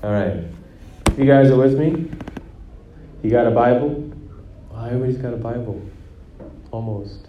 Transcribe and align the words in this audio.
All 0.00 0.12
right. 0.12 0.44
You 1.16 1.24
guys 1.24 1.50
are 1.50 1.56
with 1.56 1.76
me? 1.76 2.08
You 3.24 3.30
got 3.32 3.48
a 3.48 3.50
Bible? 3.50 4.12
Oh, 4.72 4.84
everybody's 4.84 5.16
got 5.16 5.34
a 5.34 5.36
Bible. 5.36 5.82
Almost. 6.70 7.26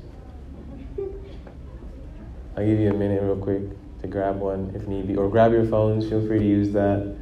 I'll 2.56 2.64
give 2.64 2.80
you 2.80 2.92
a 2.92 2.94
minute, 2.94 3.24
real 3.24 3.38
quick, 3.38 3.64
to 4.02 4.08
grab 4.08 4.40
one 4.40 4.72
if 4.76 4.88
need 4.88 5.08
be, 5.08 5.16
or 5.16 5.30
grab 5.30 5.52
your 5.52 5.66
phones. 5.66 6.08
Feel 6.08 6.24
free 6.28 6.38
to 6.38 6.46
use 6.46 6.72
that 6.74 7.16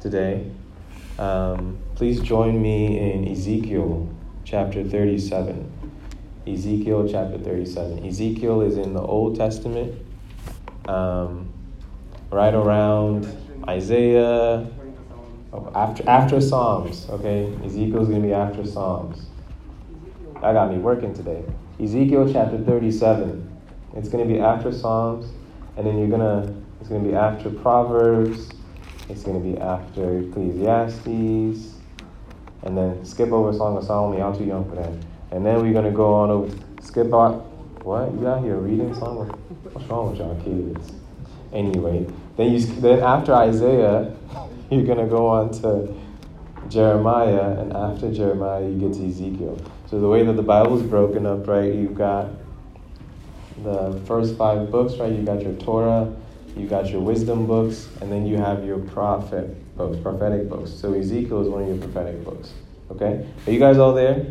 today. 0.00 0.48
Um, 1.18 1.76
please 1.96 2.20
join 2.20 2.62
me 2.62 2.96
in 3.00 3.26
Ezekiel 3.26 4.08
chapter 4.44 4.84
37. 4.84 5.72
Ezekiel 6.46 7.08
chapter 7.10 7.38
37. 7.38 8.06
Ezekiel 8.06 8.60
is 8.60 8.76
in 8.76 8.94
the 8.94 9.02
Old 9.02 9.34
Testament, 9.34 9.92
um, 10.86 11.52
right 12.30 12.54
around 12.54 13.26
Isaiah, 13.66 14.68
after, 15.74 16.08
after 16.08 16.40
Psalms, 16.40 17.06
okay? 17.10 17.52
Ezekiel's 17.64 18.08
to 18.22 18.26
be 18.28 18.32
after 18.34 18.66
Psalms. 18.66 19.26
I 20.36 20.52
got 20.52 20.70
me 20.70 20.78
working 20.78 21.14
today. 21.14 21.44
Ezekiel 21.80 22.30
chapter 22.32 22.58
37. 22.58 23.50
It's 23.96 24.08
to 24.26 24.32
be 24.32 24.40
after 24.40 24.72
Psalms, 24.72 25.26
and 25.76 25.86
then 25.86 25.98
you're 25.98 26.08
to, 26.20 26.54
it's 26.80 26.88
to 27.02 27.08
be 27.08 27.14
after 27.14 27.50
Proverbs, 27.50 28.50
it's 29.08 29.22
to 29.40 29.52
be 29.52 29.56
after 29.58 30.20
Ecclesiastes, 30.20 31.74
and 32.62 32.76
then 32.76 33.04
skip 33.04 33.30
over 33.30 33.52
Song 33.52 33.76
of 33.76 33.84
Solomon. 33.84 34.18
Y'all 34.18 34.36
too 34.36 34.44
young 34.44 34.68
for 34.68 34.76
that. 34.76 34.92
And 35.30 35.44
then 35.44 35.62
we're 35.62 35.72
to 35.84 35.90
go 35.90 36.14
on 36.14 36.30
over, 36.30 36.56
skip 36.80 37.12
out, 37.12 37.46
what? 37.84 38.12
You 38.14 38.26
out 38.26 38.42
here 38.42 38.56
reading 38.56 38.94
Song? 38.94 39.28
What's 39.72 39.88
wrong 39.88 40.10
with 40.10 40.18
y'all 40.18 40.40
kids? 40.42 40.92
Anyway, 41.52 42.06
then 42.36 42.52
you 42.52 42.58
then 42.58 43.00
after 43.00 43.34
Isaiah, 43.34 44.14
you're 44.70 44.84
going 44.84 44.98
to 44.98 45.06
go 45.06 45.26
on 45.26 45.52
to 45.60 45.94
Jeremiah, 46.68 47.58
and 47.60 47.72
after 47.72 48.12
Jeremiah, 48.12 48.66
you 48.66 48.78
get 48.78 48.94
to 48.94 49.06
Ezekiel. 49.06 49.60
So 49.88 50.00
the 50.00 50.08
way 50.08 50.24
that 50.24 50.32
the 50.32 50.42
Bible 50.42 50.80
is 50.80 50.82
broken 50.82 51.26
up, 51.26 51.46
right, 51.46 51.72
you've 51.72 51.96
got 51.96 52.30
the 53.62 54.00
first 54.06 54.36
five 54.36 54.70
books, 54.70 54.96
right? 54.96 55.12
You've 55.12 55.26
got 55.26 55.42
your 55.42 55.54
Torah, 55.54 56.12
you 56.56 56.66
got 56.66 56.88
your 56.90 57.00
wisdom 57.00 57.46
books, 57.46 57.88
and 58.00 58.10
then 58.10 58.26
you 58.26 58.36
have 58.36 58.64
your 58.64 58.78
prophet 58.78 59.76
books, 59.76 59.98
prophetic 60.00 60.48
books. 60.48 60.70
So 60.70 60.94
Ezekiel 60.94 61.42
is 61.42 61.48
one 61.48 61.62
of 61.62 61.68
your 61.68 61.78
prophetic 61.78 62.24
books. 62.24 62.52
Okay? 62.90 63.26
Are 63.46 63.50
you 63.50 63.58
guys 63.58 63.78
all 63.78 63.92
there? 63.92 64.26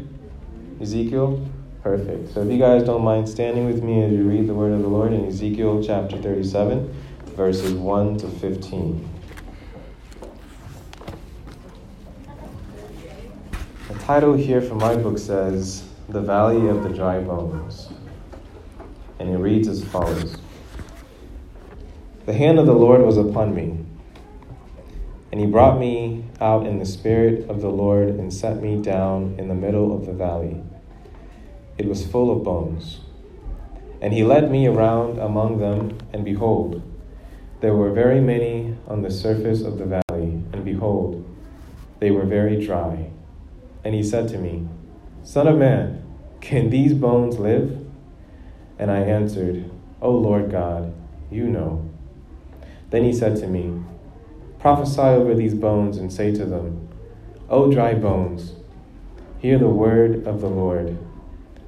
Ezekiel? 0.82 1.46
Perfect. 1.82 2.34
So 2.34 2.42
if 2.42 2.52
you 2.52 2.58
guys 2.58 2.84
don't 2.84 3.04
mind 3.04 3.28
standing 3.28 3.66
with 3.66 3.84
me 3.84 4.04
as 4.04 4.12
you 4.12 4.24
read 4.24 4.48
the 4.48 4.54
word 4.54 4.72
of 4.72 4.82
the 4.82 4.88
Lord 4.88 5.12
in 5.12 5.26
Ezekiel 5.26 5.84
chapter 5.84 6.18
37, 6.18 6.94
verses 7.36 7.74
1 7.74 8.18
to 8.20 8.28
15. 8.28 9.10
The 13.90 13.93
title 14.04 14.34
here 14.34 14.60
for 14.60 14.76
my 14.76 14.98
book 14.98 15.18
says, 15.18 15.82
The 16.10 16.20
Valley 16.20 16.68
of 16.68 16.84
the 16.84 16.90
Dry 16.90 17.22
Bones. 17.22 17.88
And 19.18 19.30
it 19.30 19.38
reads 19.38 19.70
as 19.70 19.82
follows 19.82 20.36
The 22.26 22.34
hand 22.34 22.60
of 22.60 22.66
the 22.66 22.74
Lord 22.74 23.02
was 23.02 23.16
upon 23.16 23.56
me, 23.56 23.78
and 25.32 25.40
he 25.40 25.48
brought 25.48 25.80
me 25.80 26.26
out 26.42 26.68
in 26.68 26.80
the 26.80 26.86
spirit 26.86 27.50
of 27.50 27.62
the 27.62 27.70
Lord 27.70 28.10
and 28.10 28.34
set 28.34 28.62
me 28.62 28.82
down 28.82 29.36
in 29.38 29.48
the 29.48 29.56
middle 29.56 29.96
of 29.96 30.06
the 30.06 30.12
valley. 30.12 30.62
It 31.78 31.86
was 31.86 32.06
full 32.06 32.30
of 32.30 32.44
bones. 32.44 33.00
And 34.02 34.12
he 34.12 34.26
led 34.26 34.52
me 34.52 34.68
around 34.68 35.18
among 35.18 35.60
them, 35.60 35.98
and 36.12 36.26
behold, 36.26 36.82
there 37.62 37.74
were 37.74 37.94
very 37.94 38.20
many 38.20 38.76
on 38.86 39.02
the 39.02 39.12
surface 39.12 39.62
of 39.62 39.78
the 39.78 39.86
valley, 39.86 40.44
and 40.52 40.66
behold, 40.66 41.24
they 42.02 42.12
were 42.12 42.26
very 42.26 42.66
dry. 42.66 43.10
And 43.84 43.94
he 43.94 44.04
said 44.04 44.28
to 44.30 44.38
me, 44.38 44.68
Son 45.24 45.48
of 45.48 45.58
man, 45.58 46.04
can 46.42 46.70
these 46.70 46.94
bones 46.94 47.40
live? 47.40 47.80
And 48.80 48.92
I 48.92 49.00
answered, 49.00 49.70
O 50.02 50.12
Lord 50.12 50.52
God, 50.52 50.94
you 51.32 51.46
know. 51.46 51.90
Then 52.90 53.04
he 53.04 53.14
said 53.14 53.38
to 53.38 53.48
me, 53.48 53.82
Prophesy 54.60 55.02
over 55.02 55.34
these 55.36 55.54
bones 55.54 55.98
and 55.98 56.12
say 56.12 56.34
to 56.34 56.46
them, 56.46 56.88
O 57.50 57.72
dry 57.72 57.94
bones, 57.94 58.54
hear 59.40 59.58
the 59.58 59.68
word 59.68 60.26
of 60.26 60.42
the 60.42 60.50
Lord. 60.50 60.98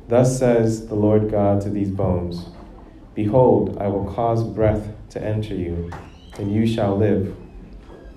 Thus 0.08 0.38
says 0.38 0.88
the 0.88 0.96
Lord 0.96 1.32
God 1.32 1.62
to 1.62 1.70
these 1.70 1.90
bones 1.90 2.48
Behold, 3.14 3.78
I 3.80 3.88
will 3.88 4.12
cause 4.14 4.44
breath 4.44 4.90
to 5.12 5.24
enter 5.24 5.56
you, 5.56 5.90
and 6.38 6.54
you 6.54 6.68
shall 6.68 6.98
live. 6.98 7.36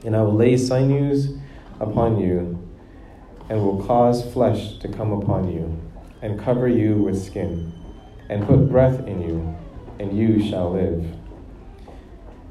And 0.04 0.16
I 0.16 0.22
will 0.22 0.34
lay 0.34 0.56
sinews 0.56 1.38
upon 1.78 2.18
you, 2.18 2.57
and 3.48 3.62
will 3.62 3.82
cause 3.84 4.30
flesh 4.32 4.78
to 4.78 4.88
come 4.88 5.12
upon 5.12 5.50
you, 5.52 5.80
and 6.20 6.38
cover 6.38 6.68
you 6.68 6.96
with 6.96 7.22
skin, 7.22 7.72
and 8.28 8.46
put 8.46 8.68
breath 8.68 9.06
in 9.06 9.22
you, 9.22 9.56
and 9.98 10.16
you 10.16 10.42
shall 10.42 10.72
live. 10.72 11.04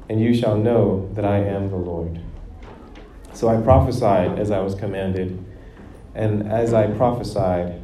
And 0.08 0.20
you 0.20 0.34
shall 0.34 0.56
know 0.56 1.08
that 1.14 1.24
I 1.24 1.38
am 1.38 1.70
the 1.70 1.76
Lord. 1.76 2.20
So 3.32 3.48
I 3.48 3.60
prophesied 3.60 4.38
as 4.38 4.50
I 4.50 4.60
was 4.60 4.74
commanded, 4.74 5.44
and 6.14 6.50
as 6.50 6.72
I 6.72 6.88
prophesied, 6.88 7.80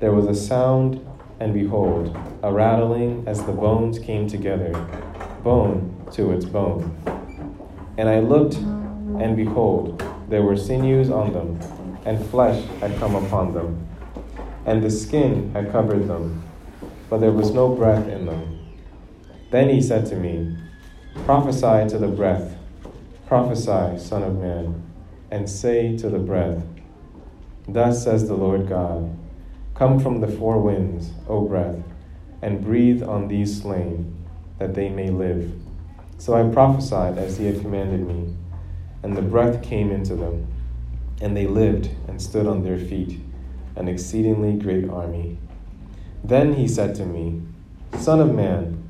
there 0.00 0.12
was 0.12 0.26
a 0.26 0.34
sound, 0.34 1.00
and 1.40 1.54
behold, 1.54 2.16
a 2.42 2.52
rattling 2.52 3.24
as 3.26 3.42
the 3.44 3.52
bones 3.52 3.98
came 3.98 4.28
together, 4.28 4.72
bone 5.42 6.06
to 6.12 6.32
its 6.32 6.44
bone. 6.44 6.96
And 7.96 8.08
I 8.08 8.20
looked, 8.20 8.56
and 8.56 9.36
behold, 9.36 10.02
there 10.28 10.42
were 10.42 10.56
sinews 10.56 11.08
on 11.08 11.32
them, 11.32 11.58
and 12.04 12.24
flesh 12.26 12.64
had 12.80 12.98
come 12.98 13.14
upon 13.14 13.54
them, 13.54 13.86
and 14.66 14.82
the 14.82 14.90
skin 14.90 15.52
had 15.52 15.70
covered 15.72 16.08
them, 16.08 16.42
but 17.08 17.18
there 17.18 17.32
was 17.32 17.52
no 17.52 17.68
breath 17.74 18.08
in 18.08 18.26
them. 18.26 18.58
Then 19.50 19.68
he 19.68 19.82
said 19.82 20.06
to 20.06 20.16
me, 20.16 20.56
Prophesy 21.24 21.88
to 21.90 21.98
the 21.98 22.08
breath, 22.08 22.56
prophesy, 23.26 23.98
Son 23.98 24.22
of 24.22 24.38
Man, 24.38 24.82
and 25.30 25.48
say 25.48 25.96
to 25.98 26.08
the 26.08 26.18
breath, 26.18 26.62
Thus 27.68 28.04
says 28.04 28.28
the 28.28 28.34
Lord 28.34 28.68
God 28.68 29.16
Come 29.74 29.98
from 29.98 30.20
the 30.20 30.28
four 30.28 30.60
winds, 30.60 31.10
O 31.28 31.42
breath, 31.42 31.82
and 32.42 32.62
breathe 32.62 33.02
on 33.02 33.28
these 33.28 33.62
slain, 33.62 34.14
that 34.58 34.74
they 34.74 34.88
may 34.88 35.10
live. 35.10 35.52
So 36.18 36.34
I 36.34 36.52
prophesied 36.52 37.18
as 37.18 37.38
he 37.38 37.46
had 37.46 37.60
commanded 37.60 38.06
me, 38.06 38.34
and 39.02 39.16
the 39.16 39.22
breath 39.22 39.62
came 39.62 39.90
into 39.90 40.14
them, 40.14 40.51
and 41.22 41.36
they 41.36 41.46
lived 41.46 41.88
and 42.08 42.20
stood 42.20 42.46
on 42.46 42.64
their 42.64 42.78
feet, 42.78 43.20
an 43.76 43.88
exceedingly 43.88 44.54
great 44.54 44.88
army. 44.90 45.38
Then 46.24 46.54
he 46.54 46.66
said 46.66 46.94
to 46.96 47.06
me, 47.06 47.40
Son 47.98 48.20
of 48.20 48.34
man, 48.34 48.82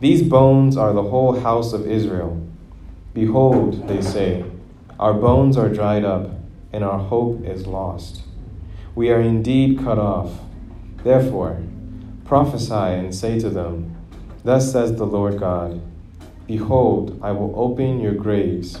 these 0.00 0.22
bones 0.22 0.76
are 0.76 0.92
the 0.92 1.02
whole 1.02 1.40
house 1.40 1.72
of 1.72 1.86
Israel. 1.86 2.42
Behold, 3.12 3.86
they 3.88 4.00
say, 4.00 4.44
Our 4.98 5.14
bones 5.14 5.56
are 5.56 5.68
dried 5.68 6.04
up, 6.04 6.30
and 6.72 6.82
our 6.82 6.98
hope 6.98 7.44
is 7.44 7.66
lost. 7.66 8.22
We 8.94 9.10
are 9.10 9.20
indeed 9.20 9.78
cut 9.78 9.98
off. 9.98 10.32
Therefore, 11.04 11.62
prophesy 12.24 12.72
and 12.72 13.14
say 13.14 13.38
to 13.38 13.50
them, 13.50 13.96
Thus 14.44 14.72
says 14.72 14.96
the 14.96 15.06
Lord 15.06 15.38
God 15.38 15.82
Behold, 16.46 17.18
I 17.22 17.32
will 17.32 17.52
open 17.56 18.00
your 18.00 18.14
graves 18.14 18.80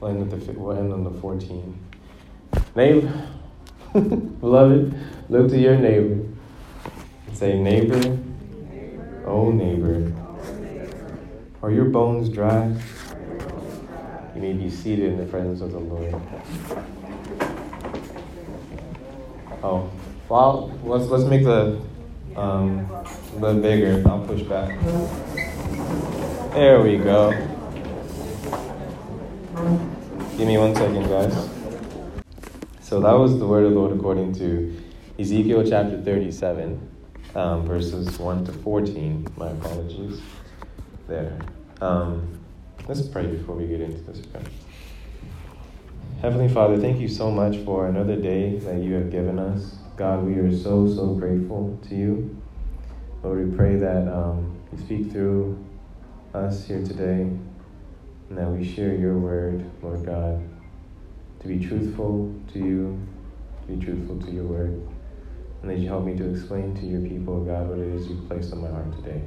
We'll 0.00 0.12
end, 0.12 0.30
the, 0.30 0.52
we'll 0.52 0.78
end 0.78 0.92
on 0.94 1.04
the 1.04 1.10
14. 1.10 1.78
Neighbor, 2.74 3.28
beloved, 3.92 4.94
look 5.28 5.50
to 5.50 5.58
your 5.58 5.76
neighbor. 5.76 6.26
Say, 7.34 7.58
neighbor, 7.58 8.18
oh 9.26 9.50
neighbor, 9.50 10.10
are 11.62 11.70
your 11.70 11.84
bones 11.84 12.30
dry? 12.30 12.74
You 14.34 14.40
may 14.40 14.54
be 14.54 14.70
seated 14.70 15.12
in 15.12 15.18
the 15.18 15.26
presence 15.26 15.60
of 15.60 15.72
the 15.72 15.78
Lord. 15.78 16.14
Oh, 19.62 19.90
well, 20.30 20.72
let's 20.82 21.10
let's 21.10 21.24
make 21.24 21.44
the 21.44 21.78
um, 22.36 22.88
little 23.38 23.60
bigger. 23.60 24.02
I'll 24.08 24.24
push 24.24 24.40
back. 24.42 24.80
There 26.54 26.80
we 26.80 26.96
go. 26.96 27.58
Give 30.40 30.48
me 30.48 30.56
one 30.56 30.74
second, 30.74 31.06
guys. 31.06 31.34
So 32.80 32.98
that 33.00 33.12
was 33.12 33.38
the 33.38 33.46
word 33.46 33.66
of 33.66 33.74
the 33.74 33.78
Lord 33.78 33.94
according 33.94 34.32
to 34.36 34.74
Ezekiel 35.18 35.62
chapter 35.68 36.00
37, 36.00 36.80
um, 37.34 37.66
verses 37.66 38.18
1 38.18 38.46
to 38.46 38.52
14. 38.54 39.26
My 39.36 39.50
apologies. 39.50 40.22
There. 41.06 41.38
Um, 41.82 42.40
let's 42.88 43.02
pray 43.02 43.26
before 43.26 43.54
we 43.54 43.66
get 43.66 43.82
into 43.82 44.00
this. 44.00 44.22
Okay? 44.34 44.46
Heavenly 46.22 46.48
Father, 46.48 46.78
thank 46.78 47.00
you 47.00 47.08
so 47.08 47.30
much 47.30 47.58
for 47.58 47.88
another 47.88 48.16
day 48.16 48.56
that 48.60 48.82
you 48.82 48.94
have 48.94 49.10
given 49.10 49.38
us. 49.38 49.76
God, 49.98 50.24
we 50.24 50.36
are 50.36 50.50
so, 50.56 50.88
so 50.88 51.08
grateful 51.08 51.78
to 51.90 51.94
you. 51.94 52.42
Lord, 53.22 53.46
we 53.46 53.54
pray 53.54 53.76
that 53.76 54.08
um, 54.10 54.58
you 54.72 54.78
speak 54.78 55.12
through 55.12 55.62
us 56.32 56.66
here 56.66 56.82
today 56.82 57.30
and 58.30 58.38
that 58.38 58.48
we 58.48 58.64
share 58.64 58.94
your 58.94 59.18
word, 59.18 59.68
Lord 59.82 60.06
God, 60.06 60.40
to 61.40 61.48
be 61.48 61.58
truthful 61.58 62.32
to 62.52 62.58
you, 62.60 63.06
to 63.62 63.74
be 63.74 63.84
truthful 63.84 64.20
to 64.20 64.30
your 64.30 64.44
word, 64.44 64.80
and 65.60 65.70
that 65.70 65.78
you 65.78 65.88
help 65.88 66.04
me 66.04 66.16
to 66.16 66.30
explain 66.30 66.74
to 66.76 66.86
your 66.86 67.00
people, 67.00 67.44
God, 67.44 67.68
what 67.68 67.78
it 67.78 67.88
is 67.88 68.06
you've 68.06 68.26
placed 68.28 68.52
on 68.52 68.62
my 68.62 68.70
heart 68.70 68.92
today. 68.92 69.20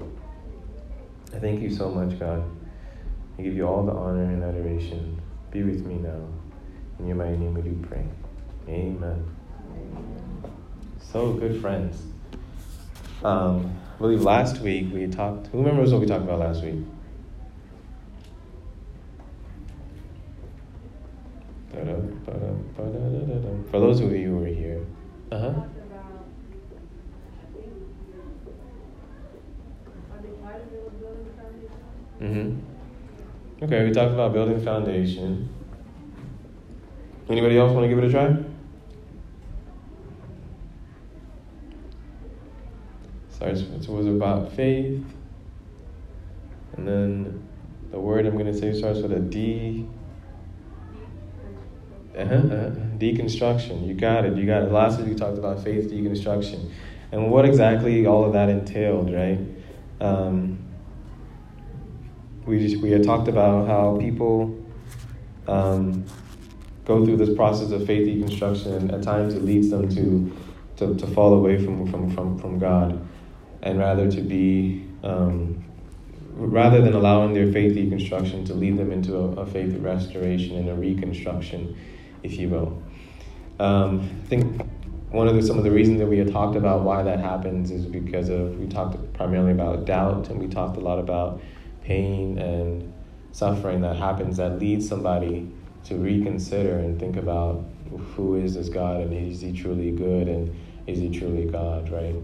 I 1.34 1.40
thank 1.40 1.62
you 1.62 1.70
so 1.70 1.90
much, 1.90 2.18
God. 2.18 2.44
I 3.38 3.42
give 3.42 3.56
you 3.56 3.68
all 3.68 3.86
the 3.86 3.92
honor 3.92 4.24
and 4.24 4.42
adoration. 4.42 5.22
Be 5.52 5.64
with 5.64 5.86
me 5.86 5.96
now. 5.96 6.26
In 7.00 7.08
your 7.08 7.18
mighty 7.18 7.36
name 7.36 7.54
we 7.56 7.62
do 7.62 7.86
pray. 7.88 8.06
Amen. 8.70 9.26
So, 11.12 11.34
good 11.34 11.60
friends. 11.60 12.02
Um, 13.24 13.78
I 13.96 13.98
believe 14.00 14.22
last 14.22 14.60
week 14.60 14.94
we 14.94 15.08
talked. 15.08 15.48
Who 15.48 15.58
remembers 15.58 15.92
what 15.92 16.00
we 16.00 16.08
talked 16.08 16.24
about 16.24 16.40
last 16.40 16.64
week? 16.64 16.80
For 23.72 23.80
those 23.80 24.00
of 24.02 24.12
you 24.12 24.30
who 24.30 24.44
are 24.44 24.48
here. 24.48 24.86
Uh 25.32 25.40
huh. 25.40 25.54
Mm-hmm. 32.22 33.64
Okay, 33.64 33.84
we 33.84 33.92
talked 33.92 34.14
about 34.14 34.34
building 34.34 34.64
foundation. 34.64 35.50
Anybody 37.28 37.58
else 37.58 37.72
want 37.72 37.86
to 37.86 37.90
give 37.90 37.98
it 37.98 38.04
a 38.04 38.12
try? 38.12 38.38
Starts. 43.30 43.62
It 43.62 43.90
was 43.90 44.06
about 44.06 44.54
faith, 44.54 45.04
and 46.78 46.88
then 46.88 47.48
the 47.90 48.00
word 48.00 48.28
I'm 48.28 48.34
going 48.38 48.46
to 48.46 48.58
say 48.58 48.78
starts 48.78 49.00
with 49.00 49.12
a 49.12 49.20
D. 49.20 49.88
Uh-huh, 52.18 52.34
uh-huh. 52.36 52.70
Deconstruction. 53.00 53.88
You 53.88 53.96
got 53.96 54.26
it. 54.26 54.38
You 54.38 54.46
got 54.46 54.64
it. 54.64 54.72
Last 54.72 55.00
week 55.00 55.10
we 55.10 55.16
talked 55.16 55.40
about 55.40 55.64
faith 55.64 55.90
deconstruction, 55.90 56.72
and 57.12 57.32
what 57.32 57.44
exactly 57.46 58.06
all 58.06 58.24
of 58.24 58.34
that 58.34 58.50
entailed, 58.50 59.12
right? 59.12 59.40
Um, 60.00 60.60
we 62.46 62.60
just, 62.60 62.84
we 62.84 62.92
had 62.92 63.04
talked 63.04 63.28
about 63.28 63.68
how 63.68 63.98
people 64.00 64.64
um, 65.48 66.06
go 66.86 67.04
through 67.04 67.18
this 67.18 67.36
process 67.36 67.72
of 67.72 67.88
faith 67.88 68.08
deconstruction, 68.08 68.76
and 68.76 68.92
at 68.92 69.02
times 69.02 69.34
it 69.34 69.44
leads 69.44 69.70
them 69.70 69.90
to 69.96 70.32
to, 70.76 70.96
to 70.96 71.08
fall 71.08 71.34
away 71.36 71.64
from, 71.64 71.90
from, 71.90 72.10
from, 72.12 72.38
from 72.40 72.58
God, 72.58 73.08
and 73.62 73.80
rather 73.80 74.10
to 74.12 74.22
be 74.22 74.86
um, 75.04 75.64
rather 76.36 76.82
than 76.82 76.94
allowing 76.94 77.34
their 77.34 77.52
faith 77.52 77.76
deconstruction 77.76 78.46
to 78.48 78.54
lead 78.54 78.78
them 78.78 78.92
into 78.92 79.16
a, 79.16 79.42
a 79.42 79.46
faith 79.46 79.76
restoration 79.78 80.58
and 80.58 80.70
a 80.70 80.76
reconstruction 80.76 81.76
if 82.24 82.38
you 82.38 82.50
will. 82.50 82.82
Um, 83.60 84.10
I 84.24 84.28
think 84.28 84.66
one 85.12 85.28
of 85.28 85.36
the, 85.36 85.44
some 85.44 85.58
of 85.58 85.64
the 85.64 85.72
reasons 85.72 86.00
that 86.00 86.08
we 86.08 86.18
had 86.18 86.32
talked 86.32 86.56
about 86.56 86.82
why 86.82 87.04
that 87.04 87.20
happens 87.20 87.70
is 87.70 87.86
because 87.86 88.30
of 88.30 88.58
we 88.60 88.68
talked 88.68 89.14
primarily 89.14 89.52
about 89.52 89.86
doubt 89.86 90.30
and 90.30 90.40
we 90.40 90.48
talked 90.48 90.78
a 90.78 90.80
lot 90.80 90.98
about 90.98 91.40
pain 91.84 92.40
and 92.40 92.92
suffering 93.32 93.82
that 93.82 93.96
happens 93.96 94.38
that 94.38 94.60
leads 94.60 94.88
somebody 94.88 95.52
to 95.84 95.96
reconsider 95.96 96.80
and 96.80 97.00
think 97.00 97.18
about 97.18 97.64
who 98.16 98.36
is 98.36 98.56
this 98.56 98.70
God 98.70 99.02
and 99.02 99.14
is 99.14 99.42
he 99.42 99.54
truly 99.54 99.92
good 99.92 100.28
and 100.28 100.56
is 100.88 101.00
he 101.00 101.10
truly 101.10 101.46
God, 101.46 101.92
right? 101.92 102.16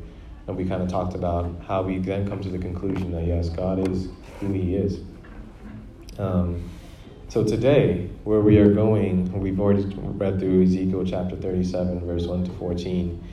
And 0.48 0.58
we 0.58 0.66
kind 0.66 0.82
of 0.82 0.90
talked 0.90 1.14
about 1.14 1.54
how 1.68 1.84
we 1.84 2.00
then 2.00 2.28
come 2.28 2.42
to 2.42 2.50
the 2.50 2.58
conclusion 2.58 3.12
that 3.12 3.26
yes, 3.26 3.50
God 3.50 3.88
is 3.88 4.08
who 4.40 4.52
he 4.52 4.76
is. 4.76 5.02
Um, 6.18 6.70
so 7.30 7.44
today, 7.44 8.10
where 8.24 8.40
we 8.42 8.58
are 8.58 8.74
going, 8.74 9.32
we've 9.40 9.60
already 9.60 9.86
read 9.96 10.40
through 10.40 10.64
Ezekiel 10.64 11.06
chapter 11.06 11.36
37, 11.36 12.04
verse 12.08 12.26
1 12.26 12.46
to 12.46 12.52
14. 12.54 13.24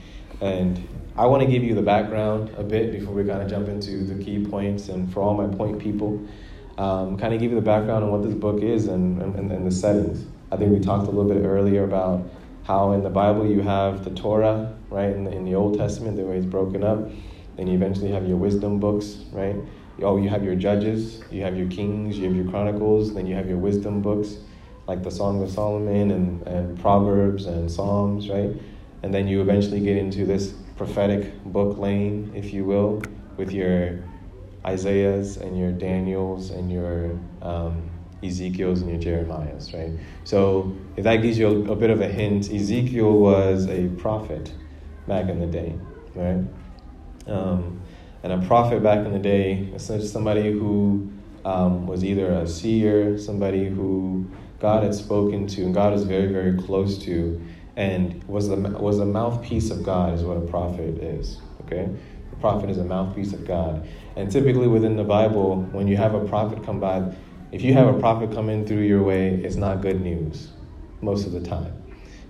And 0.43 0.87
I 1.16 1.25
want 1.25 1.43
to 1.43 1.48
give 1.48 1.64
you 1.64 1.75
the 1.75 1.81
background 1.81 2.50
a 2.58 2.62
bit 2.62 2.93
before 2.93 3.14
we 3.14 3.25
kind 3.25 3.40
of 3.40 3.48
jump 3.48 3.69
into 3.69 4.04
the 4.04 4.22
key 4.22 4.44
points. 4.44 4.90
And 4.90 5.10
for 5.10 5.22
all 5.22 5.32
my 5.32 5.46
point 5.46 5.78
people, 5.78 6.22
um, 6.76 7.16
kind 7.16 7.32
of 7.32 7.40
give 7.40 7.52
you 7.52 7.56
the 7.56 7.64
background 7.64 8.04
on 8.04 8.12
what 8.12 8.22
this 8.22 8.34
book 8.34 8.60
is 8.60 8.87
and, 8.87 9.22
and, 9.22 9.50
and 9.50 9.66
the 9.66 9.75
settings. 9.75 10.26
I 10.52 10.58
think 10.58 10.72
we 10.72 10.81
talked 10.81 11.08
a 11.08 11.10
little 11.10 11.32
bit 11.32 11.43
earlier 11.46 11.84
about 11.84 12.28
how 12.64 12.93
in 12.93 13.02
the 13.02 13.08
Bible 13.08 13.46
you 13.46 13.62
have 13.62 14.04
the 14.04 14.10
Torah, 14.10 14.76
right, 14.90 15.08
in 15.08 15.25
the, 15.25 15.31
in 15.31 15.46
the 15.46 15.54
Old 15.54 15.78
Testament, 15.78 16.19
the 16.19 16.25
way 16.25 16.37
it's 16.37 16.44
broken 16.44 16.84
up. 16.84 17.08
Then 17.56 17.66
you 17.66 17.75
eventually 17.76 18.10
have 18.10 18.28
your 18.28 18.37
wisdom 18.37 18.78
books, 18.78 19.25
right? 19.32 19.56
Oh, 20.02 20.16
you 20.16 20.28
have 20.28 20.44
your 20.44 20.54
judges, 20.54 21.22
you 21.31 21.43
have 21.43 21.56
your 21.56 21.69
kings, 21.69 22.19
you 22.19 22.25
have 22.26 22.37
your 22.37 22.48
chronicles, 22.50 23.14
then 23.14 23.26
you 23.26 23.34
have 23.34 23.48
your 23.48 23.58
wisdom 23.58 24.02
books, 24.02 24.37
like 24.87 25.02
the 25.02 25.10
Song 25.10 25.43
of 25.43 25.50
Solomon 25.50 26.10
and, 26.10 26.46
and 26.46 26.78
Proverbs 26.81 27.46
and 27.46 27.70
Psalms, 27.70 28.28
right? 28.28 28.50
And 29.02 29.12
then 29.12 29.28
you 29.28 29.40
eventually 29.40 29.81
get 29.81 29.96
into 29.96 30.25
this 30.26 30.52
prophetic 30.76 31.43
book 31.44 31.78
lane, 31.78 32.32
if 32.34 32.52
you 32.52 32.64
will, 32.64 33.02
with 33.37 33.52
your 33.52 34.02
Isaiahs 34.66 35.37
and 35.37 35.58
your 35.58 35.72
Daniels 35.72 36.50
and 36.50 36.70
your 36.70 37.19
um, 37.43 37.90
Ezekiel's 38.22 38.82
and 38.82 38.90
your 38.90 38.98
Jeremiah's, 39.00 39.72
right? 39.72 39.93
So 40.25 40.76
if 40.96 41.04
that 41.04 41.16
gives 41.16 41.38
you 41.38 41.48
a, 41.48 41.72
a 41.72 41.76
bit 41.76 41.90
of 41.90 42.00
a 42.00 42.08
hint, 42.08 42.50
Ezekiel 42.50 43.12
was 43.12 43.66
a 43.69 43.88
prophet 43.88 44.52
back 45.06 45.28
in 45.28 45.38
the 45.38 45.46
day, 45.46 45.75
right? 46.14 46.44
Um, 47.26 47.75
and 48.26 48.43
a 48.43 48.46
prophet 48.49 48.82
back 48.82 49.06
in 49.06 49.12
the 49.12 49.20
day, 49.20 49.69
is 49.73 50.11
somebody 50.11 50.50
who 50.50 51.08
um, 51.44 51.87
was 51.87 52.05
either 52.05 52.32
a 52.32 52.44
seer, 52.49 53.17
somebody 53.17 53.69
who 53.69 54.28
God 54.58 54.82
had 54.82 54.96
spoken 54.96 55.46
to, 55.46 55.62
and 55.62 55.73
God 55.73 55.94
is 55.94 56.03
very, 56.03 56.27
very 56.27 56.58
close 56.58 56.98
to, 57.05 57.41
and 57.77 58.24
was 58.24 58.48
the 58.48 58.56
was 58.56 58.98
a 58.98 59.06
mouthpiece 59.06 59.70
of 59.70 59.84
God, 59.84 60.12
is 60.12 60.24
what 60.24 60.36
a 60.39 60.41
prophet 60.41 60.98
is. 60.98 61.41
Okay, 61.60 61.89
the 62.31 62.36
prophet 62.41 62.69
is 62.69 62.79
a 62.79 62.84
mouthpiece 62.84 63.32
of 63.32 63.46
God, 63.46 63.86
and 64.17 64.29
typically 64.29 64.67
within 64.67 64.96
the 64.96 65.05
Bible, 65.05 65.62
when 65.70 65.86
you 65.86 65.96
have 65.96 66.15
a 66.15 66.24
prophet 66.24 66.65
come 66.65 66.81
by, 66.81 67.15
if 67.53 67.62
you 67.62 67.74
have 67.74 67.86
a 67.86 68.00
prophet 68.00 68.32
come 68.32 68.48
in 68.48 68.67
through 68.67 68.82
your 68.82 69.05
way, 69.05 69.34
it's 69.34 69.55
not 69.55 69.82
good 69.82 70.00
news, 70.00 70.50
most 71.00 71.29
of 71.29 71.32
the 71.32 71.43
time, 71.43 71.72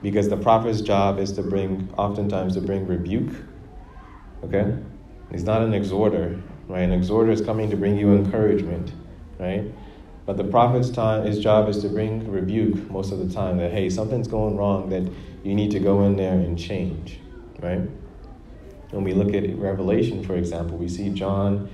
because 0.02 0.28
the 0.28 0.36
prophet's 0.36 0.82
job 0.82 1.18
is 1.18 1.32
to 1.32 1.42
bring, 1.42 1.88
oftentimes, 1.96 2.52
to 2.52 2.60
bring 2.60 2.86
rebuke. 2.86 3.34
Okay, 4.44 4.76
He's 5.30 5.44
not 5.44 5.62
an 5.62 5.74
exhorter, 5.74 6.40
right? 6.68 6.82
An 6.82 6.92
exhorter 6.92 7.30
is 7.30 7.40
coming 7.40 7.70
to 7.70 7.76
bring 7.76 7.96
you 7.96 8.14
encouragement, 8.14 8.92
right? 9.38 9.64
But 10.24 10.36
the 10.36 10.44
prophet's 10.44 10.90
time, 10.90 11.24
his 11.24 11.38
job 11.38 11.68
is 11.68 11.78
to 11.82 11.88
bring 11.88 12.30
rebuke 12.30 12.90
most 12.90 13.12
of 13.12 13.18
the 13.18 13.32
time 13.32 13.58
that, 13.58 13.72
hey, 13.72 13.88
something's 13.88 14.28
going 14.28 14.56
wrong 14.56 14.88
that 14.90 15.10
you 15.44 15.54
need 15.54 15.70
to 15.72 15.78
go 15.78 16.04
in 16.04 16.16
there 16.16 16.34
and 16.34 16.58
change, 16.58 17.20
right? 17.60 17.80
When 18.90 19.04
we 19.04 19.14
look 19.14 19.34
at 19.34 19.56
Revelation, 19.56 20.24
for 20.24 20.36
example, 20.36 20.76
we 20.76 20.88
see 20.88 21.10
John 21.10 21.68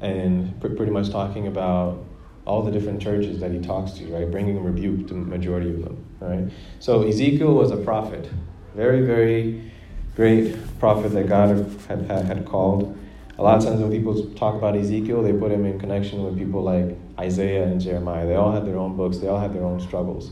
and 0.00 0.60
pretty 0.60 0.90
much 0.90 1.10
talking 1.10 1.46
about 1.46 2.04
all 2.44 2.62
the 2.62 2.72
different 2.72 3.00
churches 3.00 3.38
that 3.40 3.52
he 3.52 3.60
talks 3.60 3.92
to, 3.92 4.06
right? 4.12 4.28
Bringing 4.28 4.62
rebuke 4.62 5.06
to 5.08 5.14
the 5.14 5.20
majority 5.20 5.70
of 5.70 5.84
them, 5.84 6.04
right? 6.20 6.52
So 6.80 7.06
Ezekiel 7.06 7.54
was 7.54 7.70
a 7.70 7.76
prophet, 7.76 8.28
very, 8.74 9.02
very 9.06 9.70
great 10.14 10.56
prophet 10.78 11.12
that 11.12 11.28
God 11.28 11.56
had, 11.88 12.00
had, 12.02 12.24
had 12.24 12.44
called. 12.44 12.98
A 13.38 13.42
lot 13.42 13.58
of 13.58 13.64
times 13.64 13.80
when 13.80 13.90
people 13.90 14.30
talk 14.34 14.54
about 14.54 14.76
Ezekiel, 14.76 15.22
they 15.22 15.32
put 15.32 15.50
him 15.50 15.64
in 15.64 15.78
connection 15.78 16.22
with 16.22 16.36
people 16.36 16.62
like 16.62 16.96
Isaiah 17.18 17.64
and 17.64 17.80
Jeremiah. 17.80 18.26
They 18.26 18.34
all 18.34 18.52
had 18.52 18.66
their 18.66 18.76
own 18.76 18.96
books, 18.96 19.18
they 19.18 19.28
all 19.28 19.40
had 19.40 19.54
their 19.54 19.64
own 19.64 19.80
struggles. 19.80 20.30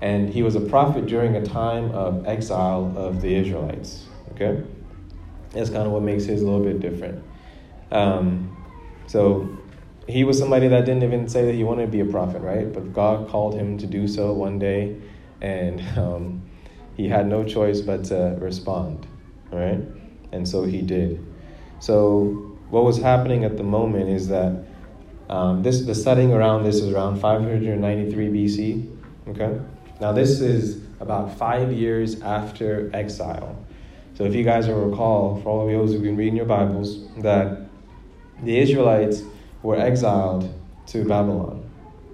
And 0.00 0.28
he 0.28 0.42
was 0.42 0.54
a 0.54 0.60
prophet 0.60 1.06
during 1.06 1.36
a 1.36 1.44
time 1.44 1.90
of 1.92 2.26
exile 2.26 2.92
of 2.96 3.20
the 3.20 3.34
Israelites. 3.34 4.06
Okay? 4.32 4.62
That's 5.50 5.70
kind 5.70 5.86
of 5.86 5.92
what 5.92 6.02
makes 6.02 6.24
his 6.24 6.42
a 6.42 6.44
little 6.44 6.64
bit 6.64 6.80
different. 6.80 7.24
Um, 7.90 8.56
so 9.06 9.56
he 10.06 10.24
was 10.24 10.38
somebody 10.38 10.68
that 10.68 10.84
didn't 10.84 11.02
even 11.02 11.28
say 11.28 11.44
that 11.46 11.54
he 11.54 11.64
wanted 11.64 11.86
to 11.86 11.92
be 11.92 12.00
a 12.00 12.04
prophet, 12.04 12.40
right? 12.40 12.72
But 12.72 12.92
God 12.92 13.28
called 13.28 13.54
him 13.54 13.78
to 13.78 13.86
do 13.86 14.06
so 14.06 14.32
one 14.32 14.58
day, 14.58 14.96
and 15.40 15.80
um, 15.98 16.42
he 16.96 17.08
had 17.08 17.26
no 17.26 17.44
choice 17.44 17.80
but 17.80 18.04
to 18.04 18.36
respond. 18.40 19.06
Right? 19.50 19.80
And 20.32 20.48
so 20.48 20.64
he 20.64 20.82
did. 20.82 21.24
So 21.80 22.56
what 22.70 22.84
was 22.84 22.98
happening 22.98 23.44
at 23.44 23.56
the 23.56 23.62
moment 23.62 24.10
is 24.10 24.28
that 24.28 24.64
um, 25.28 25.62
this 25.62 25.82
the 25.82 25.94
setting 25.94 26.32
around 26.32 26.64
this 26.64 26.76
is 26.76 26.92
around 26.92 27.20
593 27.20 28.28
BC. 28.28 28.96
Okay, 29.28 29.58
Now, 30.00 30.12
this 30.12 30.40
is 30.40 30.80
about 31.00 31.36
five 31.36 31.72
years 31.72 32.20
after 32.22 32.90
exile. 32.94 33.56
So, 34.14 34.24
if 34.24 34.34
you 34.36 34.44
guys 34.44 34.68
will 34.68 34.86
recall, 34.88 35.40
for 35.40 35.48
all 35.48 35.66
of 35.66 35.72
those 35.72 35.92
who've 35.92 36.02
been 36.02 36.16
reading 36.16 36.36
your 36.36 36.46
Bibles, 36.46 37.08
that 37.18 37.62
the 38.42 38.56
Israelites 38.58 39.22
were 39.62 39.76
exiled 39.76 40.54
to 40.88 41.04
Babylon, 41.04 41.68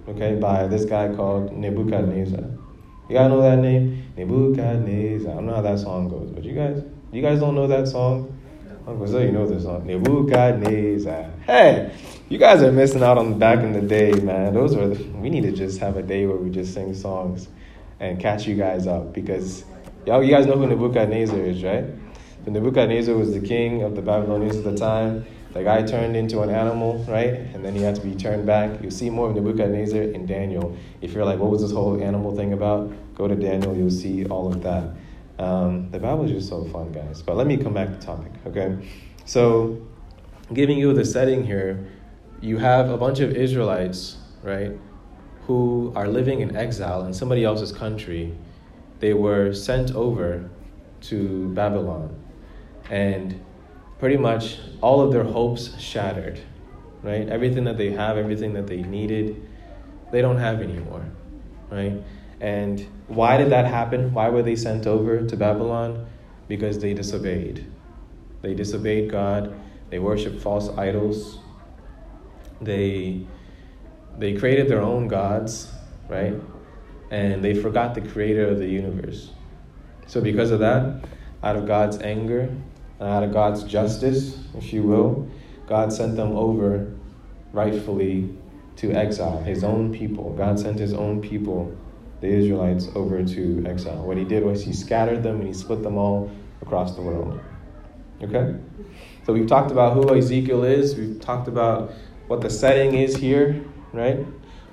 okay, 0.07 0.35
by 0.35 0.65
this 0.65 0.85
guy 0.85 1.13
called 1.13 1.55
Nebuchadnezzar. 1.55 2.45
You 3.09 3.15
guys 3.15 3.29
know 3.29 3.41
that 3.41 3.59
name? 3.59 4.11
Nebuchadnezzar. 4.17 5.31
I 5.31 5.35
don't 5.35 5.45
know 5.45 5.55
how 5.55 5.61
that 5.61 5.77
song 5.77 6.09
goes, 6.09 6.31
but 6.31 6.43
you 6.43 6.55
guys, 6.55 6.81
you 7.13 7.21
guys 7.21 7.39
don't 7.39 7.53
know 7.53 7.67
that 7.67 7.87
song? 7.87 8.39
Zell, 9.05 9.21
you 9.21 9.31
know 9.31 9.47
this 9.47 9.63
song. 9.63 9.85
Nebuchadnezzar. 9.85 11.29
Hey, 11.45 11.95
you 12.27 12.37
guys 12.37 12.63
are 12.63 12.71
missing 12.71 13.03
out 13.03 13.17
on 13.17 13.37
back 13.37 13.59
in 13.59 13.71
the 13.71 13.81
day, 13.81 14.11
man. 14.11 14.53
Those 14.53 14.75
were 14.75 14.89
the, 14.89 15.03
we 15.11 15.29
need 15.29 15.43
to 15.43 15.51
just 15.51 15.79
have 15.79 15.95
a 15.95 16.01
day 16.01 16.25
where 16.25 16.35
we 16.35 16.49
just 16.49 16.73
sing 16.73 16.93
songs 16.93 17.47
and 17.99 18.19
catch 18.19 18.47
you 18.47 18.55
guys 18.55 18.87
up 18.87 19.13
because 19.13 19.63
y'all, 20.05 20.23
you 20.23 20.31
guys 20.31 20.47
know 20.47 20.57
who 20.57 20.67
Nebuchadnezzar 20.67 21.39
is, 21.39 21.63
right? 21.63 21.85
So 22.43 22.51
Nebuchadnezzar 22.51 23.15
was 23.15 23.31
the 23.31 23.39
king 23.39 23.83
of 23.83 23.95
the 23.95 24.01
Babylonians 24.01 24.57
at 24.57 24.63
the 24.63 24.75
time. 24.75 25.25
The 25.53 25.63
guy 25.63 25.83
turned 25.83 26.17
into 26.17 26.41
an 26.41 26.49
animal, 26.49 27.05
right? 27.07 27.33
And 27.53 27.63
then 27.63 27.75
he 27.75 27.83
had 27.83 27.93
to 27.95 28.01
be 28.01 28.15
turned 28.15 28.47
back. 28.47 28.81
You'll 28.81 28.91
see 28.91 29.11
more 29.11 29.29
of 29.29 29.35
Nebuchadnezzar 29.35 30.01
in 30.01 30.25
Daniel. 30.25 30.75
If 30.99 31.13
you're 31.13 31.25
like, 31.25 31.37
what 31.37 31.51
was 31.51 31.61
this 31.61 31.71
whole 31.71 32.01
animal 32.03 32.35
thing 32.35 32.53
about? 32.53 32.91
Go 33.13 33.27
to 33.27 33.35
Daniel, 33.35 33.77
you'll 33.77 33.91
see 33.91 34.25
all 34.25 34.51
of 34.51 34.63
that. 34.63 34.95
Um, 35.39 35.89
the 35.91 35.99
Bible 35.99 36.25
is 36.25 36.31
just 36.31 36.49
so 36.49 36.63
fun, 36.65 36.91
guys. 36.91 37.21
But 37.21 37.35
let 37.37 37.47
me 37.47 37.57
come 37.57 37.73
back 37.73 37.89
to 37.89 38.05
topic, 38.05 38.31
okay? 38.45 38.77
So, 39.25 39.81
giving 40.53 40.77
you 40.77 40.93
the 40.93 41.05
setting 41.05 41.45
here, 41.45 41.87
you 42.41 42.57
have 42.57 42.89
a 42.89 42.97
bunch 42.97 43.19
of 43.19 43.35
Israelites, 43.35 44.17
right, 44.43 44.71
who 45.47 45.91
are 45.95 46.07
living 46.07 46.41
in 46.41 46.55
exile 46.55 47.05
in 47.05 47.13
somebody 47.13 47.43
else's 47.43 47.71
country. 47.71 48.33
They 48.99 49.13
were 49.13 49.53
sent 49.53 49.93
over 49.95 50.49
to 51.01 51.49
Babylon, 51.49 52.15
and 52.89 53.43
pretty 53.99 54.17
much 54.17 54.59
all 54.81 55.01
of 55.01 55.11
their 55.11 55.23
hopes 55.23 55.79
shattered, 55.79 56.39
right? 57.01 57.27
Everything 57.27 57.63
that 57.63 57.77
they 57.77 57.91
have, 57.91 58.17
everything 58.17 58.53
that 58.53 58.67
they 58.67 58.81
needed, 58.83 59.41
they 60.11 60.21
don't 60.21 60.37
have 60.37 60.61
anymore, 60.61 61.05
right? 61.69 62.01
And 62.43 62.85
why 63.07 63.37
did 63.37 63.51
that 63.51 63.65
happen? 63.65 64.13
Why 64.13 64.27
were 64.27 64.43
they 64.43 64.57
sent 64.57 64.85
over 64.85 65.25
to 65.25 65.37
Babylon? 65.37 66.05
Because 66.49 66.77
they 66.77 66.93
disobeyed. 66.93 67.65
They 68.41 68.53
disobeyed 68.53 69.09
God. 69.09 69.57
They 69.89 69.99
worshiped 69.99 70.41
false 70.41 70.67
idols. 70.77 71.39
They 72.59 73.25
they 74.17 74.33
created 74.33 74.67
their 74.67 74.81
own 74.81 75.07
gods, 75.07 75.71
right? 76.09 76.35
And 77.11 77.41
they 77.41 77.53
forgot 77.53 77.95
the 77.95 78.01
creator 78.01 78.45
of 78.45 78.59
the 78.59 78.67
universe. 78.67 79.31
So 80.07 80.19
because 80.19 80.51
of 80.51 80.59
that, 80.59 81.05
out 81.43 81.55
of 81.55 81.65
God's 81.65 81.99
anger, 81.99 82.53
and 82.99 83.07
out 83.07 83.23
of 83.23 83.31
God's 83.31 83.63
justice, 83.63 84.37
if 84.57 84.73
you 84.73 84.83
will, 84.83 85.29
God 85.65 85.93
sent 85.93 86.17
them 86.17 86.35
over 86.35 86.91
rightfully 87.53 88.37
to 88.75 88.91
exile, 88.91 89.41
his 89.43 89.63
own 89.63 89.93
people. 89.93 90.33
God 90.33 90.59
sent 90.59 90.77
his 90.77 90.93
own 90.93 91.21
people 91.21 91.77
the 92.23 92.29
Israelites 92.29 92.87
over 92.95 93.21
to 93.21 93.65
exile. 93.67 94.01
What 94.01 94.15
he 94.15 94.23
did 94.23 94.45
was 94.45 94.63
he 94.63 94.71
scattered 94.71 95.23
them 95.23 95.41
and 95.41 95.47
he 95.47 95.53
split 95.53 95.83
them 95.83 95.97
all 95.97 96.31
across 96.61 96.95
the 96.95 97.01
world. 97.01 97.37
Okay? 98.23 98.55
So 99.25 99.33
we've 99.33 99.45
talked 99.45 99.71
about 99.71 99.93
who 99.93 100.15
Ezekiel 100.15 100.63
is, 100.63 100.95
we've 100.95 101.19
talked 101.19 101.49
about 101.49 101.91
what 102.27 102.39
the 102.39 102.49
setting 102.49 102.95
is 102.95 103.17
here, 103.17 103.61
right? 103.91 104.25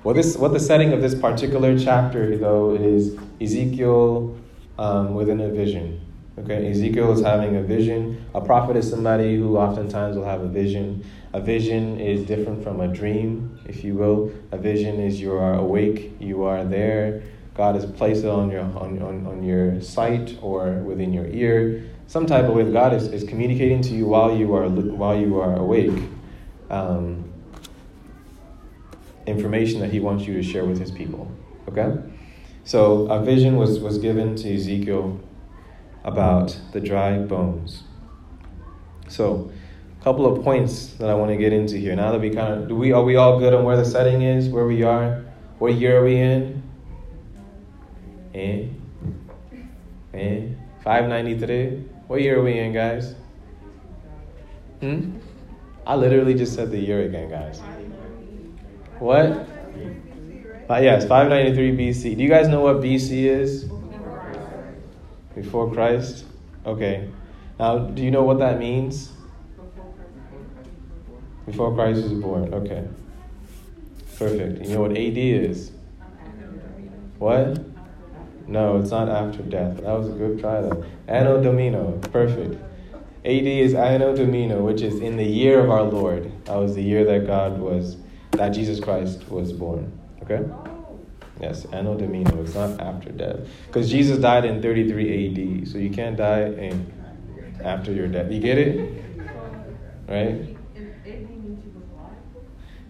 Well, 0.05 0.15
this 0.15 0.37
what 0.37 0.53
the 0.53 0.61
setting 0.61 0.93
of 0.93 1.01
this 1.01 1.13
particular 1.13 1.77
chapter, 1.77 2.37
though, 2.37 2.73
is 2.73 3.17
Ezekiel 3.41 4.39
um, 4.79 5.13
within 5.13 5.41
a 5.41 5.49
vision. 5.49 5.99
Okay, 6.39 6.71
Ezekiel 6.71 7.11
is 7.11 7.21
having 7.21 7.57
a 7.57 7.61
vision. 7.61 8.25
A 8.33 8.39
prophet 8.39 8.77
is 8.77 8.89
somebody 8.89 9.35
who 9.35 9.57
oftentimes 9.57 10.15
will 10.15 10.25
have 10.25 10.39
a 10.39 10.47
vision. 10.47 11.03
A 11.33 11.41
vision 11.41 11.99
is 11.99 12.25
different 12.25 12.63
from 12.63 12.79
a 12.79 12.87
dream, 12.87 13.59
if 13.65 13.83
you 13.83 13.95
will. 13.95 14.31
A 14.53 14.57
vision 14.57 15.01
is 15.01 15.19
you 15.19 15.33
are 15.33 15.55
awake, 15.55 16.15
you 16.19 16.43
are 16.43 16.63
there, 16.63 17.21
God 17.53 17.75
has 17.75 17.85
placed 17.85 18.23
it 18.23 18.29
on 18.29 18.49
your, 18.49 18.61
on, 18.61 19.01
on, 19.01 19.27
on 19.27 19.43
your 19.43 19.81
sight 19.81 20.37
or 20.41 20.73
within 20.83 21.11
your 21.13 21.27
ear. 21.27 21.89
Some 22.07 22.25
type 22.25 22.45
of 22.45 22.55
way 22.55 22.63
that 22.63 22.73
God 22.73 22.93
is, 22.93 23.07
is 23.07 23.23
communicating 23.23 23.81
to 23.83 23.93
you 23.93 24.05
while 24.05 24.35
you 24.35 24.53
are, 24.55 24.67
while 24.69 25.17
you 25.17 25.39
are 25.39 25.55
awake. 25.55 25.91
Um, 26.69 27.31
information 29.27 29.79
that 29.81 29.91
he 29.91 29.99
wants 29.99 30.25
you 30.25 30.33
to 30.33 30.43
share 30.43 30.65
with 30.65 30.79
his 30.79 30.91
people. 30.91 31.31
Okay? 31.67 31.97
So 32.63 33.07
a 33.07 33.23
vision 33.23 33.55
was, 33.57 33.79
was 33.79 33.97
given 33.97 34.35
to 34.37 34.55
Ezekiel 34.55 35.19
about 36.03 36.57
the 36.71 36.79
dry 36.79 37.17
bones. 37.17 37.83
So, 39.07 39.51
a 39.99 40.03
couple 40.03 40.25
of 40.25 40.43
points 40.43 40.93
that 40.93 41.09
I 41.09 41.13
want 41.13 41.31
to 41.31 41.37
get 41.37 41.53
into 41.53 41.77
here. 41.77 41.95
Now 41.95 42.11
that 42.11 42.21
we 42.21 42.29
kind 42.29 42.53
of 42.53 42.67
do 42.67 42.75
we 42.75 42.91
are 42.91 43.03
we 43.03 43.17
all 43.17 43.39
good 43.39 43.53
on 43.53 43.63
where 43.63 43.77
the 43.77 43.85
setting 43.85 44.21
is, 44.21 44.49
where 44.49 44.65
we 44.65 44.83
are, 44.83 45.23
what 45.59 45.73
year 45.73 45.99
are 45.99 46.03
we 46.03 46.15
in? 46.15 46.60
And 48.33 48.81
and 50.13 50.57
593. 50.83 51.85
What 52.07 52.21
year 52.21 52.39
are 52.39 52.43
we 52.43 52.57
in, 52.57 52.73
guys? 52.73 53.15
Hmm? 54.81 55.17
I 55.85 55.95
literally 55.95 56.33
just 56.33 56.55
said 56.55 56.71
the 56.71 56.79
year 56.79 57.03
again, 57.03 57.29
guys. 57.29 57.61
What? 58.99 59.47
Uh, 60.69 60.77
yes, 60.77 61.05
593 61.05 61.77
BC. 61.77 62.17
Do 62.17 62.23
you 62.23 62.29
guys 62.29 62.47
know 62.47 62.61
what 62.61 62.77
BC 62.77 63.25
is? 63.25 63.69
Before 65.35 65.71
Christ? 65.71 66.25
Okay. 66.65 67.09
Now, 67.59 67.79
do 67.79 68.03
you 68.03 68.11
know 68.11 68.23
what 68.23 68.39
that 68.39 68.59
means? 68.59 69.11
Before 71.45 71.73
Christ 71.73 72.03
was 72.03 72.13
born. 72.13 72.53
Okay. 72.53 72.87
Perfect. 74.17 74.65
You 74.65 74.75
know 74.75 74.81
what 74.81 74.91
AD 74.91 75.17
is? 75.17 75.71
What? 77.17 77.70
No, 78.51 78.77
it's 78.77 78.91
not 78.91 79.07
after 79.07 79.41
death. 79.43 79.77
That 79.77 79.97
was 79.97 80.09
a 80.09 80.11
good 80.11 80.41
try 80.41 80.59
though. 80.59 80.83
Anno 81.07 81.41
Domini. 81.41 81.97
Perfect. 82.11 82.61
AD 83.23 83.47
is 83.47 83.73
Anno 83.73 84.13
Domini, 84.13 84.55
which 84.55 84.81
is 84.81 84.99
in 84.99 85.15
the 85.15 85.23
year 85.23 85.61
of 85.61 85.69
our 85.69 85.83
Lord. 85.83 86.29
That 86.45 86.57
was 86.57 86.75
the 86.75 86.83
year 86.83 87.05
that 87.05 87.25
God 87.25 87.59
was, 87.59 87.95
that 88.31 88.49
Jesus 88.49 88.81
Christ 88.81 89.29
was 89.29 89.53
born. 89.53 89.97
Okay? 90.23 90.43
Yes, 91.39 91.63
Anno 91.71 91.97
Domini. 91.97 92.29
It's 92.41 92.53
not 92.53 92.77
after 92.81 93.09
death. 93.13 93.39
Because 93.67 93.89
Jesus 93.89 94.17
died 94.17 94.43
in 94.43 94.61
33 94.61 95.61
AD, 95.61 95.67
so 95.69 95.77
you 95.77 95.89
can't 95.89 96.17
die 96.17 96.41
in, 96.41 96.91
after 97.63 97.93
your 97.93 98.09
death. 98.09 98.29
You 98.29 98.41
get 98.41 98.57
it? 98.57 99.01
Right? 100.09 100.57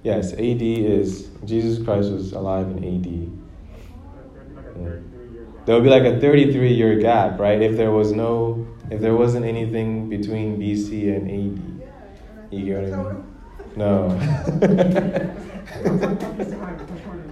Yes, 0.02 0.34
AD 0.34 0.62
is, 0.64 1.30
Jesus 1.46 1.86
Christ 1.86 2.10
was 2.10 2.34
alive 2.34 2.66
in 2.66 2.84
AD. 2.84 3.42
There 5.72 5.80
would 5.80 5.86
be 5.86 5.90
like 5.90 6.04
a 6.04 6.20
33 6.20 6.74
year 6.74 7.00
gap, 7.00 7.40
right? 7.40 7.62
If 7.62 7.78
there 7.78 7.92
was 7.92 8.12
no, 8.12 8.68
if 8.90 9.00
there 9.00 9.16
wasn't 9.16 9.46
anything 9.46 10.10
between 10.10 10.60
BC 10.60 11.16
and 11.16 11.32
AD. 11.32 11.90
You 12.52 12.66
get 12.66 12.84
what 12.84 12.92
I 12.92 13.04
mean? 13.04 13.24
No. 13.78 14.10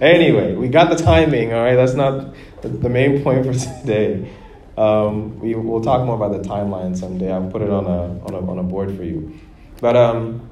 anyway, 0.00 0.54
we 0.54 0.68
got 0.68 0.88
the 0.88 0.96
timing, 0.96 1.52
all 1.52 1.62
right? 1.62 1.74
That's 1.74 1.92
not 1.92 2.34
the 2.62 2.88
main 2.88 3.22
point 3.22 3.44
for 3.44 3.52
today. 3.82 4.32
Um, 4.78 5.38
we, 5.38 5.54
we'll 5.54 5.82
talk 5.82 6.06
more 6.06 6.16
about 6.16 6.42
the 6.42 6.48
timeline 6.48 6.96
someday. 6.96 7.30
I'll 7.30 7.50
put 7.50 7.60
it 7.60 7.68
on 7.68 7.84
a, 7.84 8.24
on 8.24 8.32
a, 8.32 8.50
on 8.52 8.58
a 8.58 8.62
board 8.62 8.96
for 8.96 9.04
you. 9.04 9.38
But 9.82 9.96
um, 9.96 10.48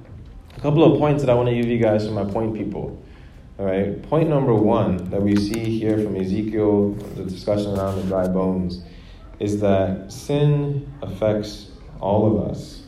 a 0.54 0.60
couple 0.60 0.84
of 0.84 0.98
points 0.98 1.22
that 1.22 1.30
I 1.30 1.34
want 1.34 1.48
to 1.48 1.54
give 1.54 1.64
you 1.64 1.78
guys 1.78 2.04
from 2.04 2.16
my 2.16 2.24
point 2.24 2.54
people. 2.54 3.02
All 3.58 3.66
right. 3.66 4.00
Point 4.08 4.28
number 4.28 4.54
one 4.54 5.10
that 5.10 5.20
we 5.20 5.34
see 5.34 5.80
here 5.80 5.98
from 5.98 6.14
Ezekiel, 6.14 6.92
the 7.16 7.24
discussion 7.24 7.76
around 7.76 7.96
the 7.96 8.04
dry 8.04 8.28
bones, 8.28 8.84
is 9.40 9.60
that 9.60 10.12
sin 10.12 10.92
affects 11.02 11.72
all 12.00 12.24
of 12.38 12.48
us, 12.50 12.82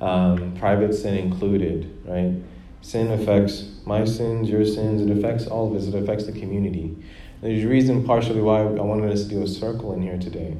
um, 0.00 0.54
private 0.56 0.94
sin 0.94 1.14
included. 1.16 1.98
Right. 2.04 2.40
Sin 2.80 3.10
affects 3.10 3.72
my 3.86 4.04
sins, 4.04 4.48
your 4.48 4.64
sins. 4.64 5.02
It 5.02 5.10
affects 5.18 5.48
all 5.48 5.68
of 5.68 5.82
us. 5.82 5.88
It 5.88 5.96
affects 5.96 6.26
the 6.26 6.32
community. 6.32 6.96
There's 7.40 7.64
a 7.64 7.68
reason, 7.68 8.04
partially, 8.04 8.40
why 8.40 8.60
I 8.60 8.64
wanted 8.66 9.10
us 9.10 9.24
to 9.24 9.28
do 9.28 9.42
a 9.42 9.48
circle 9.48 9.94
in 9.94 10.02
here 10.02 10.16
today, 10.16 10.56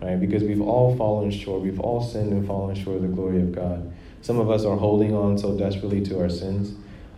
right? 0.00 0.18
Because 0.18 0.42
we've 0.44 0.62
all 0.62 0.96
fallen 0.96 1.30
short. 1.30 1.60
We've 1.60 1.80
all 1.80 2.02
sinned 2.02 2.32
and 2.32 2.46
fallen 2.46 2.74
short 2.74 2.96
of 2.96 3.02
the 3.02 3.08
glory 3.08 3.42
of 3.42 3.52
God. 3.52 3.92
Some 4.22 4.38
of 4.40 4.50
us 4.50 4.64
are 4.64 4.78
holding 4.78 5.14
on 5.14 5.36
so 5.36 5.58
desperately 5.58 6.00
to 6.06 6.20
our 6.20 6.30
sins. 6.30 6.72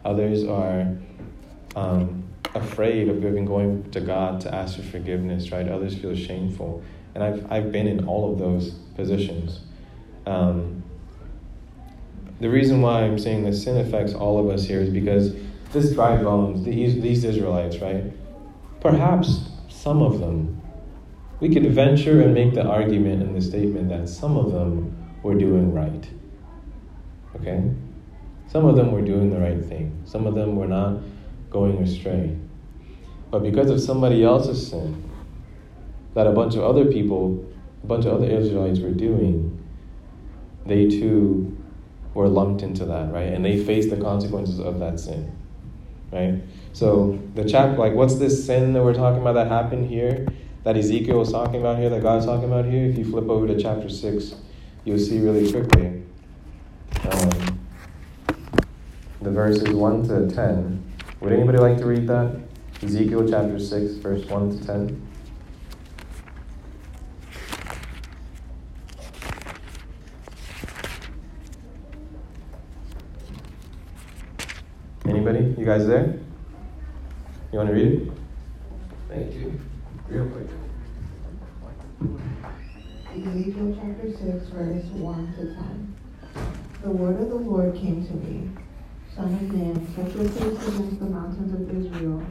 Others 0.05 0.45
are 0.45 0.97
um, 1.77 2.25
afraid 2.55 3.09
of 3.09 3.25
even 3.25 3.45
going 3.45 3.91
to 3.91 4.01
God 4.01 4.41
to 4.43 4.55
ask 4.55 4.77
for 4.77 4.83
forgiveness, 4.83 5.53
right? 5.53 5.69
Others 5.69 5.99
feel 5.99 6.17
shameful. 6.17 6.83
And 7.15 7.23
I've, 7.23 7.51
I've 7.51 7.73
been 7.73 7.87
in 7.87 8.07
all 8.07 8.33
of 8.33 8.39
those 8.39 8.71
positions. 8.95 9.61
Um, 10.27 10.83
the 12.41 12.49
reason 12.49 12.81
why 12.81 13.03
I'm 13.03 13.19
saying 13.19 13.45
that 13.45 13.55
sin 13.55 13.77
affects 13.77 14.15
all 14.15 14.39
of 14.39 14.49
us 14.49 14.65
here 14.65 14.81
is 14.81 14.91
because 14.91 15.35
this 15.73 15.93
dry 15.93 16.17
bones, 16.17 16.65
these, 16.65 17.01
these 17.01 17.25
Israelites, 17.25 17.79
right? 17.79 18.05
Perhaps 18.81 19.51
some 19.69 20.03
of 20.03 20.21
them, 20.21 20.61
we 21.41 21.53
could 21.53 21.67
venture 21.73 22.23
and 22.23 22.35
make 22.35 22.55
the 22.55 22.65
argument 22.65 23.23
and 23.23 23.35
the 23.37 23.41
statement 23.41 23.89
that 23.91 24.09
some 24.09 24.37
of 24.37 24.53
them 24.53 24.97
were 25.23 25.35
doing 25.35 25.73
right. 25.73 26.09
Okay? 27.37 27.63
Some 28.49 28.65
of 28.65 28.77
them 28.77 28.91
were 28.91 29.03
doing 29.03 29.31
the 29.31 29.39
right 29.39 29.65
thing. 29.65 30.03
Some 30.05 30.27
of 30.27 30.35
them 30.35 30.57
were 30.57 30.67
not 30.67 30.99
going 31.51 31.83
astray. 31.83 32.37
But 33.31 33.43
because 33.43 33.71
of 33.71 33.81
somebody 33.81 34.25
else's 34.25 34.69
sin, 34.69 35.05
that 36.15 36.27
a 36.27 36.33
bunch 36.33 36.55
of 36.55 36.63
other 36.63 36.87
people, 36.87 37.47
a 37.83 37.87
bunch 37.87 38.05
of 38.05 38.15
other 38.15 38.27
Israelites 38.27 38.81
were 38.81 38.91
doing, 38.91 39.57
they 40.67 40.89
too 40.89 41.57
were 42.15 42.29
lumped 42.29 42.63
into 42.63 42.85
that, 42.87 43.13
right? 43.13 43.33
And 43.33 43.45
they 43.45 43.63
faced 43.63 43.91
the 43.91 43.97
consequences 43.97 44.59
of 44.59 44.81
that 44.81 44.99
sin, 44.99 45.37
right? 46.13 46.43
So 46.73 47.21
the 47.35 47.45
chap, 47.45 47.79
like, 47.79 47.95
what's 47.95 48.17
this 48.17 48.45
sin 48.45 48.73
that 48.73 48.83
we're 48.83 48.95
talking 48.95 49.21
about 49.21 49.35
that 49.35 49.49
happened 49.49 49.89
here, 49.89 50.27
that 50.65 50.77
Ezekiel 50.77 51.19
was 51.19 51.31
talking 51.31 51.61
about 51.61 51.79
here, 51.79 51.89
that 51.91 52.03
God's 52.03 52.27
talking 52.27 52.45
about 52.45 52.65
here? 52.65 52.87
If 52.87 52.99
you 52.99 53.05
flip 53.05 53.29
over 53.29 53.47
to 53.47 53.61
chapter 53.61 53.89
six, 53.89 54.35
you'll 54.85 54.99
see 54.99 55.21
really 55.21 55.51
quickly. 55.51 56.03
Um, 57.11 57.61
the 59.23 59.31
verses 59.31 59.71
1 59.71 60.09
to 60.09 60.35
10. 60.35 60.83
Would 61.21 61.35
anybody 61.35 61.59
like 61.59 61.77
to 61.77 61.85
read 61.85 62.07
that? 62.07 62.41
Ezekiel 62.83 63.29
chapter 63.29 63.59
6, 63.59 63.93
verse 63.97 64.25
1 64.25 64.59
to 64.59 64.67
10. 64.67 65.09
Anybody? 75.05 75.55
You 75.59 75.67
guys 75.67 75.87
there? 75.87 76.19
You 77.53 77.59
want 77.59 77.69
to 77.69 77.75
read 77.75 77.93
it? 77.93 78.13
Thank 79.11 79.35
you. 79.35 79.61
Real 80.09 80.27
quick. 80.31 80.47
Ezekiel 83.15 83.79
chapter 83.79 84.11
6, 84.11 84.49
verse 84.49 84.85
1 84.85 85.35
to 85.35 85.55
10. 85.55 85.97
The 86.83 86.91
word 86.91 87.21
of 87.21 87.29
the 87.29 87.35
Lord 87.35 87.75
came 87.75 88.07
to 88.07 88.15
me 88.15 88.51
Son 89.17 89.35
of 89.35 89.43
man, 89.53 89.75
set 89.97 90.15
your 90.15 90.29
face 90.29 90.69
against 90.69 91.01
the 91.01 91.07
mountains 91.07 91.53
of 91.53 91.69
Israel, 91.77 92.23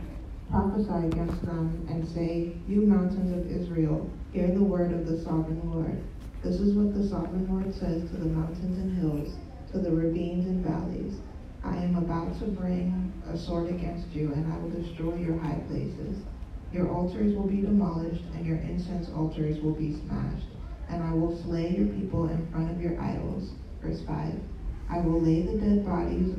prophesy 0.50 1.08
against 1.08 1.46
them, 1.46 1.86
and 1.90 2.08
say, 2.08 2.54
You 2.70 2.84
mountains 2.84 3.36
of 3.36 3.52
Israel, 3.52 4.10
hear 4.32 4.48
the 4.48 4.64
word 4.64 4.94
of 4.94 5.06
the 5.06 5.22
sovereign 5.22 5.62
Lord. 5.70 6.02
This 6.42 6.56
is 6.56 6.74
what 6.76 6.94
the 6.94 7.06
sovereign 7.10 7.48
Lord 7.52 7.76
says 7.76 8.10
to 8.10 8.18
the 8.18 8.30
mountains 8.30 8.78
and 8.78 8.98
hills, 8.98 9.36
to 9.74 9.80
the 9.80 9.92
ravines 9.92 10.46
and 10.46 10.66
valleys. 10.66 11.20
I 11.66 11.76
am 11.76 11.98
about 11.98 12.40
to 12.40 12.46
bring 12.46 13.12
a 13.28 13.38
sword 13.38 13.70
against 13.70 14.08
you, 14.16 14.32
and 14.32 14.52
I 14.52 14.58
will 14.58 14.70
destroy 14.70 15.16
your 15.16 15.38
high 15.38 15.60
places. 15.68 16.24
Your 16.72 16.90
altars 16.90 17.36
will 17.36 17.48
be 17.48 17.60
demolished, 17.60 18.24
and 18.36 18.46
your 18.46 18.58
incense 18.58 19.10
altars 19.10 19.60
will 19.60 19.76
be 19.76 20.00
smashed, 20.08 20.48
and 20.88 21.04
I 21.04 21.14
will 21.14 21.44
slay 21.44 21.76
your 21.76 21.88
people 21.88 22.30
in 22.30 22.48
front 22.54 22.72
of 22.72 22.80
your 22.80 23.00
idols. 23.02 23.52
Verse 23.82 24.02
5. 24.08 24.34
I 24.92 24.98
will 25.02 25.22
lay 25.22 25.44
the 25.44 25.58
dead 25.58 25.86
bodies 25.86 26.34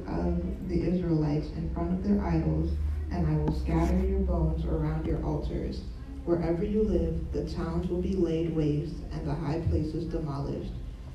in 1.52 1.72
front 1.74 1.92
of 1.92 2.04
their 2.04 2.24
idols, 2.24 2.70
and 3.10 3.26
I 3.26 3.36
will 3.36 3.52
scatter 3.60 3.98
your 3.98 4.20
bones 4.20 4.64
around 4.64 5.06
your 5.06 5.22
altars. 5.24 5.82
Wherever 6.24 6.64
you 6.64 6.82
live, 6.82 7.32
the 7.32 7.48
towns 7.52 7.88
will 7.88 8.02
be 8.02 8.14
laid 8.14 8.54
waste, 8.54 8.96
and 9.12 9.26
the 9.26 9.34
high 9.34 9.60
places 9.68 10.04
demolished, 10.04 10.72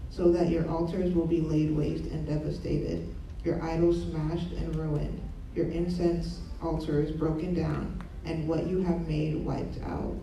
so 0.09 0.31
that 0.31 0.49
your 0.49 0.69
altars 0.69 1.13
will 1.13 1.27
be 1.27 1.41
laid 1.41 1.75
waste 1.75 2.05
and 2.05 2.27
devastated, 2.27 3.13
your 3.43 3.61
idols 3.61 4.01
smashed 4.03 4.51
and 4.53 4.75
ruined, 4.75 5.21
your 5.53 5.67
incense 5.67 6.39
altars 6.61 7.11
broken 7.11 7.53
down, 7.53 8.01
and 8.25 8.47
what 8.47 8.67
you 8.67 8.81
have 8.81 9.07
made 9.07 9.35
wiped 9.45 9.81
out. 9.83 10.15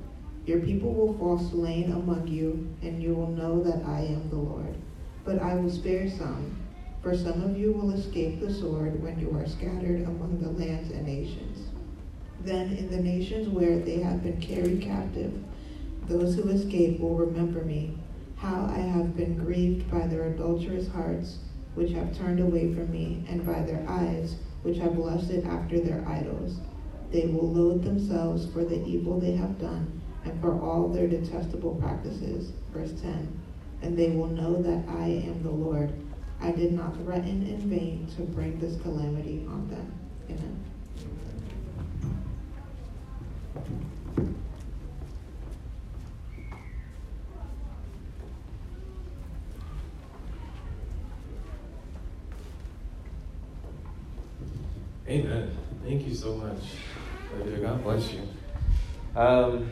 Your 0.45 0.59
people 0.61 0.93
will 0.93 1.17
fall 1.19 1.39
slain 1.39 1.93
among 1.93 2.27
you, 2.27 2.69
and 2.83 3.01
you 3.01 3.15
will 3.15 3.29
know 3.29 3.63
that 3.63 3.87
I 3.87 4.01
am 4.01 4.29
the 4.29 4.37
Lord. 4.37 4.77
But 5.25 5.41
I 5.41 5.55
will 5.55 5.71
spare 5.71 6.11
some 6.11 6.57
for 7.03 7.17
some 7.17 7.43
of 7.43 7.59
you 7.59 7.73
will 7.73 7.91
escape 7.91 8.41
the 8.41 8.53
sword 8.53 9.03
when 9.03 9.19
you 9.19 9.37
are 9.37 9.47
scattered 9.47 10.03
among 10.03 10.39
the 10.41 10.51
lands 10.51 10.91
and 10.93 11.05
nations. 11.05 11.69
Then 12.45 12.77
in 12.77 12.91
the 12.91 13.03
nations 13.03 13.49
where 13.49 13.79
they 13.79 13.99
have 14.01 14.23
been 14.23 14.41
carried 14.41 14.83
captive, 14.83 15.33
those 16.07 16.37
who 16.37 16.49
escape 16.49 17.01
will 17.01 17.17
remember 17.17 17.65
me, 17.65 17.99
how 18.37 18.67
I 18.73 18.79
have 18.79 19.17
been 19.17 19.37
grieved 19.37 19.91
by 19.91 20.07
their 20.07 20.27
adulterous 20.27 20.89
hearts, 20.89 21.39
which 21.75 21.91
have 21.93 22.17
turned 22.17 22.39
away 22.39 22.73
from 22.73 22.91
me, 22.93 23.25
and 23.29 23.45
by 23.45 23.63
their 23.63 23.85
eyes, 23.89 24.37
which 24.63 24.79
have 24.79 24.99
lusted 24.99 25.45
after 25.45 25.81
their 25.81 26.07
idols. 26.07 26.59
They 27.11 27.27
will 27.27 27.51
loathe 27.51 27.85
themselves 27.85 28.47
for 28.53 28.65
the 28.65 28.85
evil 28.85 29.19
they 29.19 29.33
have 29.33 29.61
done, 29.61 30.01
and 30.25 30.41
for 30.41 30.61
all 30.61 30.89
their 30.89 31.09
detestable 31.09 31.75
practices. 31.77 32.53
Verse 32.73 32.93
10 33.01 33.41
And 33.83 33.99
they 33.99 34.11
will 34.11 34.29
know 34.29 34.63
that 34.63 34.89
I 34.89 35.07
am 35.07 35.43
the 35.43 35.51
Lord 35.51 35.93
I 36.43 36.51
did 36.51 36.73
not 36.73 36.97
threaten 36.97 37.47
in 37.47 37.71
vain 37.71 38.09
to 38.17 38.23
bring 38.23 38.59
this 38.59 38.81
calamity 38.83 39.47
on 39.49 39.69
them. 39.69 39.95
Amen. 40.29 40.65
Amen. 55.09 55.57
Thank 55.85 56.09
you 56.09 56.15
so 56.15 56.35
much. 56.35 56.59
God 57.61 57.85
bless 57.85 58.13
you. 58.13 58.21
Um, 59.15 59.71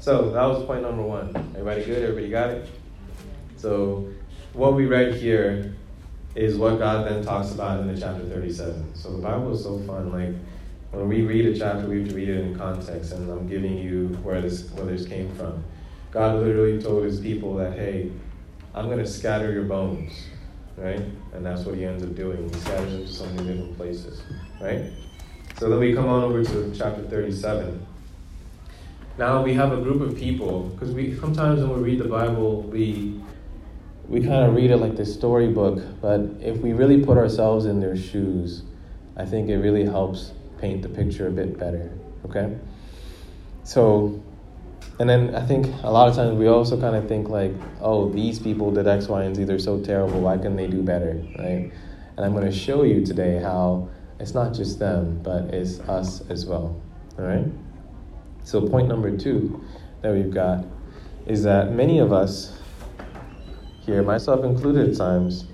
so 0.00 0.30
that 0.30 0.44
was 0.44 0.64
point 0.64 0.80
number 0.80 1.02
one. 1.02 1.36
Everybody 1.54 1.84
good? 1.84 2.02
Everybody 2.04 2.30
got 2.30 2.50
it? 2.50 2.70
So 3.56 4.08
what 4.52 4.74
we 4.74 4.86
read 4.86 5.14
here 5.14 5.74
is 6.34 6.56
what 6.56 6.78
God 6.78 7.06
then 7.06 7.24
talks 7.24 7.52
about 7.52 7.80
in 7.80 7.92
the 7.92 8.00
chapter 8.00 8.24
37. 8.24 8.94
So 8.94 9.12
the 9.12 9.22
Bible 9.22 9.54
is 9.54 9.62
so 9.62 9.78
fun. 9.80 10.12
Like 10.12 10.34
when 10.92 11.08
we 11.08 11.22
read 11.22 11.46
a 11.46 11.58
chapter, 11.58 11.86
we 11.86 12.00
have 12.00 12.08
to 12.08 12.14
read 12.14 12.28
it 12.28 12.40
in 12.40 12.56
context, 12.56 13.12
and 13.12 13.30
I'm 13.30 13.48
giving 13.48 13.76
you 13.78 14.08
where 14.22 14.40
this 14.40 14.70
where 14.70 14.86
this 14.86 15.06
came 15.06 15.34
from. 15.34 15.64
God 16.10 16.36
literally 16.36 16.80
told 16.80 17.04
his 17.04 17.20
people 17.20 17.54
that, 17.56 17.72
hey, 17.74 18.10
I'm 18.74 18.86
going 18.86 18.98
to 18.98 19.06
scatter 19.06 19.52
your 19.52 19.64
bones, 19.64 20.12
right? 20.76 21.02
And 21.34 21.44
that's 21.44 21.64
what 21.64 21.74
he 21.74 21.84
ends 21.84 22.02
up 22.02 22.14
doing. 22.14 22.48
He 22.48 22.60
scatters 22.60 22.92
them 22.92 23.06
to 23.06 23.12
so 23.12 23.26
many 23.26 23.48
different 23.48 23.76
places, 23.76 24.22
right? 24.60 24.90
So 25.58 25.68
then 25.68 25.78
we 25.78 25.92
come 25.92 26.06
on 26.06 26.22
over 26.22 26.44
to 26.44 26.74
chapter 26.74 27.02
37. 27.02 27.86
Now 29.18 29.42
we 29.42 29.52
have 29.54 29.72
a 29.72 29.80
group 29.82 30.00
of 30.00 30.16
people, 30.16 30.68
because 30.68 30.92
we 30.92 31.16
sometimes 31.16 31.60
when 31.60 31.82
we 31.82 31.90
read 31.90 31.98
the 31.98 32.08
Bible, 32.08 32.62
we 32.62 33.20
we 34.08 34.20
kind 34.20 34.44
of 34.44 34.54
read 34.54 34.70
it 34.70 34.78
like 34.78 34.96
this 34.96 35.12
storybook, 35.12 35.82
but 36.00 36.20
if 36.40 36.58
we 36.58 36.72
really 36.72 37.04
put 37.04 37.18
ourselves 37.18 37.66
in 37.66 37.78
their 37.80 37.96
shoes, 37.96 38.62
I 39.16 39.26
think 39.26 39.50
it 39.50 39.58
really 39.58 39.84
helps 39.84 40.32
paint 40.58 40.82
the 40.82 40.88
picture 40.88 41.26
a 41.26 41.30
bit 41.30 41.58
better. 41.58 41.92
Okay? 42.24 42.56
So, 43.64 44.22
and 44.98 45.08
then 45.08 45.34
I 45.34 45.44
think 45.44 45.66
a 45.82 45.90
lot 45.90 46.08
of 46.08 46.16
times 46.16 46.38
we 46.38 46.46
also 46.46 46.80
kind 46.80 46.96
of 46.96 47.06
think 47.06 47.28
like, 47.28 47.52
oh, 47.82 48.08
these 48.08 48.38
people 48.38 48.70
did 48.70 48.86
X, 48.86 49.08
Y, 49.08 49.24
and 49.24 49.36
Z, 49.36 49.44
they're 49.44 49.58
so 49.58 49.80
terrible, 49.80 50.20
why 50.20 50.38
can 50.38 50.56
they 50.56 50.66
do 50.66 50.82
better? 50.82 51.22
Right? 51.38 51.70
And 52.16 52.24
I'm 52.24 52.32
going 52.32 52.50
to 52.50 52.56
show 52.56 52.84
you 52.84 53.04
today 53.04 53.40
how 53.42 53.90
it's 54.18 54.32
not 54.34 54.54
just 54.54 54.78
them, 54.78 55.20
but 55.22 55.54
it's 55.54 55.80
us 55.80 56.22
as 56.30 56.46
well. 56.46 56.80
All 57.18 57.24
right? 57.26 57.44
So, 58.42 58.66
point 58.66 58.88
number 58.88 59.16
two 59.16 59.62
that 60.00 60.14
we've 60.14 60.32
got 60.32 60.64
is 61.26 61.42
that 61.42 61.72
many 61.72 61.98
of 61.98 62.12
us 62.12 62.57
here, 63.88 64.02
myself 64.02 64.44
included 64.44 64.94
times, 64.96 65.46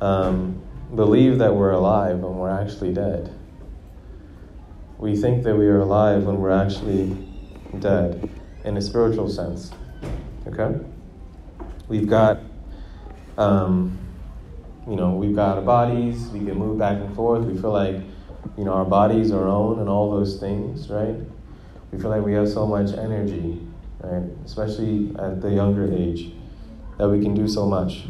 um, 0.00 0.60
believe 0.94 1.38
that 1.38 1.54
we're 1.54 1.72
alive 1.72 2.18
when 2.18 2.36
we're 2.36 2.50
actually 2.50 2.92
dead. 2.92 3.32
We 4.98 5.14
think 5.14 5.44
that 5.44 5.54
we 5.56 5.66
are 5.66 5.80
alive 5.80 6.24
when 6.24 6.38
we're 6.38 6.50
actually 6.50 7.16
dead 7.78 8.30
in 8.64 8.78
a 8.78 8.80
spiritual 8.80 9.28
sense. 9.28 9.72
Okay? 10.46 10.80
We've 11.86 12.08
got, 12.08 12.40
um, 13.36 13.98
you 14.88 14.96
know, 14.96 15.10
we've 15.10 15.36
got 15.36 15.58
our 15.58 15.62
bodies, 15.62 16.28
we 16.28 16.38
can 16.38 16.56
move 16.56 16.78
back 16.78 16.96
and 16.96 17.14
forth, 17.14 17.44
we 17.44 17.60
feel 17.60 17.72
like, 17.72 17.96
you 18.56 18.64
know, 18.64 18.72
our 18.72 18.86
bodies 18.86 19.32
are 19.32 19.46
own 19.46 19.80
and 19.80 19.88
all 19.88 20.10
those 20.10 20.40
things, 20.40 20.88
right? 20.88 21.16
We 21.92 22.00
feel 22.00 22.08
like 22.08 22.22
we 22.22 22.32
have 22.32 22.48
so 22.48 22.66
much 22.66 22.92
energy, 22.96 23.60
right? 24.00 24.30
Especially 24.46 25.14
at 25.18 25.42
the 25.42 25.50
younger 25.50 25.92
age 25.92 26.32
that 27.00 27.08
we 27.08 27.18
can 27.18 27.32
do 27.32 27.48
so 27.48 27.64
much. 27.64 28.04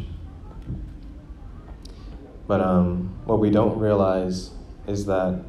But 2.45 2.59
um, 2.59 3.17
what 3.23 3.39
we 3.39 3.49
don't 3.49 3.79
realize 3.79 4.49
is 4.85 5.05
that 5.05 5.41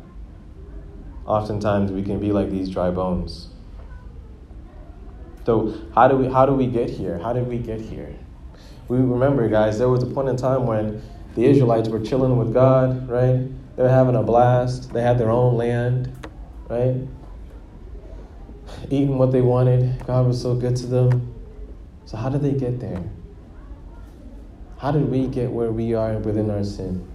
oftentimes 1.27 1.91
we 1.91 2.05
can 2.05 2.21
be 2.21 2.31
like 2.31 2.51
these 2.51 2.71
dry 2.71 2.93
bones. 2.93 3.49
So 5.45 5.75
how 5.93 6.07
do 6.07 6.17
we 6.17 6.29
how 6.29 6.47
do 6.47 6.53
we 6.53 6.69
get 6.69 6.89
here? 6.89 7.19
How 7.19 7.33
did 7.33 7.49
we 7.49 7.59
get 7.59 7.81
here? 7.81 8.17
We 8.87 8.99
remember, 8.99 9.49
guys, 9.49 9.77
there 9.77 9.89
was 9.89 10.05
a 10.05 10.07
point 10.07 10.29
in 10.29 10.37
time 10.37 10.65
when 10.65 11.03
the 11.35 11.45
Israelites 11.45 11.89
were 11.89 11.99
chilling 11.99 12.37
with 12.37 12.55
God, 12.55 13.09
right? 13.09 13.49
They 13.75 13.83
were 13.83 13.89
having 13.89 14.15
a 14.15 14.23
blast. 14.23 14.93
They 14.93 15.03
had 15.03 15.19
their 15.19 15.31
own 15.31 15.57
land, 15.57 16.29
right? 16.69 16.95
eating 18.87 19.19
what 19.19 19.33
they 19.33 19.41
wanted. 19.41 20.07
God 20.07 20.29
was 20.29 20.41
so 20.41 20.55
good 20.55 20.77
to 20.77 20.87
them. 20.87 21.35
So, 22.05 22.17
how 22.17 22.29
did 22.29 22.43
they 22.43 22.53
get 22.53 22.79
there? 22.79 23.03
How 24.83 24.91
did 24.91 25.09
we 25.09 25.29
get 25.29 25.49
where 25.49 25.71
we 25.71 25.95
are 25.95 26.19
within 26.19 26.51
our 26.51 26.65
sin? 26.65 27.07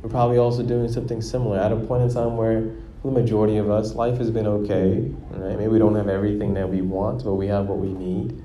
We're 0.00 0.08
probably 0.08 0.38
also 0.38 0.62
doing 0.62 0.90
something 0.90 1.20
similar 1.20 1.58
at 1.58 1.72
a 1.72 1.76
point 1.76 2.04
in 2.04 2.08
time 2.10 2.38
where, 2.38 2.62
for 3.02 3.08
the 3.08 3.20
majority 3.20 3.58
of 3.58 3.68
us, 3.68 3.94
life 3.94 4.16
has 4.16 4.30
been 4.30 4.46
okay. 4.46 5.12
Right? 5.28 5.58
Maybe 5.58 5.68
we 5.68 5.78
don't 5.78 5.94
have 5.94 6.08
everything 6.08 6.54
that 6.54 6.70
we 6.70 6.80
want, 6.80 7.22
but 7.22 7.34
we 7.34 7.48
have 7.48 7.66
what 7.66 7.80
we 7.80 7.92
need. 7.92 8.42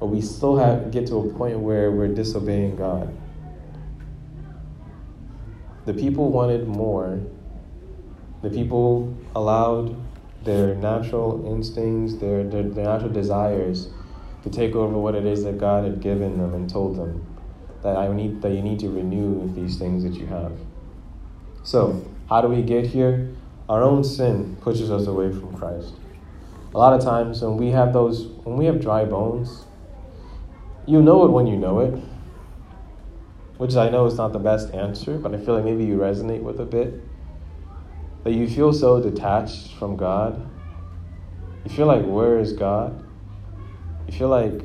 But 0.00 0.06
we 0.06 0.20
still 0.20 0.56
have 0.56 0.90
get 0.90 1.06
to 1.06 1.18
a 1.18 1.28
point 1.28 1.60
where 1.60 1.92
we're 1.92 2.12
disobeying 2.12 2.74
God. 2.74 3.16
The 5.86 5.94
people 5.94 6.32
wanted 6.32 6.66
more. 6.66 7.20
The 8.42 8.50
people 8.50 9.16
allowed 9.36 9.94
their 10.42 10.74
natural 10.74 11.46
instincts, 11.46 12.16
their, 12.16 12.42
their, 12.42 12.64
their 12.64 12.86
natural 12.86 13.12
desires 13.12 13.90
to 14.42 14.50
take 14.50 14.74
over 14.74 14.98
what 14.98 15.14
it 15.14 15.24
is 15.24 15.44
that 15.44 15.58
God 15.58 15.84
had 15.84 16.00
given 16.00 16.38
them 16.38 16.54
and 16.54 16.68
told 16.68 16.96
them 16.96 17.26
that 17.82 17.96
I 17.96 18.12
need 18.12 18.42
that 18.42 18.52
you 18.52 18.62
need 18.62 18.78
to 18.80 18.88
renew 18.88 19.52
these 19.54 19.78
things 19.78 20.02
that 20.04 20.14
you 20.14 20.26
have. 20.26 20.52
So, 21.64 22.04
how 22.28 22.40
do 22.40 22.48
we 22.48 22.62
get 22.62 22.86
here? 22.86 23.30
Our 23.68 23.82
own 23.82 24.04
sin 24.04 24.56
pushes 24.60 24.90
us 24.90 25.06
away 25.06 25.32
from 25.32 25.56
Christ. 25.56 25.94
A 26.74 26.78
lot 26.78 26.92
of 26.92 27.02
times 27.02 27.42
when 27.42 27.56
we 27.56 27.70
have 27.70 27.92
those 27.92 28.26
when 28.44 28.56
we 28.56 28.66
have 28.66 28.80
dry 28.80 29.04
bones, 29.04 29.64
you 30.86 31.02
know 31.02 31.24
it 31.24 31.30
when 31.30 31.46
you 31.46 31.56
know 31.56 31.80
it. 31.80 31.94
Which 33.58 33.76
I 33.76 33.90
know 33.90 34.06
is 34.06 34.16
not 34.16 34.32
the 34.32 34.40
best 34.40 34.74
answer, 34.74 35.18
but 35.18 35.34
I 35.34 35.38
feel 35.38 35.54
like 35.54 35.64
maybe 35.64 35.84
you 35.84 35.96
resonate 35.96 36.42
with 36.42 36.58
a 36.60 36.64
bit. 36.64 37.00
That 38.24 38.32
you 38.32 38.48
feel 38.48 38.72
so 38.72 39.00
detached 39.00 39.74
from 39.74 39.96
God. 39.96 40.48
You 41.64 41.70
feel 41.70 41.86
like 41.86 42.04
where 42.04 42.38
is 42.38 42.52
God? 42.52 43.01
You 44.12 44.18
feel 44.18 44.28
like 44.28 44.60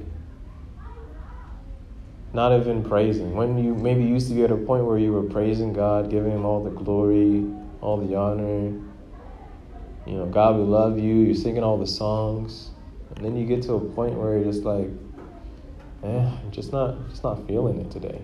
not 2.33 2.51
even 2.51 2.83
praising. 2.83 3.33
When 3.33 3.63
you 3.63 3.73
maybe 3.73 4.03
used 4.03 4.27
to 4.27 4.35
be 4.35 4.43
at 4.43 4.51
a 4.51 4.57
point 4.57 4.83
where 4.83 4.97
you 4.97 5.13
were 5.13 5.23
praising 5.23 5.71
God, 5.71 6.09
giving 6.09 6.33
Him 6.33 6.43
all 6.43 6.61
the 6.61 6.69
glory, 6.69 7.49
all 7.79 7.97
the 7.97 8.13
honor. 8.15 8.73
You 10.05 10.13
know, 10.13 10.25
God, 10.25 10.57
we 10.57 10.63
love 10.63 10.99
you. 10.99 11.15
You're 11.15 11.35
singing 11.35 11.63
all 11.63 11.77
the 11.77 11.87
songs, 11.87 12.71
and 13.15 13.23
then 13.23 13.37
you 13.37 13.45
get 13.45 13.63
to 13.63 13.75
a 13.75 13.79
point 13.79 14.15
where 14.15 14.37
you're 14.37 14.51
just 14.51 14.63
like, 14.63 14.89
eh, 16.03 16.07
I'm 16.07 16.51
just 16.51 16.73
not, 16.73 17.09
just 17.09 17.23
not 17.23 17.47
feeling 17.47 17.79
it 17.79 17.89
today. 17.89 18.21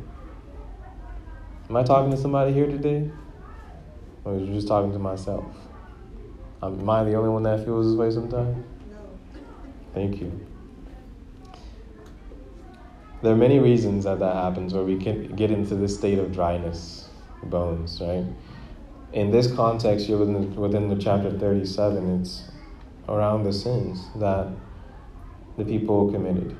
Am 1.69 1.77
I 1.77 1.83
talking 1.83 2.11
to 2.11 2.17
somebody 2.17 2.51
here 2.51 2.67
today, 2.67 3.09
or 4.25 4.35
is 4.35 4.47
you 4.47 4.53
just 4.53 4.67
talking 4.67 4.91
to 4.91 4.99
myself? 4.99 5.45
Am 6.61 6.89
I 6.89 7.05
the 7.05 7.15
only 7.15 7.29
one 7.29 7.43
that 7.43 7.63
feels 7.63 7.87
this 7.87 7.95
way 7.95 8.11
sometimes? 8.11 8.57
No. 8.91 8.97
Thank 9.93 10.19
you. 10.19 10.52
There 13.23 13.31
are 13.31 13.37
many 13.37 13.57
reasons 13.57 14.03
that 14.03 14.19
that 14.19 14.35
happens 14.35 14.73
where 14.73 14.83
we 14.83 14.97
can 14.97 15.33
get 15.37 15.49
into 15.49 15.75
this 15.75 15.95
state 15.95 16.19
of 16.19 16.33
dryness, 16.33 17.07
bones, 17.43 18.01
right? 18.01 18.25
In 19.13 19.31
this 19.31 19.49
context, 19.49 20.09
you're 20.09 20.17
within 20.19 20.53
the, 20.53 20.59
within 20.59 20.89
the 20.89 20.97
chapter 20.97 21.31
37, 21.31 22.19
it's 22.19 22.43
around 23.07 23.45
the 23.45 23.53
sins 23.53 24.05
that 24.17 24.49
the 25.57 25.63
people 25.63 26.11
committed. 26.11 26.53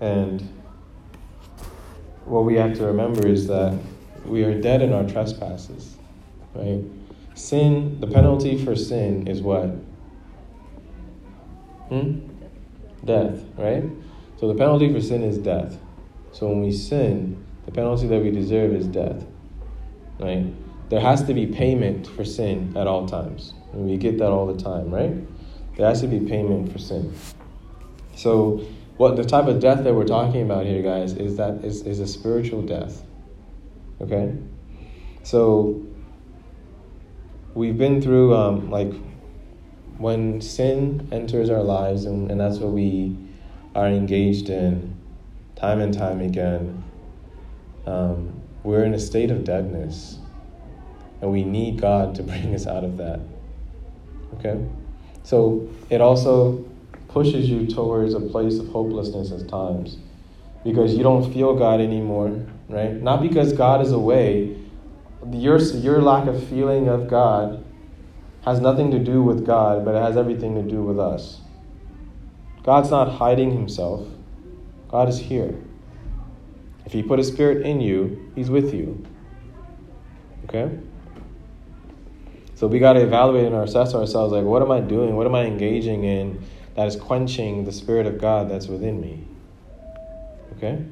And 0.00 0.42
what 2.24 2.44
we 2.44 2.56
have 2.56 2.74
to 2.78 2.86
remember 2.86 3.24
is 3.24 3.46
that 3.46 3.78
we 4.24 4.42
are 4.42 4.60
dead 4.60 4.82
in 4.82 4.92
our 4.92 5.04
trespasses, 5.04 5.94
right? 6.56 6.82
Sin, 7.34 8.00
the 8.00 8.08
penalty 8.08 8.64
for 8.64 8.74
sin 8.74 9.28
is 9.28 9.42
what? 9.42 9.68
Hmm? 11.88 12.18
Death, 13.04 13.44
right? 13.56 13.84
So 14.40 14.48
the 14.48 14.54
penalty 14.54 14.90
for 14.90 15.02
sin 15.02 15.22
is 15.22 15.36
death. 15.36 15.78
So 16.32 16.48
when 16.48 16.62
we 16.62 16.72
sin, 16.72 17.44
the 17.66 17.72
penalty 17.72 18.06
that 18.06 18.22
we 18.22 18.30
deserve 18.30 18.72
is 18.72 18.86
death. 18.86 19.22
Right? 20.18 20.46
There 20.88 21.00
has 21.00 21.22
to 21.24 21.34
be 21.34 21.46
payment 21.46 22.06
for 22.06 22.24
sin 22.24 22.74
at 22.74 22.86
all 22.86 23.06
times. 23.06 23.52
And 23.74 23.84
we 23.84 23.98
get 23.98 24.16
that 24.16 24.30
all 24.30 24.46
the 24.46 24.60
time, 24.60 24.90
right? 24.90 25.14
There 25.76 25.86
has 25.86 26.00
to 26.00 26.06
be 26.06 26.20
payment 26.20 26.72
for 26.72 26.78
sin. 26.78 27.14
So 28.16 28.64
what 28.96 29.16
the 29.16 29.24
type 29.24 29.46
of 29.46 29.60
death 29.60 29.84
that 29.84 29.94
we're 29.94 30.06
talking 30.06 30.40
about 30.40 30.64
here, 30.64 30.82
guys, 30.82 31.12
is 31.12 31.36
that 31.36 31.62
is, 31.62 31.82
is 31.82 32.00
a 32.00 32.06
spiritual 32.06 32.62
death. 32.62 33.02
Okay? 34.00 34.34
So 35.22 35.84
we've 37.52 37.76
been 37.76 38.00
through 38.00 38.34
um, 38.34 38.70
like 38.70 38.92
when 39.98 40.40
sin 40.40 41.08
enters 41.12 41.50
our 41.50 41.62
lives 41.62 42.06
and, 42.06 42.30
and 42.30 42.40
that's 42.40 42.56
what 42.56 42.72
we 42.72 43.16
are 43.74 43.88
engaged 43.88 44.48
in 44.48 44.96
time 45.56 45.80
and 45.80 45.92
time 45.92 46.20
again, 46.20 46.82
um, 47.86 48.40
we're 48.62 48.84
in 48.84 48.94
a 48.94 48.98
state 48.98 49.30
of 49.30 49.44
deadness. 49.44 50.18
And 51.20 51.30
we 51.30 51.44
need 51.44 51.80
God 51.80 52.14
to 52.16 52.22
bring 52.30 52.54
us 52.54 52.66
out 52.66 52.84
of 52.84 52.96
that. 52.96 53.20
Okay? 54.34 54.64
So 55.22 55.68
it 55.90 56.00
also 56.00 56.64
pushes 57.08 57.48
you 57.50 57.66
towards 57.66 58.14
a 58.14 58.20
place 58.20 58.58
of 58.58 58.68
hopelessness 58.68 59.32
at 59.32 59.48
times 59.48 59.98
because 60.64 60.94
you 60.94 61.02
don't 61.02 61.32
feel 61.32 61.56
God 61.56 61.80
anymore, 61.80 62.46
right? 62.68 62.92
Not 62.92 63.22
because 63.22 63.52
God 63.52 63.80
is 63.80 63.92
away. 63.92 64.56
Your, 65.30 65.58
your 65.58 66.00
lack 66.00 66.26
of 66.28 66.42
feeling 66.48 66.88
of 66.88 67.08
God 67.08 67.64
has 68.44 68.60
nothing 68.60 68.90
to 68.92 68.98
do 68.98 69.22
with 69.22 69.44
God, 69.44 69.84
but 69.84 69.94
it 69.94 70.02
has 70.02 70.16
everything 70.16 70.54
to 70.54 70.62
do 70.62 70.82
with 70.82 70.98
us. 70.98 71.40
God's 72.62 72.90
not 72.90 73.12
hiding 73.12 73.52
himself, 73.52 74.06
God 74.88 75.08
is 75.08 75.18
here. 75.18 75.54
If 76.84 76.92
He 76.92 77.02
put 77.02 77.20
a 77.20 77.24
spirit 77.24 77.64
in 77.64 77.80
you, 77.80 78.32
He's 78.34 78.50
with 78.50 78.74
you. 78.74 79.04
Okay? 80.44 80.78
So 82.56 82.66
we 82.66 82.78
got 82.78 82.94
to 82.94 83.00
evaluate 83.00 83.46
and 83.46 83.54
assess 83.54 83.94
ourselves 83.94 84.32
like, 84.32 84.44
what 84.44 84.60
am 84.60 84.70
I 84.70 84.80
doing? 84.80 85.16
What 85.16 85.26
am 85.26 85.34
I 85.34 85.44
engaging 85.44 86.04
in 86.04 86.44
that 86.74 86.86
is 86.86 86.96
quenching 86.96 87.64
the 87.64 87.72
Spirit 87.72 88.06
of 88.06 88.20
God 88.20 88.50
that's 88.50 88.66
within 88.66 89.00
me? 89.00 89.26
Okay? 90.56 90.84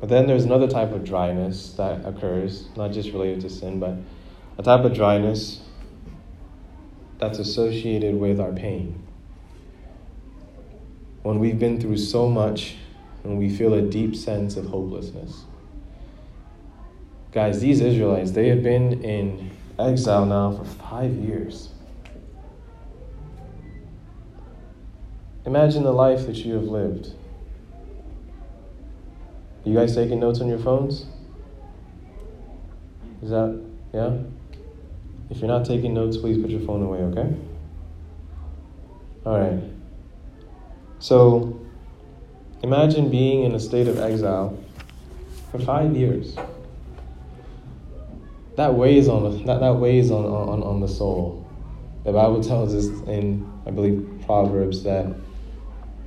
But 0.00 0.10
then 0.10 0.26
there's 0.26 0.44
another 0.44 0.68
type 0.68 0.92
of 0.92 1.04
dryness 1.04 1.72
that 1.74 2.04
occurs, 2.04 2.68
not 2.76 2.92
just 2.92 3.12
related 3.12 3.40
to 3.42 3.50
sin, 3.50 3.80
but 3.80 3.94
a 4.58 4.62
type 4.62 4.84
of 4.84 4.92
dryness 4.92 5.62
that's 7.18 7.38
associated 7.38 8.14
with 8.14 8.40
our 8.40 8.52
pain. 8.52 9.02
When 11.22 11.38
we've 11.38 11.58
been 11.58 11.80
through 11.80 11.96
so 11.96 12.28
much 12.28 12.76
and 13.24 13.38
we 13.38 13.48
feel 13.48 13.74
a 13.74 13.82
deep 13.82 14.14
sense 14.14 14.56
of 14.56 14.66
hopelessness. 14.66 15.44
Guys, 17.32 17.60
these 17.60 17.80
Israelites, 17.80 18.30
they 18.30 18.48
have 18.48 18.62
been 18.62 19.02
in 19.04 19.50
exile 19.78 20.24
now 20.24 20.52
for 20.52 20.64
five 20.64 21.12
years. 21.12 21.70
Imagine 25.44 25.84
the 25.84 25.92
life 25.92 26.26
that 26.26 26.36
you 26.36 26.54
have 26.54 26.64
lived. 26.64 27.12
You 29.64 29.74
guys 29.74 29.94
taking 29.94 30.20
notes 30.20 30.40
on 30.40 30.48
your 30.48 30.58
phones? 30.58 31.06
Is 33.22 33.30
that, 33.30 33.60
yeah? 33.92 34.18
If 35.30 35.38
you're 35.38 35.48
not 35.48 35.64
taking 35.64 35.94
notes, 35.94 36.16
please 36.16 36.40
put 36.40 36.50
your 36.50 36.60
phone 36.60 36.82
away, 36.82 36.98
okay? 36.98 37.34
All 39.24 39.38
right. 39.38 39.62
So, 40.98 41.60
imagine 42.62 43.10
being 43.10 43.42
in 43.42 43.54
a 43.54 43.60
state 43.60 43.88
of 43.88 43.98
exile 43.98 44.56
for 45.50 45.58
five 45.58 45.96
years. 45.96 46.36
That 48.56 48.74
weighs 48.74 49.08
on 49.08 49.24
the, 49.24 49.44
that, 49.44 49.60
that 49.60 49.74
weighs 49.76 50.10
on, 50.10 50.24
on, 50.24 50.62
on 50.62 50.80
the 50.80 50.88
soul. 50.88 51.46
The 52.04 52.12
Bible 52.12 52.42
tells 52.42 52.72
us 52.72 52.86
in, 53.08 53.50
I 53.66 53.70
believe, 53.70 54.22
Proverbs 54.24 54.84
that 54.84 55.14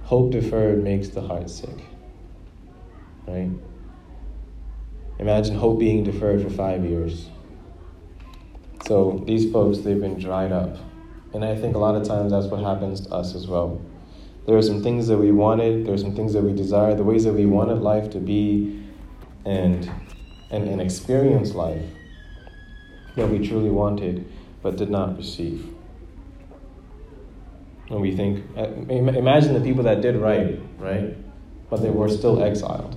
hope 0.04 0.32
deferred 0.32 0.84
makes 0.84 1.10
the 1.10 1.22
heart 1.22 1.50
sick. 1.50 1.76
Right? 3.28 3.52
Imagine 5.20 5.56
hope 5.56 5.78
being 5.78 6.04
deferred 6.04 6.42
for 6.42 6.50
five 6.50 6.86
years. 6.86 7.28
So 8.88 9.24
these 9.26 9.52
folks, 9.52 9.80
they've 9.80 10.00
been 10.00 10.20
dried 10.20 10.52
up. 10.52 10.78
And 11.34 11.46
I 11.46 11.56
think 11.56 11.76
a 11.76 11.80
lot 11.80 11.96
of 11.96 12.08
times 12.08 12.32
that's 12.32 12.48
what 12.48 12.64
happens 12.64 13.02
to 13.02 13.14
us 13.14 13.36
as 13.36 13.48
well. 13.48 13.82
There 14.48 14.58
are 14.58 14.62
some 14.62 14.82
things 14.82 15.08
that 15.08 15.18
we 15.18 15.32
wanted, 15.32 15.86
there 15.86 15.94
are 15.94 15.98
some 15.98 16.16
things 16.16 16.34
that 16.34 16.42
we 16.42 16.54
desire, 16.54 16.96
the 16.96 17.04
ways 17.04 17.24
that 17.26 17.34
we 17.34 17.46
wanted 17.46 17.82
life 17.82 18.10
to 18.12 18.20
be 18.20 18.84
and, 19.46 19.90
and, 20.50 20.68
and 20.68 20.82
experience 20.82 21.54
life 21.54 21.86
that 23.16 23.30
we 23.30 23.48
truly 23.48 23.70
wanted 23.70 24.26
but 24.64 24.76
did 24.76 24.90
not 24.90 25.18
receive. 25.18 25.74
And 27.90 28.02
we 28.02 28.16
think, 28.16 28.46
uh, 28.58 28.68
imagine 28.90 29.54
the 29.54 29.62
people 29.62 29.84
that 29.84 30.02
did 30.02 30.16
right, 30.16 30.60
right? 30.78 31.16
But 31.70 31.82
they 31.82 31.90
were 31.90 32.10
still 32.10 32.42
exiled. 32.42 32.96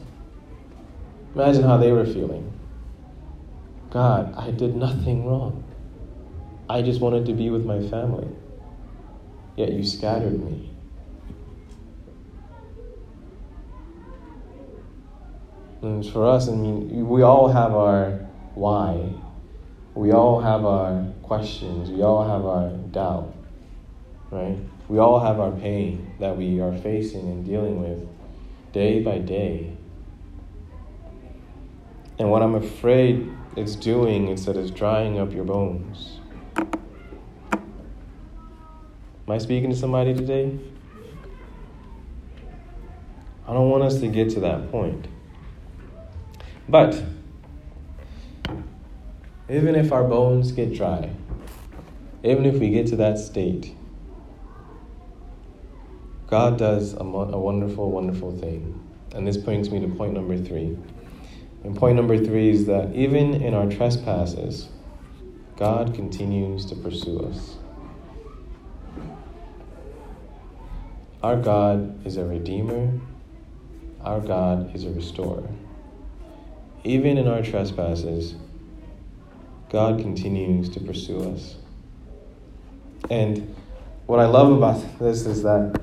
Imagine 1.35 1.63
how 1.65 1.77
they 1.79 1.93
were 1.93 2.05
feeling. 2.05 2.53
God, 3.91 4.35
I 4.37 4.51
did 4.51 4.77
nothing 4.77 5.27
wrong. 5.27 5.65
I 6.73 6.81
just 6.81 7.03
wanted 7.03 7.27
to 7.27 7.35
be 7.35 7.51
with 7.51 7.67
my 7.67 7.87
family. 7.89 8.27
Yet 9.57 9.73
you 9.73 9.85
scattered 9.85 10.43
me. 10.43 10.71
And 15.83 16.07
for 16.07 16.27
us, 16.27 16.49
I 16.49 16.53
mean, 16.53 17.07
we 17.07 17.21
all 17.21 17.49
have 17.49 17.75
our 17.75 18.13
why. 18.55 19.13
We 19.95 20.13
all 20.13 20.41
have 20.41 20.65
our 20.65 21.13
questions. 21.23 21.91
We 21.91 22.03
all 22.03 22.27
have 22.27 22.47
our 22.47 22.71
doubt. 22.91 23.35
Right? 24.31 24.57
We 24.89 24.99
all 24.99 25.21
have 25.21 25.41
our 25.41 25.53
pain 25.53 26.15
that 26.21 26.39
we 26.39 26.59
are 26.63 26.75
facing 26.79 27.29
and 27.29 27.45
dealing 27.45 27.83
with 27.83 28.09
day 28.73 29.03
by 29.03 29.19
day. 29.19 29.77
And 32.19 32.31
what 32.31 32.43
I'm 32.43 32.55
afraid 32.55 33.31
it's 33.57 33.77
doing 33.77 34.29
is 34.29 34.47
that 34.47 34.57
it's 34.57 34.71
drying 34.71 35.19
up 35.19 35.35
your 35.35 35.45
bones. 35.45 36.22
Am 36.57 36.69
I 39.29 39.39
speaking 39.39 39.71
to 39.71 39.77
somebody 39.77 40.15
today? 40.15 40.59
I 43.47 43.53
don't 43.53 43.71
want 43.71 43.83
us 43.83 44.01
to 44.01 44.09
get 44.09 44.31
to 44.31 44.41
that 44.41 44.71
point. 44.71 45.07
But 46.69 47.03
even 49.51 49.75
if 49.75 49.93
our 49.93 50.05
bones 50.05 50.53
get 50.53 50.75
dry, 50.75 51.11
even 52.23 52.47
if 52.47 52.59
we 52.59 52.71
get 52.71 52.87
to 52.89 52.97
that 52.97 53.19
state, 53.19 53.75
God 56.29 56.57
does 56.57 56.95
a, 56.95 57.01
a 57.01 57.39
wonderful, 57.39 57.91
wonderful 57.91 58.37
thing. 58.39 58.81
And 59.15 59.27
this 59.27 59.37
brings 59.37 59.71
me 59.71 59.81
to 59.81 59.89
point 59.89 60.15
number 60.15 60.39
three. 60.39 60.79
And 61.65 61.77
point 61.77 61.97
number 61.97 62.17
three 62.17 62.51
is 62.51 62.67
that 62.67 62.95
even 62.95 63.35
in 63.35 63.55
our 63.55 63.67
trespasses, 63.67 64.69
God 65.63 65.95
continues 65.95 66.67
to 66.67 66.75
pursue 66.75 67.21
us. 67.21 67.55
Our 71.23 71.37
God 71.37 72.05
is 72.05 72.17
a 72.17 72.25
redeemer, 72.25 72.99
our 74.01 74.19
God 74.19 74.75
is 74.75 74.83
a 74.83 74.91
restorer. 74.91 75.49
Even 76.83 77.17
in 77.17 77.29
our 77.29 77.43
trespasses, 77.43 78.35
God 79.71 80.01
continues 80.01 80.69
to 80.71 80.81
pursue 80.81 81.31
us. 81.31 81.55
And 83.09 83.55
what 84.07 84.19
I 84.19 84.27
love 84.27 84.51
about 84.51 84.99
this 84.99 85.27
is 85.27 85.45
that 85.45 85.81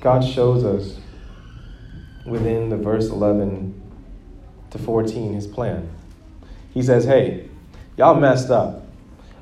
God 0.00 0.24
shows 0.24 0.64
us 0.64 0.98
within 2.24 2.70
the 2.70 2.78
verse 2.78 3.10
11 3.10 3.78
to 4.70 4.78
14 4.78 5.34
his 5.34 5.46
plan. 5.46 5.95
He 6.76 6.82
says, 6.82 7.06
Hey, 7.06 7.48
y'all 7.96 8.20
messed 8.20 8.50
up. 8.50 8.82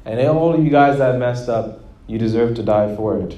And 0.04 0.20
all 0.28 0.54
of 0.54 0.62
you 0.62 0.70
guys 0.70 0.98
that 0.98 1.18
messed 1.18 1.48
up, 1.48 1.80
you 2.06 2.16
deserve 2.16 2.54
to 2.54 2.62
die 2.62 2.94
for 2.94 3.18
it. 3.18 3.36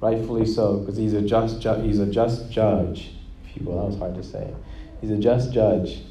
Rightfully 0.00 0.46
so, 0.46 0.78
because 0.78 0.96
he's 0.96 1.12
a 1.12 1.20
just 1.20 1.60
ju- 1.60 1.80
he's 1.82 1.98
a 1.98 2.06
just 2.06 2.52
judge, 2.52 3.10
if 3.44 3.56
you 3.56 3.66
will. 3.66 3.80
That 3.80 3.86
was 3.86 3.98
hard 3.98 4.14
to 4.14 4.22
say. 4.22 4.54
He's 5.00 5.10
a 5.10 5.16
just 5.16 5.52
judge, 5.52 6.02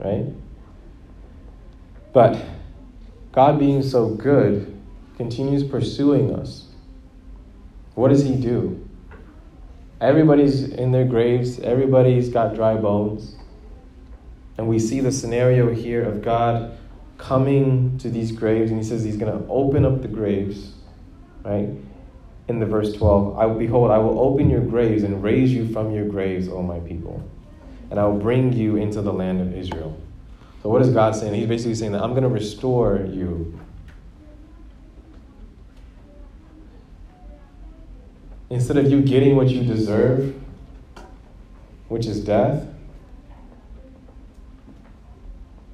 right? 0.00 0.26
But 2.12 2.44
God 3.30 3.60
being 3.60 3.80
so 3.80 4.08
good 4.08 4.76
continues 5.16 5.62
pursuing 5.62 6.34
us. 6.34 6.66
What 7.94 8.08
does 8.08 8.24
he 8.24 8.34
do? 8.34 8.84
Everybody's 10.00 10.64
in 10.64 10.90
their 10.90 11.04
graves, 11.04 11.60
everybody's 11.60 12.30
got 12.30 12.56
dry 12.56 12.74
bones. 12.74 13.36
And 14.58 14.68
we 14.68 14.78
see 14.78 15.00
the 15.00 15.12
scenario 15.12 15.72
here 15.72 16.04
of 16.04 16.22
God 16.22 16.78
coming 17.18 17.96
to 17.98 18.10
these 18.10 18.32
graves, 18.32 18.70
and 18.70 18.80
he 18.80 18.86
says 18.86 19.04
he's 19.04 19.16
going 19.16 19.32
to 19.32 19.48
open 19.48 19.84
up 19.84 20.02
the 20.02 20.08
graves, 20.08 20.72
right? 21.44 21.68
In 22.48 22.58
the 22.58 22.66
verse 22.66 22.92
12, 22.92 23.38
I 23.38 23.46
behold, 23.46 23.90
I 23.90 23.98
will 23.98 24.18
open 24.18 24.50
your 24.50 24.60
graves 24.60 25.04
and 25.04 25.22
raise 25.22 25.52
you 25.52 25.72
from 25.72 25.94
your 25.94 26.06
graves, 26.06 26.48
O 26.48 26.62
my 26.62 26.80
people, 26.80 27.22
and 27.90 27.98
I 27.98 28.04
will 28.04 28.18
bring 28.18 28.52
you 28.52 28.76
into 28.76 29.00
the 29.00 29.12
land 29.12 29.40
of 29.40 29.56
Israel. 29.56 29.98
So 30.62 30.68
what 30.68 30.82
is 30.82 30.90
God 30.90 31.14
saying? 31.14 31.34
He's 31.34 31.48
basically 31.48 31.74
saying 31.74 31.92
that 31.92 32.02
I'm 32.02 32.10
going 32.10 32.22
to 32.22 32.28
restore 32.28 33.06
you. 33.08 33.58
Instead 38.50 38.76
of 38.76 38.90
you 38.90 39.00
getting 39.00 39.34
what 39.34 39.48
you 39.48 39.62
deserve, 39.62 40.34
which 41.88 42.06
is 42.06 42.22
death 42.22 42.71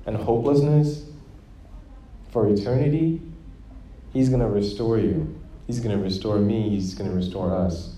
and 0.08 0.16
hopelessness 0.16 1.04
for 2.30 2.48
eternity, 2.48 3.20
He's 4.14 4.30
going 4.30 4.40
to 4.40 4.48
restore 4.48 4.98
you. 4.98 5.38
He's 5.66 5.80
going 5.80 5.96
to 5.96 6.02
restore 6.02 6.38
me. 6.38 6.70
He's 6.70 6.94
going 6.94 7.10
to 7.10 7.14
restore 7.14 7.54
us. 7.54 7.94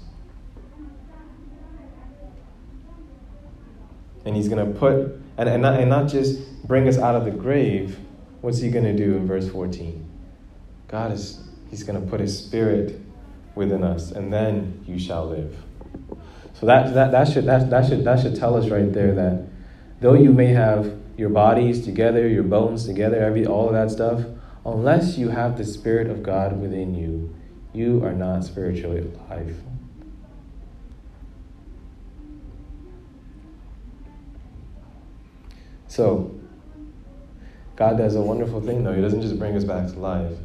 And 4.24 4.34
He's 4.34 4.48
going 4.48 4.72
to 4.72 4.76
put, 4.76 5.20
and, 5.38 5.48
and, 5.48 5.62
not, 5.62 5.78
and 5.78 5.88
not 5.88 6.08
just 6.08 6.66
bring 6.66 6.88
us 6.88 6.98
out 6.98 7.14
of 7.14 7.24
the 7.24 7.30
grave. 7.30 7.96
What's 8.40 8.58
He 8.58 8.70
going 8.70 8.84
to 8.84 8.96
do 8.96 9.14
in 9.14 9.28
verse 9.28 9.48
14? 9.48 10.04
God 10.88 11.12
is, 11.12 11.48
He's 11.70 11.84
going 11.84 12.02
to 12.02 12.10
put 12.10 12.18
His 12.18 12.36
Spirit 12.36 13.00
within 13.54 13.84
us, 13.84 14.10
and 14.10 14.32
then 14.32 14.84
you 14.84 14.98
shall 14.98 15.28
live. 15.28 15.56
So 16.54 16.66
that, 16.66 16.92
that, 16.92 17.12
that, 17.12 17.28
should, 17.28 17.44
that, 17.44 17.70
that, 17.70 17.88
should, 17.88 18.04
that 18.04 18.18
should 18.18 18.34
tell 18.34 18.56
us 18.56 18.68
right 18.68 18.92
there 18.92 19.14
that 19.14 19.46
though 20.00 20.14
you 20.14 20.32
may 20.32 20.48
have 20.48 20.99
your 21.20 21.28
bodies 21.28 21.84
together, 21.84 22.26
your 22.26 22.42
bones 22.42 22.86
together, 22.86 23.22
every, 23.22 23.44
all 23.44 23.66
of 23.66 23.74
that 23.74 23.90
stuff, 23.90 24.24
unless 24.64 25.18
you 25.18 25.28
have 25.28 25.58
the 25.58 25.64
Spirit 25.64 26.08
of 26.08 26.22
God 26.22 26.58
within 26.58 26.94
you, 26.94 27.36
you 27.74 28.02
are 28.02 28.14
not 28.14 28.42
spiritually 28.42 29.00
alive. 29.00 29.54
So, 35.88 36.34
God 37.76 37.98
does 37.98 38.14
a 38.14 38.22
wonderful 38.22 38.62
thing 38.62 38.82
though. 38.82 38.94
He 38.94 39.02
doesn't 39.02 39.20
just 39.20 39.38
bring 39.38 39.54
us 39.54 39.64
back 39.64 39.88
to 39.88 39.98
life, 39.98 40.38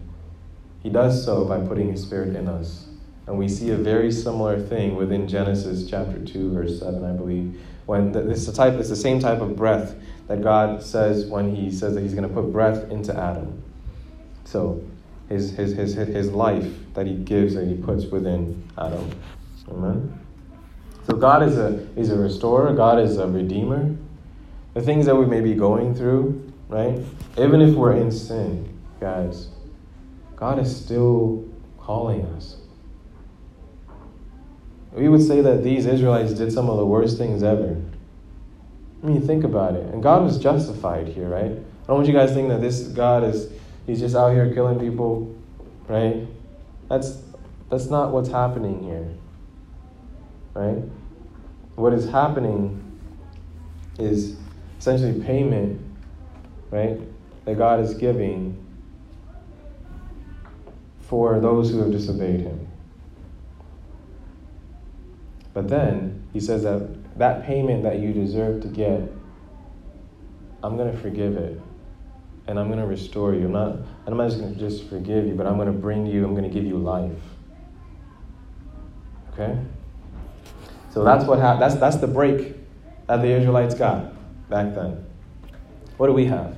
He 0.83 0.89
does 0.89 1.23
so 1.23 1.45
by 1.45 1.61
putting 1.61 1.89
His 1.89 2.01
Spirit 2.01 2.35
in 2.35 2.49
us. 2.49 2.87
And 3.27 3.37
we 3.37 3.47
see 3.47 3.69
a 3.69 3.77
very 3.77 4.11
similar 4.11 4.59
thing 4.59 4.97
within 4.97 5.27
Genesis 5.27 5.89
chapter 5.89 6.19
2, 6.19 6.53
verse 6.53 6.79
7, 6.79 7.03
I 7.03 7.13
believe. 7.13 7.59
When 7.85 8.13
it's, 8.13 8.45
the 8.45 8.51
type, 8.51 8.73
it's 8.73 8.89
the 8.89 8.95
same 8.95 9.19
type 9.19 9.41
of 9.41 9.55
breath 9.55 9.95
that 10.27 10.41
God 10.41 10.81
says 10.81 11.25
when 11.25 11.55
He 11.55 11.71
says 11.71 11.95
that 11.95 12.01
He's 12.01 12.13
going 12.13 12.27
to 12.27 12.33
put 12.33 12.51
breath 12.51 12.89
into 12.89 13.15
Adam. 13.17 13.63
So, 14.43 14.83
his, 15.29 15.51
his, 15.51 15.73
his, 15.73 15.93
his 15.95 16.31
life 16.31 16.71
that 16.93 17.07
He 17.07 17.15
gives, 17.15 17.55
that 17.55 17.67
He 17.67 17.75
puts 17.75 18.05
within 18.05 18.67
Adam. 18.77 19.09
Amen? 19.69 20.19
So, 21.07 21.15
God 21.17 21.43
is 21.43 21.57
a, 21.57 21.87
is 21.95 22.11
a 22.11 22.17
restorer, 22.17 22.73
God 22.73 22.99
is 22.99 23.17
a 23.17 23.27
redeemer. 23.27 23.95
The 24.73 24.81
things 24.81 25.05
that 25.05 25.15
we 25.15 25.25
may 25.25 25.41
be 25.41 25.53
going 25.53 25.95
through, 25.95 26.51
right? 26.67 26.99
Even 27.37 27.61
if 27.61 27.75
we're 27.75 27.95
in 27.95 28.11
sin, 28.11 28.77
guys, 28.99 29.49
God 30.35 30.59
is 30.59 30.75
still 30.75 31.47
calling 31.79 32.25
us. 32.25 32.57
We 34.91 35.09
would 35.09 35.21
say 35.21 35.41
that 35.41 35.63
these 35.63 35.85
Israelites 35.85 36.33
did 36.33 36.51
some 36.51 36.69
of 36.69 36.77
the 36.77 36.85
worst 36.85 37.17
things 37.17 37.43
ever. 37.43 37.81
I 39.05 39.07
mean, 39.07 39.21
think 39.21 39.43
about 39.43 39.75
it. 39.75 39.85
And 39.93 40.01
God 40.01 40.23
was 40.23 40.39
justified 40.39 41.07
here, 41.07 41.29
right? 41.29 41.51
I 41.51 41.87
don't 41.87 41.97
want 41.97 42.07
you 42.07 42.13
guys 42.13 42.33
think 42.33 42.49
that 42.49 42.59
this 42.59 42.87
God 42.87 43.23
is, 43.23 43.51
he's 43.85 43.99
just 43.99 44.15
out 44.15 44.31
here 44.31 44.51
killing 44.51 44.79
people, 44.79 45.35
right? 45.87 46.25
That's, 46.89 47.21
that's 47.69 47.85
not 47.85 48.11
what's 48.11 48.29
happening 48.29 48.81
here, 48.81 49.07
right? 50.55 50.81
What 51.75 51.93
is 51.93 52.09
happening 52.09 52.99
is 53.99 54.37
essentially 54.79 55.23
payment, 55.23 55.79
right, 56.71 56.99
that 57.45 57.59
God 57.59 57.81
is 57.81 57.93
giving 57.93 58.57
for 61.01 61.39
those 61.39 61.69
who 61.69 61.77
have 61.77 61.91
disobeyed 61.91 62.39
him. 62.39 62.67
But 65.53 65.67
then 65.67 66.23
he 66.33 66.39
says 66.39 66.63
that 66.63 67.04
that 67.15 67.45
payment 67.45 67.83
that 67.83 67.99
you 67.99 68.13
deserve 68.13 68.61
to 68.61 68.67
get, 68.67 69.01
I'm 70.63 70.75
going 70.77 70.91
to 70.91 70.97
forgive 70.97 71.37
it. 71.37 71.61
And 72.47 72.59
I'm 72.59 72.67
going 72.67 72.79
to 72.79 72.85
restore 72.85 73.33
you. 73.33 73.45
I'm 73.45 73.53
not, 73.53 73.71
and 73.71 74.07
I'm 74.07 74.17
not 74.17 74.29
just 74.29 74.39
going 74.39 74.53
to 74.53 74.59
just 74.59 74.87
forgive 74.87 75.25
you, 75.25 75.33
but 75.33 75.47
I'm 75.47 75.55
going 75.55 75.71
to 75.71 75.77
bring 75.77 76.05
you, 76.05 76.25
I'm 76.25 76.35
going 76.35 76.43
to 76.43 76.49
give 76.49 76.65
you 76.65 76.77
life. 76.77 77.11
Okay? 79.33 79.57
So 80.91 81.03
that's 81.03 81.25
what 81.25 81.39
happened. 81.39 81.61
That's, 81.63 81.75
that's 81.75 81.97
the 81.97 82.07
break 82.07 82.55
that 83.07 83.17
the 83.17 83.27
Israelites 83.27 83.75
got 83.75 84.13
back 84.49 84.75
then. 84.75 85.03
What 85.97 86.07
do 86.07 86.13
we 86.13 86.25
have 86.25 86.55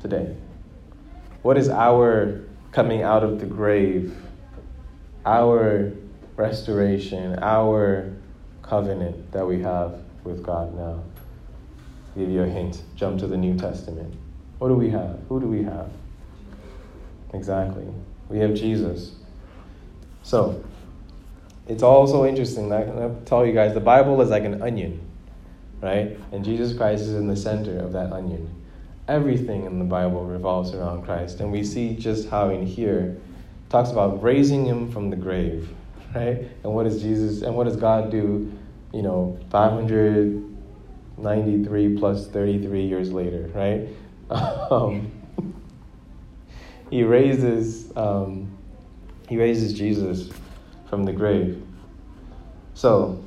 today? 0.00 0.36
What 1.42 1.58
is 1.58 1.68
our 1.68 2.44
coming 2.72 3.02
out 3.02 3.22
of 3.22 3.40
the 3.40 3.46
grave, 3.46 4.16
our 5.24 5.92
restoration, 6.36 7.38
our 7.40 8.15
covenant 8.68 9.32
that 9.32 9.46
we 9.46 9.62
have 9.62 10.00
with 10.24 10.42
God 10.42 10.74
now? 10.74 11.02
give 12.16 12.30
you 12.30 12.42
a 12.42 12.48
hint. 12.48 12.82
Jump 12.94 13.20
to 13.20 13.26
the 13.26 13.36
New 13.36 13.56
Testament. 13.58 14.14
What 14.58 14.68
do 14.68 14.74
we 14.74 14.88
have? 14.90 15.18
Who 15.28 15.40
do 15.40 15.46
we 15.46 15.62
have? 15.64 15.90
Exactly. 17.34 17.86
We 18.28 18.38
have 18.38 18.54
Jesus. 18.54 19.14
So, 20.22 20.64
it's 21.68 21.82
also 21.82 22.24
interesting. 22.24 22.68
that 22.70 22.88
I'll 22.88 23.20
tell 23.26 23.44
you 23.44 23.52
guys, 23.52 23.74
the 23.74 23.80
Bible 23.80 24.20
is 24.22 24.30
like 24.30 24.44
an 24.44 24.62
onion, 24.62 25.00
right? 25.80 26.18
And 26.32 26.44
Jesus 26.44 26.76
Christ 26.76 27.02
is 27.02 27.14
in 27.14 27.26
the 27.26 27.36
center 27.36 27.78
of 27.78 27.92
that 27.92 28.12
onion. 28.12 28.50
Everything 29.08 29.66
in 29.66 29.78
the 29.78 29.84
Bible 29.84 30.24
revolves 30.24 30.74
around 30.74 31.04
Christ. 31.04 31.40
And 31.40 31.52
we 31.52 31.62
see 31.62 31.94
just 31.94 32.28
how 32.28 32.48
in 32.48 32.66
here 32.66 33.16
talks 33.68 33.90
about 33.90 34.22
raising 34.22 34.64
him 34.64 34.90
from 34.90 35.10
the 35.10 35.16
grave, 35.16 35.68
right? 36.14 36.48
And 36.62 36.72
what 36.72 36.84
does 36.84 37.02
Jesus 37.02 37.42
and 37.42 37.54
what 37.54 37.64
does 37.64 37.76
God 37.76 38.10
do, 38.10 38.50
you 38.92 39.02
know, 39.02 39.38
593 39.50 41.98
plus 41.98 42.28
33 42.28 42.86
years 42.86 43.12
later, 43.12 43.50
right? 43.54 43.86
Um, 44.68 45.12
he 46.90 47.04
raises 47.04 47.96
um, 47.96 48.56
he 49.28 49.36
raises 49.36 49.72
Jesus 49.72 50.30
from 50.88 51.04
the 51.04 51.12
grave. 51.12 51.62
So, 52.74 53.22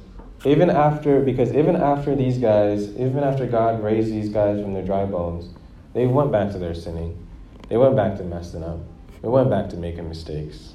even 0.46 0.70
after, 0.70 1.22
because 1.22 1.54
even 1.54 1.76
after 1.76 2.16
these 2.16 2.38
guys, 2.38 2.90
even 2.92 3.20
after 3.20 3.46
God 3.46 3.84
raised 3.84 4.12
these 4.12 4.30
guys 4.30 4.62
from 4.62 4.74
their 4.74 4.86
dry 4.86 5.06
bones, 5.06 5.54
they 5.94 6.06
went 6.06 6.32
back 6.32 6.52
to 6.52 6.58
their 6.58 6.74
sinning. 6.74 7.28
They 7.68 7.78
went 7.78 7.96
back 7.96 8.18
to 8.18 8.24
messing 8.24 8.64
up. 8.64 8.80
They 9.22 9.28
went 9.28 9.50
back 9.50 9.70
to 9.70 9.76
making 9.76 10.08
mistakes. 10.08 10.74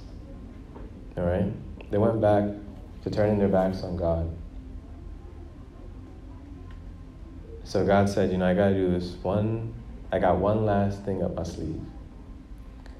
All 1.16 1.24
right? 1.24 1.50
They 1.94 1.98
went 1.98 2.20
back 2.20 2.42
to 3.04 3.08
turning 3.08 3.38
their 3.38 3.46
backs 3.46 3.84
on 3.84 3.96
God. 3.96 4.28
So 7.62 7.86
God 7.86 8.08
said, 8.08 8.32
you 8.32 8.38
know, 8.38 8.46
I 8.46 8.54
got 8.54 8.70
to 8.70 8.74
do 8.74 8.90
this 8.90 9.14
one, 9.22 9.72
I 10.10 10.18
got 10.18 10.38
one 10.38 10.66
last 10.66 11.04
thing 11.04 11.22
up 11.22 11.36
my 11.36 11.44
sleeve. 11.44 11.80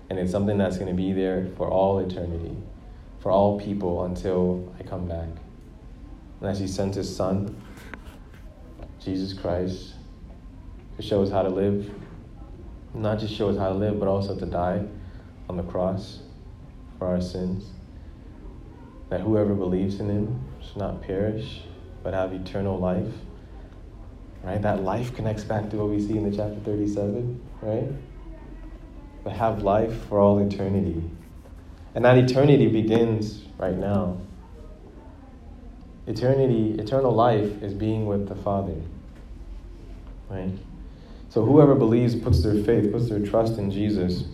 And 0.09 0.17
it's 0.17 0.31
something 0.31 0.57
that's 0.57 0.77
going 0.77 0.87
to 0.87 0.95
be 0.95 1.13
there 1.13 1.49
for 1.57 1.69
all 1.69 1.99
eternity, 1.99 2.57
for 3.19 3.33
all 3.33 3.59
people 3.59 4.05
until 4.05 4.73
I 4.79 4.85
come 4.85 5.09
back. 5.09 5.27
And 6.41 6.49
as 6.49 6.61
He 6.61 6.69
sent 6.69 6.95
His 6.95 7.17
Son, 7.17 7.61
Jesus 9.01 9.33
Christ, 9.33 9.95
to 10.99 11.03
show 11.03 11.21
us 11.21 11.33
how 11.33 11.43
to 11.43 11.49
live, 11.49 11.93
not 12.95 13.19
just 13.19 13.35
show 13.35 13.49
us 13.49 13.59
how 13.59 13.71
to 13.71 13.75
live, 13.75 13.99
but 13.99 14.07
also 14.07 14.39
to 14.39 14.47
die 14.47 14.85
on 15.49 15.57
the 15.57 15.65
cross 15.65 16.21
for 16.97 17.09
our 17.09 17.21
sins. 17.21 17.73
That 19.11 19.21
whoever 19.21 19.55
believes 19.55 20.01
in 20.01 20.09
Him 20.09 20.45
should 20.61 20.79
not 20.79 21.03
perish, 21.03 21.63
but 22.03 22.15
have 22.15 22.33
eternal 22.33 22.79
life. 22.79 23.13
Right? 24.43 24.61
That 24.61 24.83
life 24.83 25.15
connects 25.15 25.45
back 25.45 25.71
to 25.71 25.77
what 25.77 25.89
we 25.89 26.01
see 26.01 26.17
in 26.17 26.29
the 26.29 26.37
chapter 26.37 26.61
37, 26.61 27.41
right? 27.63 27.89
but 29.25 29.33
have 29.33 29.63
life 29.63 30.07
for 30.07 30.21
all 30.21 30.39
eternity. 30.39 31.03
And 31.95 32.05
that 32.05 32.19
eternity 32.19 32.69
begins 32.69 33.43
right 33.59 33.77
now. 33.77 34.19
Eternity, 36.07 36.77
eternal 36.79 37.13
life 37.13 37.63
is 37.63 37.73
being 37.73 38.05
with 38.07 38.29
the 38.29 38.35
Father. 38.35 38.77
Right? 40.29 40.53
So 41.31 41.45
whoever 41.45 41.75
believes, 41.75 42.15
puts 42.15 42.43
their 42.43 42.63
faith, 42.63 42.93
puts 42.93 43.09
their 43.09 43.25
trust 43.25 43.59
in 43.59 43.71
Jesus, 43.71 44.25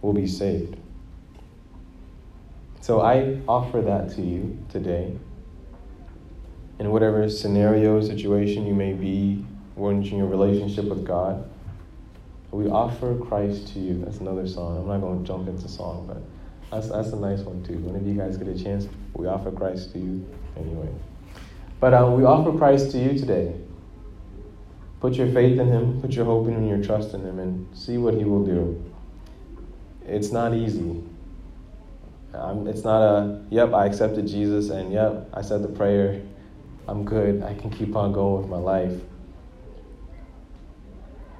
will 0.00 0.14
be 0.14 0.26
saved. 0.26 0.76
So 2.84 3.00
I 3.00 3.40
offer 3.48 3.80
that 3.80 4.10
to 4.16 4.20
you 4.20 4.58
today. 4.68 5.16
In 6.78 6.90
whatever 6.90 7.30
scenario, 7.30 8.02
situation 8.02 8.66
you 8.66 8.74
may 8.74 8.92
be, 8.92 9.42
in 9.78 10.02
your 10.02 10.26
relationship 10.26 10.84
with 10.84 11.02
God, 11.02 11.48
we 12.50 12.68
offer 12.68 13.16
Christ 13.16 13.68
to 13.68 13.78
you. 13.78 14.04
That's 14.04 14.18
another 14.18 14.46
song. 14.46 14.76
I'm 14.76 14.86
not 14.86 15.00
going 15.00 15.22
to 15.22 15.26
jump 15.26 15.48
into 15.48 15.66
song, 15.66 16.04
but 16.06 16.20
that's, 16.70 16.90
that's 16.92 17.08
a 17.14 17.16
nice 17.16 17.40
one 17.40 17.62
too. 17.62 17.78
Whenever 17.78 18.04
you 18.04 18.16
guys 18.16 18.36
get 18.36 18.48
a 18.48 18.62
chance, 18.62 18.86
we 19.14 19.28
offer 19.28 19.50
Christ 19.50 19.92
to 19.94 19.98
you 19.98 20.28
anyway. 20.54 20.90
But 21.80 21.94
um, 21.94 22.16
we 22.18 22.24
offer 22.24 22.52
Christ 22.52 22.90
to 22.90 22.98
you 22.98 23.18
today. 23.18 23.54
Put 25.00 25.14
your 25.14 25.32
faith 25.32 25.58
in 25.58 25.68
Him, 25.68 26.02
put 26.02 26.12
your 26.12 26.26
hope 26.26 26.48
in 26.48 26.56
Him, 26.56 26.68
your 26.68 26.84
trust 26.84 27.14
in 27.14 27.24
Him, 27.24 27.38
and 27.38 27.66
see 27.74 27.96
what 27.96 28.12
He 28.12 28.24
will 28.24 28.44
do. 28.44 28.84
It's 30.06 30.32
not 30.32 30.52
easy. 30.52 31.02
Um, 32.36 32.66
it's 32.66 32.84
not 32.84 33.02
a, 33.02 33.40
yep, 33.50 33.72
I 33.72 33.86
accepted 33.86 34.26
Jesus, 34.26 34.70
and 34.70 34.92
yep, 34.92 35.28
I 35.32 35.42
said 35.42 35.62
the 35.62 35.68
prayer, 35.68 36.20
I'm 36.88 37.04
good, 37.04 37.42
I 37.42 37.54
can 37.54 37.70
keep 37.70 37.94
on 37.96 38.12
going 38.12 38.42
with 38.42 38.50
my 38.50 38.58
life. 38.58 39.00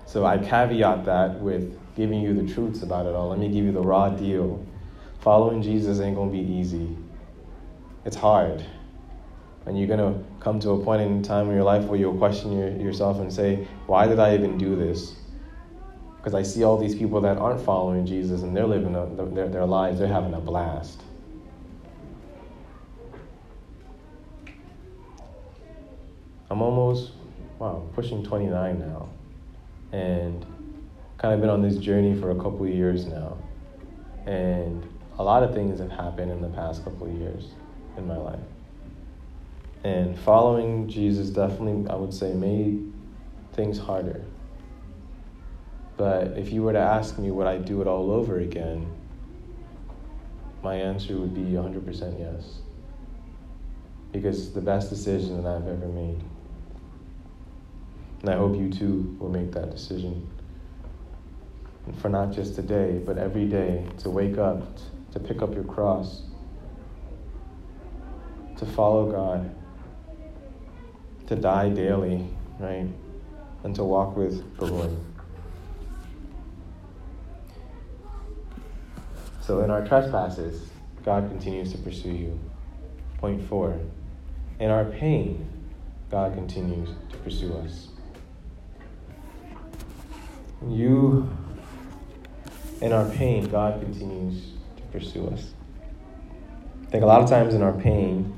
So 0.06 0.24
I 0.24 0.38
caveat 0.38 1.04
that 1.06 1.40
with 1.40 1.78
giving 1.96 2.20
you 2.20 2.34
the 2.34 2.52
truths 2.52 2.82
about 2.82 3.06
it 3.06 3.14
all. 3.14 3.30
Let 3.30 3.38
me 3.38 3.48
give 3.48 3.64
you 3.64 3.72
the 3.72 3.80
raw 3.80 4.08
deal. 4.10 4.64
Following 5.20 5.62
Jesus 5.62 6.00
ain't 6.00 6.16
going 6.16 6.30
to 6.30 6.38
be 6.38 6.52
easy. 6.52 6.96
It's 8.04 8.16
hard. 8.16 8.64
And 9.66 9.78
you're 9.78 9.88
going 9.88 9.98
to 9.98 10.22
come 10.40 10.60
to 10.60 10.70
a 10.70 10.84
point 10.84 11.02
in 11.02 11.22
time 11.22 11.48
in 11.48 11.54
your 11.54 11.64
life 11.64 11.84
where 11.84 11.98
you'll 11.98 12.18
question 12.18 12.56
your, 12.56 12.68
yourself 12.68 13.18
and 13.18 13.32
say, 13.32 13.66
why 13.86 14.06
did 14.06 14.18
I 14.18 14.34
even 14.34 14.58
do 14.58 14.76
this? 14.76 15.16
Because 16.24 16.34
I 16.34 16.42
see 16.42 16.64
all 16.64 16.78
these 16.78 16.94
people 16.94 17.20
that 17.20 17.36
aren't 17.36 17.60
following 17.60 18.06
Jesus 18.06 18.40
and 18.40 18.56
they're 18.56 18.66
living 18.66 18.96
a, 18.96 19.04
their, 19.34 19.46
their 19.46 19.66
lives, 19.66 19.98
they're 19.98 20.08
having 20.08 20.32
a 20.32 20.40
blast. 20.40 21.02
I'm 26.48 26.62
almost, 26.62 27.12
wow, 27.58 27.86
pushing 27.94 28.24
29 28.24 28.78
now 28.78 29.10
and 29.92 30.46
kind 31.18 31.34
of 31.34 31.42
been 31.42 31.50
on 31.50 31.60
this 31.60 31.76
journey 31.76 32.18
for 32.18 32.30
a 32.30 32.36
couple 32.36 32.66
years 32.66 33.04
now. 33.04 33.36
And 34.24 34.82
a 35.18 35.22
lot 35.22 35.42
of 35.42 35.52
things 35.52 35.78
have 35.78 35.90
happened 35.90 36.32
in 36.32 36.40
the 36.40 36.48
past 36.48 36.84
couple 36.84 37.06
years 37.06 37.48
in 37.98 38.06
my 38.06 38.16
life. 38.16 38.40
And 39.84 40.18
following 40.20 40.88
Jesus 40.88 41.28
definitely, 41.28 41.86
I 41.90 41.96
would 41.96 42.14
say, 42.14 42.32
made 42.32 42.90
things 43.52 43.78
harder. 43.78 44.24
But 45.96 46.36
if 46.36 46.52
you 46.52 46.62
were 46.62 46.72
to 46.72 46.78
ask 46.78 47.18
me, 47.18 47.30
would 47.30 47.46
I 47.46 47.58
do 47.58 47.80
it 47.80 47.86
all 47.86 48.10
over 48.10 48.40
again? 48.40 48.90
My 50.62 50.74
answer 50.74 51.16
would 51.16 51.34
be 51.34 51.52
100% 51.52 52.18
yes. 52.18 52.58
Because 54.12 54.38
it's 54.38 54.54
the 54.54 54.60
best 54.60 54.90
decision 54.90 55.42
that 55.42 55.48
I've 55.48 55.68
ever 55.68 55.86
made. 55.88 56.20
And 58.22 58.30
I 58.30 58.36
hope 58.36 58.56
you 58.56 58.70
too 58.70 59.16
will 59.20 59.28
make 59.28 59.52
that 59.52 59.70
decision. 59.70 60.26
And 61.86 62.00
for 62.00 62.08
not 62.08 62.32
just 62.32 62.54
today, 62.54 63.00
but 63.04 63.18
every 63.18 63.44
day 63.44 63.86
to 63.98 64.10
wake 64.10 64.38
up, 64.38 64.62
to 65.12 65.20
pick 65.20 65.42
up 65.42 65.54
your 65.54 65.64
cross, 65.64 66.22
to 68.56 68.64
follow 68.64 69.10
God, 69.10 69.54
to 71.26 71.36
die 71.36 71.68
daily, 71.68 72.26
right? 72.58 72.88
And 73.62 73.74
to 73.74 73.84
walk 73.84 74.16
with 74.16 74.56
the 74.56 74.66
Lord. 74.66 74.96
So 79.46 79.62
in 79.62 79.70
our 79.70 79.86
trespasses, 79.86 80.70
God 81.04 81.28
continues 81.28 81.70
to 81.72 81.78
pursue 81.78 82.12
you. 82.12 82.40
Point 83.18 83.46
four. 83.46 83.78
In 84.58 84.70
our 84.70 84.86
pain, 84.86 85.46
God 86.10 86.32
continues 86.32 86.88
to 87.10 87.16
pursue 87.18 87.52
us. 87.58 87.88
You, 90.66 91.28
in 92.80 92.94
our 92.94 93.04
pain, 93.10 93.44
God 93.50 93.82
continues 93.82 94.52
to 94.76 94.82
pursue 94.84 95.28
us. 95.28 95.52
I 96.86 96.90
think 96.90 97.04
a 97.04 97.06
lot 97.06 97.20
of 97.20 97.28
times 97.28 97.52
in 97.52 97.62
our 97.62 97.72
pain 97.74 98.32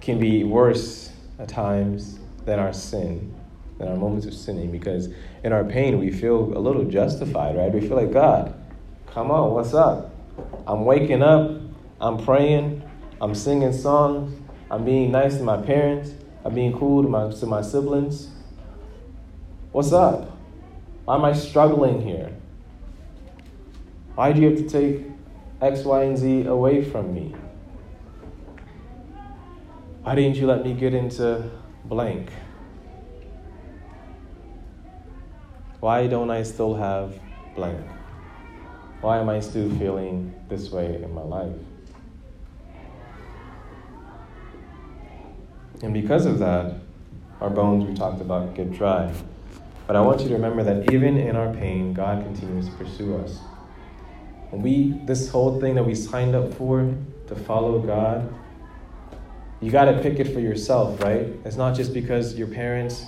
can 0.00 0.20
be 0.20 0.44
worse 0.44 1.10
at 1.40 1.48
times 1.48 2.20
than 2.44 2.60
our 2.60 2.72
sin, 2.72 3.34
than 3.78 3.88
our 3.88 3.96
moments 3.96 4.26
of 4.26 4.34
sinning, 4.34 4.70
because 4.70 5.08
in 5.42 5.52
our 5.52 5.64
pain 5.64 5.98
we 5.98 6.12
feel 6.12 6.56
a 6.56 6.60
little 6.60 6.84
justified, 6.84 7.56
right? 7.56 7.72
We 7.72 7.80
feel 7.80 7.96
like, 7.96 8.12
God, 8.12 8.55
come 9.16 9.30
on, 9.30 9.54
what's 9.54 9.72
up? 9.72 10.14
I'm 10.66 10.84
waking 10.84 11.22
up, 11.22 11.50
I'm 12.02 12.22
praying, 12.22 12.82
I'm 13.18 13.34
singing 13.34 13.72
songs, 13.72 14.38
I'm 14.70 14.84
being 14.84 15.10
nice 15.10 15.38
to 15.38 15.42
my 15.42 15.56
parents, 15.56 16.10
I'm 16.44 16.52
being 16.52 16.78
cool 16.78 17.02
to 17.02 17.08
my, 17.08 17.30
to 17.30 17.46
my 17.46 17.62
siblings. 17.62 18.28
What's 19.72 19.90
up? 19.94 20.36
Why 21.06 21.14
am 21.14 21.24
I 21.24 21.32
struggling 21.32 22.02
here? 22.02 22.30
Why 24.16 24.32
do 24.32 24.42
you 24.42 24.50
have 24.50 24.58
to 24.58 24.68
take 24.68 25.06
X, 25.62 25.84
Y, 25.84 26.02
and 26.02 26.18
Z 26.18 26.44
away 26.44 26.84
from 26.84 27.14
me? 27.14 27.34
Why 30.02 30.14
didn't 30.14 30.36
you 30.36 30.46
let 30.46 30.62
me 30.62 30.74
get 30.74 30.92
into 30.92 31.50
blank? 31.86 32.28
Why 35.80 36.06
don't 36.06 36.30
I 36.30 36.42
still 36.42 36.74
have 36.74 37.18
blank? 37.54 37.95
Why 39.00 39.18
am 39.18 39.28
I 39.28 39.40
still 39.40 39.70
feeling 39.78 40.34
this 40.48 40.70
way 40.70 41.02
in 41.02 41.12
my 41.14 41.22
life? 41.22 41.52
And 45.82 45.92
because 45.92 46.24
of 46.26 46.38
that, 46.38 46.74
our 47.40 47.50
bones 47.50 47.84
we 47.84 47.94
talked 47.94 48.20
about 48.20 48.54
get 48.54 48.72
dry. 48.72 49.12
But 49.86 49.94
I 49.94 50.00
want 50.00 50.22
you 50.22 50.28
to 50.28 50.34
remember 50.34 50.62
that 50.64 50.92
even 50.92 51.18
in 51.18 51.36
our 51.36 51.52
pain, 51.52 51.92
God 51.92 52.24
continues 52.24 52.66
to 52.66 52.72
pursue 52.72 53.16
us. 53.18 53.38
We, 54.50 54.92
this 55.04 55.28
whole 55.28 55.60
thing 55.60 55.74
that 55.74 55.84
we 55.84 55.94
signed 55.94 56.34
up 56.34 56.54
for 56.54 56.94
to 57.26 57.34
follow 57.34 57.78
God, 57.78 58.32
you 59.60 59.70
got 59.70 59.84
to 59.86 60.00
pick 60.00 60.18
it 60.18 60.32
for 60.32 60.40
yourself, 60.40 61.02
right? 61.02 61.28
It's 61.44 61.56
not 61.56 61.76
just 61.76 61.92
because 61.92 62.36
your 62.36 62.48
parents 62.48 63.04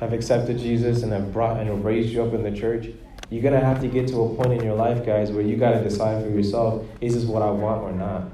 have 0.00 0.12
accepted 0.12 0.58
Jesus 0.58 1.02
and 1.02 1.12
have 1.12 1.32
brought 1.32 1.58
and 1.58 1.84
raised 1.84 2.10
you 2.10 2.22
up 2.22 2.32
in 2.32 2.42
the 2.42 2.52
church. 2.52 2.88
You're 3.30 3.42
going 3.42 3.54
to 3.54 3.64
have 3.64 3.80
to 3.82 3.88
get 3.88 4.08
to 4.08 4.22
a 4.22 4.34
point 4.34 4.52
in 4.52 4.64
your 4.64 4.74
life, 4.74 5.04
guys, 5.04 5.30
where 5.30 5.44
you 5.44 5.56
got 5.56 5.72
to 5.72 5.82
decide 5.82 6.22
for 6.22 6.30
yourself 6.30 6.84
is 7.00 7.14
this 7.14 7.24
what 7.24 7.42
I 7.42 7.50
want 7.50 7.82
or 7.82 7.92
not? 7.92 8.30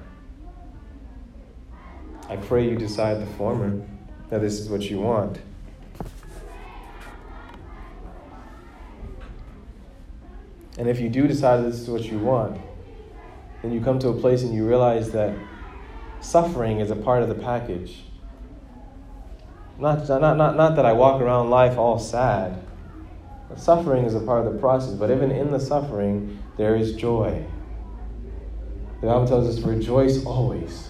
I 2.29 2.37
pray 2.37 2.69
you 2.69 2.77
decide 2.77 3.21
the 3.21 3.27
former, 3.35 3.85
that 4.31 4.41
this 4.41 4.61
is 4.61 4.69
what 4.69 4.83
you 4.83 5.01
want. 5.01 5.41
And 10.79 10.89
if 10.89 11.01
you 11.01 11.09
do 11.09 11.27
decide 11.27 11.65
this 11.65 11.81
is 11.81 11.89
what 11.89 12.05
you 12.05 12.19
want, 12.19 12.61
then 13.63 13.73
you 13.73 13.81
come 13.81 13.99
to 14.01 14.09
a 14.09 14.15
place 14.15 14.43
and 14.43 14.55
you 14.55 14.67
realize 14.67 15.11
that 15.13 15.37
suffering 16.21 16.81
is 16.81 16.91
a 16.91 16.97
part 16.97 17.23
of 17.23 17.29
the 17.29 17.35
package. 17.35 18.05
Not, 19.79 20.09
not, 20.09 20.37
not, 20.37 20.57
not 20.57 20.77
that 20.77 20.87
I 20.87 20.93
walk 20.93 21.21
around 21.21 21.51
life 21.51 21.77
all 21.77 21.99
sad. 21.99 22.63
Suffering 23.57 24.05
is 24.05 24.15
a 24.15 24.21
part 24.21 24.47
of 24.47 24.53
the 24.53 24.59
process, 24.59 24.95
but 24.95 25.11
even 25.11 25.31
in 25.31 25.51
the 25.51 25.61
suffering, 25.61 26.43
there 26.57 26.75
is 26.75 26.95
joy. 26.95 27.45
The 29.01 29.07
Bible 29.07 29.27
tells 29.27 29.47
us 29.47 29.63
rejoice 29.65 30.25
always. 30.25 30.89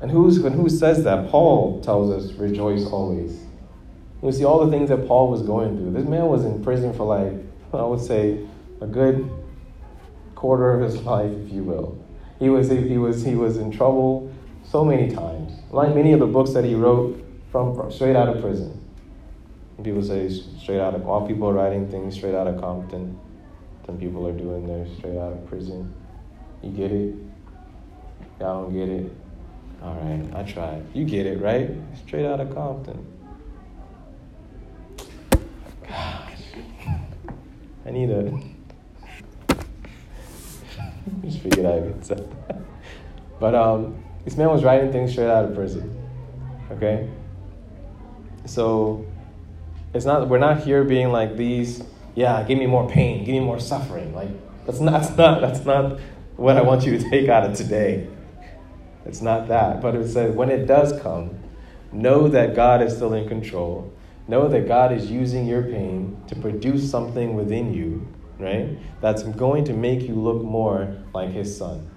And 0.00 0.10
who's, 0.10 0.38
and 0.38 0.54
who 0.54 0.68
says 0.68 1.04
that? 1.04 1.30
Paul 1.30 1.80
tells 1.82 2.10
us, 2.10 2.32
rejoice 2.38 2.86
always. 2.86 3.42
You 4.22 4.32
see, 4.32 4.44
all 4.44 4.64
the 4.64 4.70
things 4.70 4.88
that 4.88 5.06
Paul 5.06 5.30
was 5.30 5.42
going 5.42 5.76
through. 5.76 5.92
This 5.92 6.08
man 6.08 6.26
was 6.26 6.44
in 6.44 6.62
prison 6.62 6.92
for 6.92 7.04
like, 7.04 7.32
I 7.72 7.84
would 7.84 8.00
say, 8.00 8.46
a 8.80 8.86
good 8.86 9.30
quarter 10.34 10.72
of 10.72 10.80
his 10.80 11.02
life, 11.04 11.32
if 11.32 11.52
you 11.52 11.64
will. 11.64 11.98
He 12.38 12.48
was, 12.48 12.70
he 12.70 12.98
was, 12.98 13.24
he 13.24 13.34
was 13.34 13.56
in 13.56 13.72
trouble 13.72 14.32
so 14.64 14.84
many 14.84 15.12
times. 15.12 15.52
Like 15.70 15.94
many 15.94 16.12
of 16.12 16.20
the 16.20 16.26
books 16.26 16.52
that 16.52 16.64
he 16.64 16.74
wrote 16.74 17.24
from, 17.50 17.74
from 17.74 17.90
straight 17.90 18.14
out 18.14 18.28
of 18.28 18.40
prison. 18.40 18.77
People 19.82 20.02
say 20.02 20.28
straight 20.28 20.80
out 20.80 20.94
of, 20.94 21.06
all 21.06 21.26
people 21.26 21.48
are 21.48 21.52
writing 21.52 21.88
things 21.88 22.16
straight 22.16 22.34
out 22.34 22.48
of 22.48 22.60
Compton. 22.60 23.18
Some 23.86 23.96
people 23.96 24.26
are 24.26 24.32
doing 24.32 24.66
theirs 24.66 24.88
straight 24.98 25.16
out 25.16 25.32
of 25.32 25.46
prison. 25.46 25.94
You 26.62 26.70
get 26.70 26.90
it? 26.90 27.14
Y'all 28.40 28.64
don't 28.64 28.74
get 28.74 28.88
it? 28.88 29.12
All 29.82 29.94
right, 29.94 30.34
I 30.34 30.42
tried. 30.42 30.84
You 30.94 31.04
get 31.04 31.26
it, 31.26 31.40
right? 31.40 31.70
Straight 32.04 32.26
out 32.26 32.40
of 32.40 32.52
Compton. 32.52 33.06
Gosh. 35.86 36.42
I 37.86 37.90
need 37.90 38.10
a. 38.10 38.32
Just 41.22 41.38
figured 41.38 41.66
I 41.66 41.80
could 41.80 42.04
say. 42.04 42.16
But 43.40 43.54
um, 43.54 44.02
this 44.24 44.36
man 44.36 44.48
was 44.48 44.64
writing 44.64 44.90
things 44.90 45.12
straight 45.12 45.30
out 45.30 45.44
of 45.44 45.54
prison. 45.54 45.96
Okay? 46.72 47.08
So 48.46 49.06
it's 49.98 50.06
not 50.06 50.28
we're 50.28 50.38
not 50.38 50.60
here 50.60 50.84
being 50.84 51.10
like 51.10 51.36
these, 51.36 51.82
yeah, 52.14 52.44
give 52.44 52.56
me 52.56 52.66
more 52.66 52.88
pain, 52.88 53.24
give 53.24 53.34
me 53.34 53.40
more 53.40 53.58
suffering. 53.58 54.14
Like 54.14 54.28
that's 54.64 54.78
not 54.78 54.92
that's 54.92 55.16
not 55.16 55.40
that's 55.40 55.64
not 55.64 55.98
what 56.36 56.56
I 56.56 56.62
want 56.62 56.86
you 56.86 56.96
to 56.96 57.10
take 57.10 57.28
out 57.28 57.50
of 57.50 57.56
today. 57.56 58.06
It's 59.04 59.20
not 59.20 59.48
that. 59.48 59.82
But 59.82 59.96
it 59.96 60.08
says 60.08 60.36
when 60.36 60.50
it 60.50 60.66
does 60.66 60.98
come, 61.02 61.36
know 61.90 62.28
that 62.28 62.54
God 62.54 62.80
is 62.80 62.94
still 62.94 63.12
in 63.12 63.26
control. 63.26 63.92
Know 64.28 64.46
that 64.46 64.68
God 64.68 64.92
is 64.92 65.10
using 65.10 65.48
your 65.48 65.62
pain 65.62 66.22
to 66.28 66.36
produce 66.36 66.88
something 66.88 67.34
within 67.34 67.74
you, 67.74 68.06
right? 68.38 68.78
That's 69.00 69.24
going 69.24 69.64
to 69.64 69.72
make 69.72 70.02
you 70.02 70.14
look 70.14 70.44
more 70.44 70.96
like 71.12 71.30
his 71.30 71.56
son. 71.56 71.90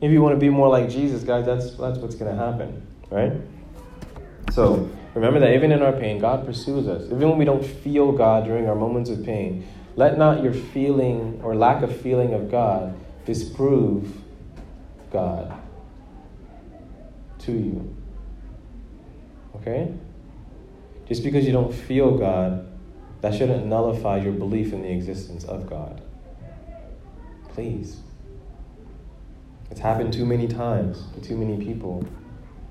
If 0.00 0.10
you 0.10 0.20
want 0.20 0.34
to 0.34 0.40
be 0.40 0.48
more 0.48 0.68
like 0.68 0.90
Jesus, 0.90 1.22
guys, 1.22 1.46
that's 1.46 1.70
that's 1.74 1.98
what's 2.00 2.16
going 2.16 2.36
to 2.36 2.44
happen, 2.44 2.84
right? 3.10 3.32
So, 4.50 4.90
remember 5.14 5.40
that 5.40 5.54
even 5.54 5.72
in 5.72 5.82
our 5.82 5.92
pain, 5.92 6.18
God 6.18 6.46
pursues 6.46 6.88
us. 6.88 7.04
Even 7.06 7.30
when 7.30 7.38
we 7.38 7.44
don't 7.44 7.64
feel 7.64 8.12
God 8.12 8.44
during 8.44 8.68
our 8.68 8.74
moments 8.74 9.10
of 9.10 9.24
pain, 9.24 9.66
let 9.96 10.16
not 10.16 10.42
your 10.42 10.54
feeling 10.54 11.40
or 11.42 11.54
lack 11.54 11.82
of 11.82 11.94
feeling 12.00 12.32
of 12.32 12.50
God 12.50 12.98
disprove 13.26 14.16
God 15.10 15.52
to 17.40 17.52
you. 17.52 17.96
Okay? 19.56 19.92
Just 21.06 21.22
because 21.22 21.44
you 21.44 21.52
don't 21.52 21.74
feel 21.74 22.16
God, 22.16 22.68
that 23.20 23.34
shouldn't 23.34 23.66
nullify 23.66 24.18
your 24.18 24.32
belief 24.32 24.72
in 24.72 24.82
the 24.82 24.90
existence 24.90 25.44
of 25.44 25.68
God. 25.68 26.00
Please. 27.50 27.98
It's 29.70 29.80
happened 29.80 30.12
too 30.12 30.26
many 30.26 30.48
times 30.48 31.04
to 31.14 31.20
too 31.20 31.36
many 31.36 31.64
people. 31.64 32.04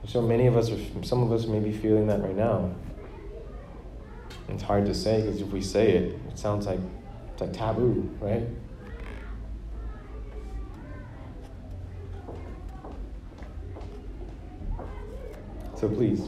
So 0.08 0.22
many 0.22 0.48
of 0.48 0.58
us, 0.58 0.72
are, 0.72 1.04
some 1.04 1.24
of 1.24 1.32
us 1.32 1.46
may 1.46 1.60
be 1.60 1.72
feeling 1.72 2.08
that 2.08 2.22
right 2.22 2.36
now. 2.36 2.74
It's 4.50 4.64
hard 4.64 4.86
to 4.88 4.94
say 4.94 5.22
because 5.22 5.42
if 5.42 5.48
we 5.48 5.62
say 5.62 5.92
it, 5.92 6.20
it 6.28 6.38
sounds 6.38 6.66
like 6.66 6.80
it's 7.32 7.42
like 7.42 7.54
taboo, 7.54 8.10
right? 8.20 8.44
So 15.76 15.88
please, 15.88 16.22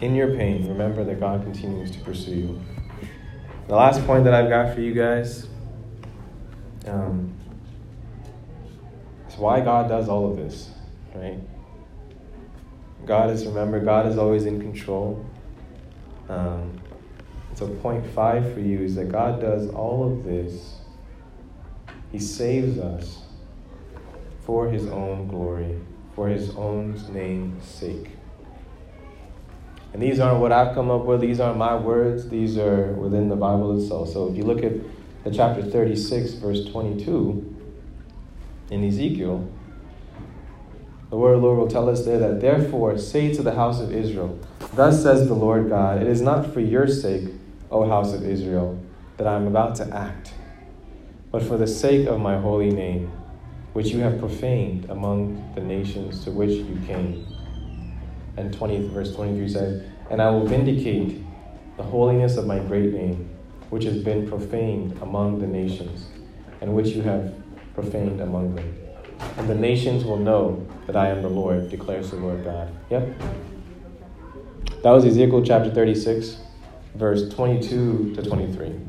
in 0.00 0.14
your 0.14 0.34
pain, 0.36 0.66
remember 0.68 1.04
that 1.04 1.20
God 1.20 1.42
continues 1.42 1.90
to 1.90 1.98
pursue 2.00 2.30
you. 2.30 2.60
The 3.68 3.74
last 3.74 4.04
point 4.06 4.24
that 4.24 4.32
I've 4.32 4.48
got 4.48 4.74
for 4.74 4.80
you 4.80 4.94
guys 4.94 5.46
um, 6.86 7.34
is 9.28 9.36
why 9.36 9.60
God 9.60 9.88
does 9.88 10.08
all 10.08 10.30
of 10.30 10.36
this, 10.36 10.70
right? 11.14 11.38
God 13.10 13.30
is, 13.30 13.44
remember, 13.44 13.80
God 13.80 14.06
is 14.06 14.16
always 14.16 14.44
in 14.46 14.60
control. 14.60 15.26
Um, 16.28 16.80
so, 17.56 17.66
point 17.66 18.06
five 18.06 18.54
for 18.54 18.60
you 18.60 18.82
is 18.82 18.94
that 18.94 19.10
God 19.10 19.40
does 19.40 19.68
all 19.70 20.12
of 20.12 20.22
this. 20.22 20.76
He 22.12 22.20
saves 22.20 22.78
us 22.78 23.22
for 24.42 24.70
His 24.70 24.86
own 24.86 25.26
glory, 25.26 25.76
for 26.14 26.28
His 26.28 26.50
own 26.50 27.02
name's 27.12 27.64
sake. 27.64 28.10
And 29.92 30.00
these 30.00 30.20
aren't 30.20 30.38
what 30.38 30.52
I've 30.52 30.72
come 30.72 30.88
up 30.88 31.04
with, 31.04 31.20
these 31.20 31.40
aren't 31.40 31.58
my 31.58 31.74
words, 31.74 32.28
these 32.28 32.56
are 32.58 32.92
within 32.92 33.28
the 33.28 33.34
Bible 33.34 33.76
itself. 33.76 34.10
So, 34.10 34.28
if 34.28 34.36
you 34.36 34.44
look 34.44 34.62
at 34.62 34.74
the 35.24 35.32
chapter 35.32 35.64
36, 35.64 36.34
verse 36.34 36.64
22 36.66 37.56
in 38.70 38.84
Ezekiel, 38.84 39.50
the 41.10 41.16
word 41.16 41.34
of 41.34 41.40
the 41.40 41.46
Lord 41.46 41.58
will 41.58 41.68
tell 41.68 41.88
us 41.88 42.04
there 42.04 42.20
that, 42.20 42.40
therefore, 42.40 42.96
say 42.96 43.34
to 43.34 43.42
the 43.42 43.54
house 43.54 43.80
of 43.80 43.92
Israel, 43.92 44.38
Thus 44.74 45.02
says 45.02 45.26
the 45.26 45.34
Lord 45.34 45.68
God, 45.68 46.00
it 46.00 46.06
is 46.06 46.20
not 46.20 46.54
for 46.54 46.60
your 46.60 46.86
sake, 46.86 47.30
O 47.68 47.88
house 47.88 48.14
of 48.14 48.24
Israel, 48.24 48.80
that 49.16 49.26
I 49.26 49.34
am 49.34 49.48
about 49.48 49.74
to 49.76 49.88
act, 49.92 50.32
but 51.32 51.42
for 51.42 51.56
the 51.56 51.66
sake 51.66 52.06
of 52.06 52.20
my 52.20 52.38
holy 52.38 52.70
name, 52.70 53.10
which 53.72 53.88
you 53.88 54.00
have 54.00 54.20
profaned 54.20 54.88
among 54.88 55.52
the 55.56 55.60
nations 55.60 56.24
to 56.24 56.30
which 56.30 56.50
you 56.50 56.80
came. 56.86 57.26
And 58.36 58.54
20, 58.54 58.88
verse 58.88 59.12
23 59.14 59.48
says, 59.48 59.82
And 60.10 60.22
I 60.22 60.30
will 60.30 60.46
vindicate 60.46 61.24
the 61.76 61.82
holiness 61.82 62.36
of 62.36 62.46
my 62.46 62.60
great 62.60 62.92
name, 62.92 63.28
which 63.70 63.82
has 63.82 63.98
been 63.98 64.28
profaned 64.28 64.96
among 65.02 65.40
the 65.40 65.46
nations, 65.48 66.06
and 66.60 66.72
which 66.72 66.88
you 66.88 67.02
have 67.02 67.34
profaned 67.74 68.20
among 68.20 68.54
them 68.54 68.89
and 69.36 69.48
the 69.48 69.54
nations 69.54 70.04
will 70.04 70.16
know 70.16 70.66
that 70.86 70.96
I 70.96 71.08
am 71.08 71.22
the 71.22 71.28
Lord, 71.28 71.70
declares 71.70 72.10
the 72.10 72.16
Lord 72.16 72.44
God. 72.44 72.74
Yep. 72.90 73.20
That 74.82 74.90
was 74.90 75.04
Ezekiel 75.04 75.42
chapter 75.44 75.70
36, 75.70 76.38
verse 76.94 77.28
22 77.32 78.14
to 78.14 78.22
23. 78.22 78.80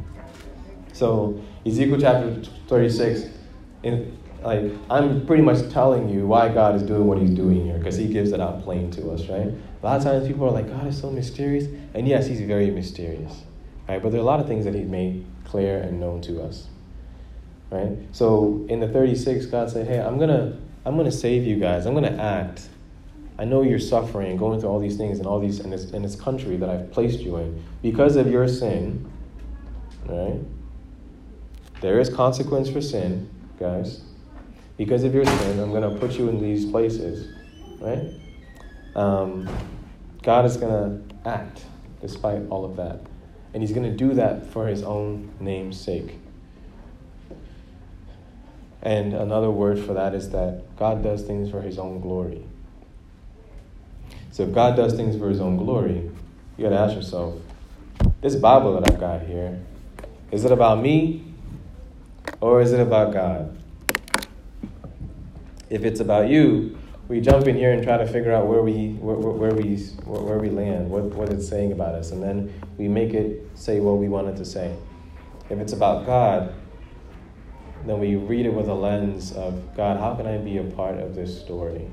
So, 0.93 1.41
Ezekiel 1.65 1.99
chapter 1.99 2.43
36, 2.67 3.29
in, 3.83 4.17
like, 4.41 4.71
I'm 4.89 5.25
pretty 5.25 5.43
much 5.43 5.69
telling 5.71 6.09
you 6.09 6.27
why 6.27 6.49
God 6.49 6.75
is 6.75 6.83
doing 6.83 7.07
what 7.07 7.17
he's 7.17 7.31
doing 7.31 7.65
here, 7.65 7.77
because 7.77 7.97
he 7.97 8.07
gives 8.07 8.31
it 8.31 8.39
out 8.39 8.63
plain 8.63 8.89
to 8.91 9.11
us, 9.11 9.27
right? 9.27 9.47
A 9.47 9.85
lot 9.85 9.97
of 9.97 10.03
times 10.03 10.27
people 10.27 10.45
are 10.45 10.51
like, 10.51 10.67
God 10.67 10.87
is 10.87 10.99
so 10.99 11.09
mysterious. 11.09 11.65
And 11.93 12.07
yes, 12.07 12.27
he's 12.27 12.41
very 12.41 12.71
mysterious, 12.71 13.43
right? 13.87 14.01
But 14.01 14.11
there 14.11 14.19
are 14.19 14.23
a 14.23 14.25
lot 14.25 14.39
of 14.39 14.47
things 14.47 14.65
that 14.65 14.75
he's 14.75 14.87
made 14.87 15.25
clear 15.43 15.81
and 15.81 15.99
known 15.99 16.21
to 16.21 16.41
us 16.41 16.67
right? 17.71 17.97
So 18.11 18.65
in 18.69 18.79
the 18.79 18.87
36, 18.87 19.47
God 19.47 19.71
said, 19.71 19.87
"Hey, 19.87 19.99
I'm 19.99 20.19
gonna, 20.19 20.59
I'm 20.85 20.95
gonna 20.95 21.11
save 21.11 21.45
you 21.45 21.55
guys. 21.55 21.87
I'm 21.87 21.95
gonna 21.95 22.17
act. 22.17 22.69
I 23.39 23.45
know 23.45 23.63
you're 23.63 23.79
suffering, 23.79 24.37
going 24.37 24.59
through 24.59 24.69
all 24.69 24.79
these 24.79 24.97
things 24.97 25.17
and 25.17 25.25
all 25.25 25.39
these 25.39 25.59
in 25.59 25.71
this 25.71 25.89
in 25.91 26.03
this 26.03 26.15
country 26.15 26.57
that 26.57 26.69
I've 26.69 26.91
placed 26.91 27.21
you 27.21 27.37
in 27.37 27.63
because 27.81 28.15
of 28.15 28.29
your 28.29 28.47
sin, 28.47 29.09
right? 30.05 30.39
There 31.81 31.99
is 31.99 32.09
consequence 32.09 32.69
for 32.69 32.81
sin, 32.81 33.29
guys. 33.59 34.03
Because 34.77 35.03
of 35.03 35.15
your 35.15 35.25
sin, 35.25 35.59
I'm 35.59 35.73
gonna 35.73 35.97
put 35.97 36.19
you 36.19 36.29
in 36.29 36.39
these 36.39 36.65
places, 36.65 37.33
right? 37.79 38.13
Um, 38.95 39.47
God 40.21 40.45
is 40.45 40.57
going 40.57 40.71
to 40.71 41.29
act 41.29 41.65
despite 41.99 42.47
all 42.49 42.65
of 42.65 42.75
that. 42.77 42.99
And 43.53 43.63
He's 43.63 43.71
going 43.71 43.89
to 43.89 43.95
do 43.95 44.13
that 44.15 44.47
for 44.51 44.67
His 44.67 44.83
own 44.83 45.31
name's 45.39 45.79
sake. 45.79 46.19
And 48.81 49.13
another 49.13 49.51
word 49.51 49.79
for 49.79 49.93
that 49.93 50.15
is 50.15 50.29
that 50.31 50.63
God 50.77 51.03
does 51.03 51.23
things 51.23 51.51
for 51.51 51.61
His 51.61 51.77
own 51.77 52.01
glory. 52.01 52.43
So 54.31 54.43
if 54.43 54.53
God 54.53 54.75
does 54.75 54.93
things 54.93 55.17
for 55.17 55.29
His 55.29 55.39
own 55.39 55.57
glory, 55.57 56.09
you 56.57 56.63
got 56.63 56.69
to 56.69 56.79
ask 56.79 56.95
yourself 56.95 57.35
this 58.21 58.35
Bible 58.35 58.79
that 58.79 58.91
I've 58.91 58.99
got 58.99 59.21
here, 59.21 59.59
is 60.31 60.45
it 60.45 60.51
about 60.51 60.81
me 60.81 61.23
or 62.39 62.61
is 62.61 62.71
it 62.71 62.79
about 62.79 63.13
God? 63.13 63.57
If 65.69 65.83
it's 65.83 65.99
about 65.99 66.29
you, 66.29 66.77
we 67.07 67.19
jump 67.19 67.47
in 67.47 67.55
here 67.55 67.71
and 67.73 67.83
try 67.83 67.97
to 67.97 68.07
figure 68.07 68.33
out 68.33 68.47
where 68.47 68.61
we 68.61 68.89
where, 68.93 69.15
where 69.15 69.53
we 69.53 69.75
where 70.05 70.37
we 70.37 70.49
land, 70.49 70.89
what, 70.89 71.03
what 71.03 71.29
it's 71.29 71.47
saying 71.47 71.71
about 71.71 71.95
us, 71.95 72.11
and 72.11 72.21
then 72.21 72.53
we 72.77 72.87
make 72.87 73.13
it 73.13 73.49
say 73.55 73.79
what 73.79 73.97
we 73.97 74.07
want 74.07 74.27
it 74.27 74.37
to 74.37 74.45
say. 74.45 74.75
If 75.49 75.59
it's 75.59 75.73
about 75.73 76.05
God, 76.05 76.53
then 77.85 77.99
we 77.99 78.15
read 78.15 78.45
it 78.45 78.53
with 78.53 78.67
a 78.67 78.73
lens 78.73 79.31
of 79.31 79.75
God. 79.75 79.99
How 79.99 80.15
can 80.15 80.27
I 80.27 80.37
be 80.37 80.57
a 80.57 80.63
part 80.63 80.97
of 80.97 81.15
this 81.15 81.39
story? 81.39 81.87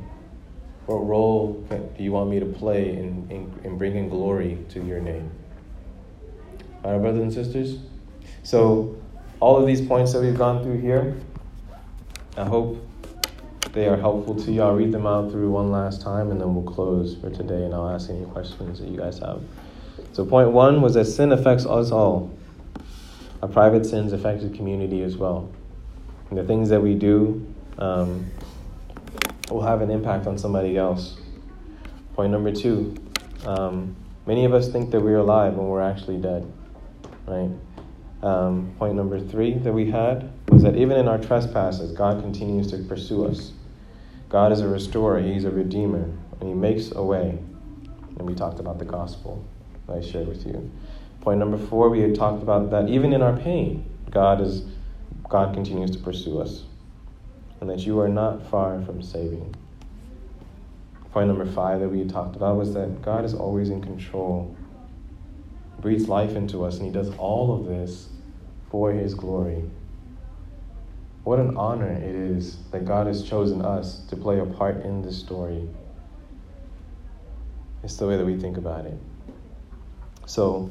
What 0.87 1.07
role 1.07 1.53
do 1.71 2.03
you 2.03 2.13
want 2.13 2.31
me 2.31 2.41
to 2.41 2.47
play 2.47 2.91
in, 2.91 3.27
in, 3.31 3.61
in 3.65 3.79
bringing 3.79 4.09
glory 4.09 4.59
to 4.71 4.85
your 4.85 5.01
name? 5.01 5.31
All 6.85 6.93
right, 6.93 7.01
brothers 7.01 7.21
and 7.21 7.33
sisters. 7.33 7.79
So, 8.43 8.97
all 9.41 9.57
of 9.57 9.67
these 9.67 9.81
points 9.81 10.13
that 10.13 10.23
we've 10.23 10.37
gone 10.37 10.63
through 10.63 10.81
here, 10.81 11.17
I 12.37 12.45
hope 12.45 12.85
they 13.73 13.87
are 13.87 13.97
helpful 13.97 14.35
to 14.35 14.53
you. 14.53 14.63
I'll 14.63 14.75
read 14.75 14.93
them 14.93 15.07
out 15.07 15.31
through 15.31 15.51
one 15.51 15.71
last 15.71 16.01
time 16.01 16.31
and 16.31 16.41
then 16.41 16.55
we'll 16.55 16.73
close 16.73 17.17
for 17.17 17.31
today 17.31 17.65
and 17.65 17.75
I'll 17.75 17.91
ask 17.91 18.09
any 18.11 18.25
questions 18.27 18.81
that 18.81 18.89
you 18.89 18.97
guys 18.97 19.19
have. 19.19 19.43
So, 20.13 20.25
point 20.25 20.53
one 20.53 20.81
was 20.81 20.95
that 20.95 21.05
sin 21.05 21.33
affects 21.33 21.67
us 21.67 21.91
all. 21.91 22.35
Our 23.43 23.49
private 23.49 23.85
sins 23.85 24.13
affect 24.13 24.43
the 24.43 24.49
community 24.49 25.03
as 25.03 25.17
well. 25.17 25.51
The 26.31 26.45
things 26.45 26.69
that 26.69 26.83
we 26.83 26.95
do 26.95 27.47
um, 27.79 28.31
will 29.51 29.63
have 29.63 29.81
an 29.81 29.91
impact 29.91 30.27
on 30.27 30.37
somebody 30.37 30.77
else. 30.77 31.17
Point 32.15 32.33
number 32.33 32.53
two 32.53 32.97
um, 33.47 33.97
many 34.27 34.45
of 34.45 34.53
us 34.53 34.69
think 34.69 34.91
that 34.91 35.01
we're 35.01 35.19
alive 35.19 35.55
when 35.55 35.69
we're 35.69 35.83
actually 35.83 36.19
dead, 36.19 36.51
right? 37.27 37.51
Um, 38.23 38.75
point 38.79 38.95
number 38.95 39.21
three 39.21 39.55
that 39.55 39.73
we 39.73 39.91
had 39.91 40.31
was 40.49 40.63
that 40.65 40.77
even 40.77 40.97
in 40.97 41.07
our 41.07 41.19
trespasses, 41.19 41.93
God 41.93 42.21
continues 42.21 42.71
to 42.73 42.79
pursue 42.79 43.27
us. 43.27 43.53
God 44.29 44.53
is 44.53 44.61
a 44.61 44.69
restorer, 44.69 45.21
He's 45.21 45.45
a 45.45 45.51
redeemer, 45.51 46.11
and 46.41 46.49
He 46.49 46.55
makes 46.55 46.91
a 46.93 47.03
way. 47.03 47.39
And 48.19 48.29
we 48.29 48.35
talked 48.35 48.59
about 48.59 48.79
the 48.79 48.85
gospel 48.85 49.45
I 49.89 50.01
shared 50.01 50.29
with 50.29 50.45
you. 50.47 50.71
Point 51.21 51.39
number 51.39 51.57
four, 51.57 51.89
we 51.89 52.01
had 52.01 52.15
talked 52.15 52.43
about 52.43 52.71
that 52.71 52.89
even 52.89 53.13
in 53.13 53.23
our 53.23 53.37
pain, 53.37 53.89
God 54.11 54.41
is 54.41 54.65
God 55.29 55.53
continues 55.55 55.91
to 55.91 55.99
pursue 55.99 56.41
us. 56.41 56.65
And 57.61 57.69
that 57.69 57.81
you 57.81 58.01
are 58.01 58.09
not 58.09 58.49
far 58.51 58.81
from 58.83 59.03
saving. 59.03 59.55
Point 61.13 61.29
number 61.29 61.47
five 61.47 61.81
that 61.81 61.89
we 61.89 62.05
talked 62.05 62.37
about 62.37 62.57
was 62.57 62.75
that 62.75 63.03
God 63.03 63.25
is 63.25 63.35
always 63.35 63.71
in 63.71 63.83
control, 63.83 64.57
breathes 65.81 66.09
life 66.09 66.37
into 66.37 66.65
us, 66.65 66.77
and 66.77 66.87
He 66.87 66.93
does 66.93 67.11
all 67.17 67.55
of 67.55 67.67
this 67.67 68.09
for 68.71 68.93
His 68.93 69.15
glory. 69.15 69.65
What 71.25 71.41
an 71.41 71.57
honor 71.57 71.91
it 71.91 72.15
is 72.15 72.59
that 72.71 72.85
God 72.85 73.07
has 73.07 73.29
chosen 73.29 73.63
us 73.63 74.01
to 74.09 74.17
play 74.17 74.39
a 74.39 74.47
part 74.47 74.85
in 74.85 75.03
this 75.03 75.19
story. 75.19 75.69
It's 77.83 77.97
the 77.97 78.07
way 78.07 78.17
that 78.17 78.25
we 78.25 78.39
think 78.39 78.57
about 78.57 78.87
it. 78.87 78.99
So, 80.27 80.71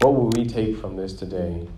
what 0.00 0.14
will 0.14 0.30
we 0.30 0.44
take 0.46 0.76
from 0.76 0.96
this 0.96 1.12
today? 1.12 1.68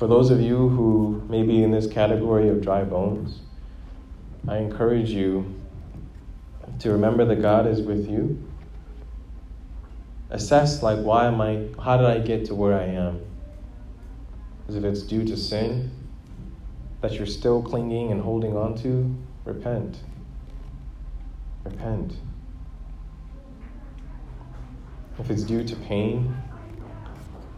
For 0.00 0.06
those 0.06 0.30
of 0.30 0.40
you 0.40 0.70
who 0.70 1.22
may 1.28 1.42
be 1.42 1.62
in 1.62 1.72
this 1.72 1.86
category 1.86 2.48
of 2.48 2.62
dry 2.62 2.84
bones, 2.84 3.40
I 4.48 4.56
encourage 4.56 5.10
you 5.10 5.60
to 6.78 6.92
remember 6.92 7.26
that 7.26 7.42
God 7.42 7.66
is 7.66 7.82
with 7.82 8.08
you. 8.08 8.42
Assess, 10.30 10.82
like, 10.82 11.00
why 11.00 11.26
am 11.26 11.42
I, 11.42 11.66
how 11.84 11.98
did 11.98 12.06
I 12.06 12.18
get 12.20 12.46
to 12.46 12.54
where 12.54 12.80
I 12.80 12.84
am? 12.84 13.20
As 14.70 14.74
if 14.74 14.84
it's 14.84 15.02
due 15.02 15.22
to 15.26 15.36
sin 15.36 15.90
that 17.02 17.12
you're 17.12 17.26
still 17.26 17.62
clinging 17.62 18.10
and 18.10 18.22
holding 18.22 18.56
on 18.56 18.76
to, 18.76 19.14
repent. 19.44 19.98
Repent. 21.62 22.16
If 25.18 25.28
it's 25.28 25.42
due 25.42 25.62
to 25.62 25.76
pain, 25.76 26.34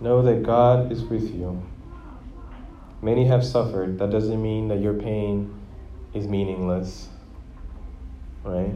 know 0.01 0.23
that 0.23 0.43
God 0.43 0.91
is 0.91 1.05
with 1.05 1.33
you. 1.33 1.63
Many 3.03 3.27
have 3.27 3.45
suffered. 3.45 3.99
That 3.99 4.11
doesn't 4.11 4.41
mean 4.41 4.69
that 4.69 4.79
your 4.79 4.95
pain 4.95 5.53
is 6.15 6.29
meaningless, 6.29 7.09
right? 8.45 8.73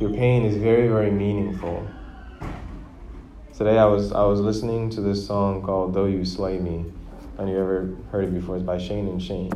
Your 0.00 0.10
pain 0.10 0.46
is 0.46 0.56
very, 0.56 0.88
very 0.88 1.10
meaningful. 1.10 1.86
Today 3.52 3.76
I 3.76 3.84
was 3.84 4.10
I 4.10 4.24
was 4.24 4.40
listening 4.40 4.88
to 4.90 5.02
this 5.02 5.26
song 5.26 5.62
called 5.62 5.92
"Though 5.92 6.06
You 6.06 6.24
Slay 6.24 6.58
Me." 6.58 6.86
and 7.36 7.48
you 7.48 7.58
ever 7.58 7.94
heard 8.10 8.24
it 8.24 8.34
before. 8.34 8.56
It's 8.56 8.64
by 8.64 8.78
Shane 8.78 9.08
and 9.08 9.22
Shane. 9.22 9.52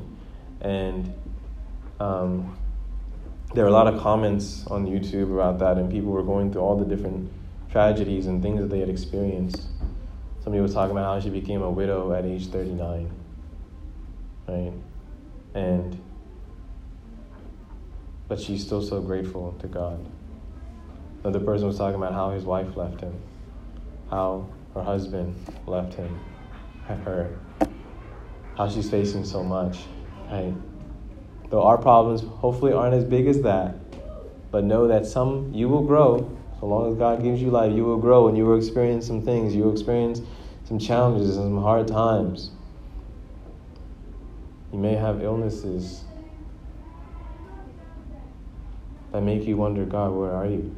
And 0.60 1.12
um, 2.00 2.56
there 3.54 3.64
were 3.64 3.70
a 3.70 3.72
lot 3.74 3.86
of 3.86 4.00
comments 4.00 4.66
on 4.68 4.86
YouTube 4.86 5.32
about 5.32 5.58
that, 5.58 5.76
and 5.76 5.90
people 5.90 6.10
were 6.10 6.22
going 6.22 6.50
through 6.50 6.62
all 6.62 6.78
the 6.78 6.84
different 6.84 7.30
tragedies 7.70 8.26
and 8.26 8.42
things 8.42 8.60
that 8.60 8.68
they 8.68 8.80
had 8.80 8.88
experienced. 8.88 9.62
Somebody 10.42 10.62
was 10.62 10.72
talking 10.72 10.92
about 10.92 11.14
how 11.14 11.20
she 11.20 11.30
became 11.30 11.62
a 11.62 11.70
widow 11.70 12.12
at 12.12 12.24
age 12.24 12.48
39. 12.48 13.10
Right? 14.48 14.72
And, 15.54 16.00
but 18.28 18.40
she's 18.40 18.64
still 18.64 18.82
so 18.82 19.00
grateful 19.00 19.52
to 19.60 19.66
God. 19.66 20.04
Another 21.22 21.40
person 21.40 21.66
was 21.66 21.78
talking 21.78 21.96
about 21.96 22.12
how 22.12 22.30
his 22.30 22.44
wife 22.44 22.76
left 22.76 23.00
him, 23.00 23.14
how 24.10 24.46
her 24.74 24.82
husband 24.82 25.34
left 25.66 25.94
him, 25.94 26.20
her, 26.86 27.38
how 28.56 28.68
she's 28.68 28.90
facing 28.90 29.24
so 29.24 29.42
much, 29.42 29.78
right? 30.30 30.54
Though 31.50 31.62
our 31.62 31.78
problems 31.78 32.22
hopefully 32.22 32.72
aren't 32.72 32.94
as 32.94 33.04
big 33.04 33.26
as 33.26 33.40
that, 33.42 33.76
but 34.50 34.64
know 34.64 34.88
that 34.88 35.06
some 35.06 35.52
you 35.54 35.68
will 35.68 35.84
grow. 35.84 36.36
So 36.60 36.66
long 36.66 36.92
as 36.92 36.98
God 36.98 37.22
gives 37.22 37.40
you 37.40 37.50
life, 37.50 37.72
you 37.72 37.84
will 37.84 37.98
grow 37.98 38.28
and 38.28 38.36
you 38.36 38.44
will 38.46 38.58
experience 38.58 39.06
some 39.06 39.22
things. 39.22 39.54
You 39.54 39.64
will 39.64 39.72
experience 39.72 40.20
some 40.64 40.78
challenges 40.78 41.36
and 41.36 41.46
some 41.46 41.62
hard 41.62 41.88
times. 41.88 42.50
You 44.74 44.80
may 44.80 44.96
have 44.96 45.22
illnesses 45.22 46.02
that 49.12 49.20
make 49.20 49.44
you 49.44 49.56
wonder, 49.56 49.84
God, 49.84 50.10
where 50.10 50.32
are 50.32 50.46
you? 50.46 50.74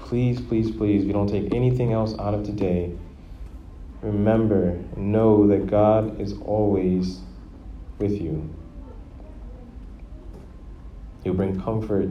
Please, 0.00 0.42
please, 0.42 0.70
please, 0.70 1.00
if 1.00 1.06
you 1.06 1.14
don't 1.14 1.28
take 1.30 1.54
anything 1.54 1.94
else 1.94 2.14
out 2.18 2.34
of 2.34 2.44
today, 2.44 2.92
remember, 4.02 4.78
know 4.98 5.46
that 5.46 5.66
God 5.66 6.20
is 6.20 6.34
always 6.42 7.20
with 7.98 8.20
you. 8.20 8.54
He'll 11.24 11.32
bring 11.32 11.58
comfort 11.58 12.10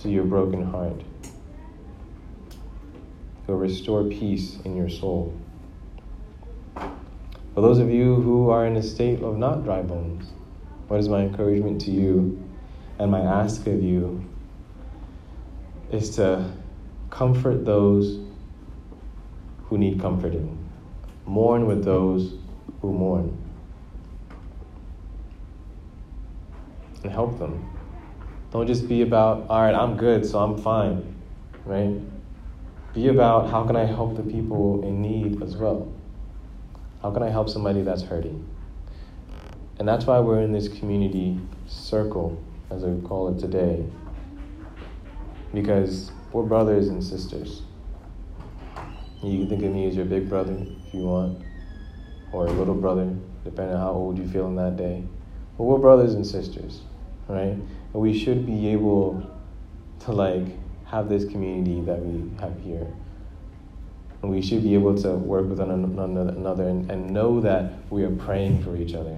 to 0.00 0.10
your 0.10 0.24
broken 0.24 0.70
heart. 0.70 1.00
He'll 3.46 3.56
restore 3.56 4.04
peace 4.04 4.58
in 4.66 4.76
your 4.76 4.90
soul. 4.90 5.34
For 7.56 7.62
those 7.62 7.78
of 7.78 7.90
you 7.90 8.16
who 8.16 8.50
are 8.50 8.66
in 8.66 8.76
a 8.76 8.82
state 8.82 9.22
of 9.22 9.38
not 9.38 9.64
dry 9.64 9.80
bones, 9.80 10.30
what 10.88 11.00
is 11.00 11.08
my 11.08 11.22
encouragement 11.22 11.80
to 11.86 11.90
you 11.90 12.46
and 12.98 13.10
my 13.10 13.20
ask 13.20 13.66
of 13.66 13.82
you 13.82 14.22
is 15.90 16.16
to 16.16 16.52
comfort 17.08 17.64
those 17.64 18.20
who 19.64 19.78
need 19.78 19.98
comforting. 20.02 20.68
Mourn 21.24 21.64
with 21.66 21.82
those 21.82 22.34
who 22.82 22.92
mourn. 22.92 23.34
And 27.04 27.10
help 27.10 27.38
them. 27.38 27.70
Don't 28.50 28.66
just 28.66 28.86
be 28.86 29.00
about, 29.00 29.46
all 29.48 29.62
right, 29.62 29.74
I'm 29.74 29.96
good, 29.96 30.26
so 30.26 30.40
I'm 30.40 30.58
fine, 30.58 31.16
right? 31.64 32.02
Be 32.92 33.08
about 33.08 33.48
how 33.48 33.64
can 33.64 33.76
I 33.76 33.86
help 33.86 34.14
the 34.14 34.22
people 34.22 34.82
in 34.86 35.00
need 35.00 35.42
as 35.42 35.56
well? 35.56 35.95
How 37.02 37.10
can 37.10 37.22
I 37.22 37.30
help 37.30 37.48
somebody 37.48 37.82
that's 37.82 38.02
hurting? 38.02 38.48
And 39.78 39.86
that's 39.86 40.06
why 40.06 40.18
we're 40.20 40.40
in 40.40 40.52
this 40.52 40.68
community 40.68 41.38
circle, 41.66 42.42
as 42.70 42.82
I 42.82 42.94
call 43.06 43.28
it 43.28 43.38
today, 43.38 43.84
because 45.52 46.10
we're 46.32 46.42
brothers 46.42 46.88
and 46.88 47.04
sisters. 47.04 47.62
You 49.22 49.40
can 49.40 49.48
think 49.48 49.64
of 49.64 49.72
me 49.72 49.86
as 49.86 49.96
your 49.96 50.04
big 50.06 50.28
brother 50.28 50.56
if 50.86 50.94
you 50.94 51.02
want, 51.02 51.42
or 52.32 52.46
a 52.46 52.50
little 52.50 52.74
brother, 52.74 53.14
depending 53.44 53.76
on 53.76 53.80
how 53.80 53.92
old 53.92 54.18
you 54.18 54.26
feel 54.28 54.46
in 54.46 54.56
that 54.56 54.76
day. 54.76 55.04
But 55.58 55.64
we're 55.64 55.78
brothers 55.78 56.14
and 56.14 56.26
sisters, 56.26 56.82
right? 57.28 57.52
And 57.52 57.94
we 57.94 58.18
should 58.18 58.46
be 58.46 58.68
able 58.68 59.30
to 60.00 60.12
like 60.12 60.46
have 60.86 61.08
this 61.08 61.24
community 61.24 61.80
that 61.82 62.00
we 62.00 62.30
have 62.40 62.58
here. 62.60 62.86
And 64.22 64.30
we 64.30 64.42
should 64.42 64.62
be 64.62 64.74
able 64.74 64.96
to 65.02 65.10
work 65.10 65.48
with 65.48 65.58
one 65.58 65.70
another 65.70 66.68
and, 66.68 66.90
and 66.90 67.10
know 67.10 67.40
that 67.40 67.72
we 67.90 68.02
are 68.04 68.10
praying 68.10 68.62
for 68.62 68.76
each 68.76 68.94
other. 68.94 69.16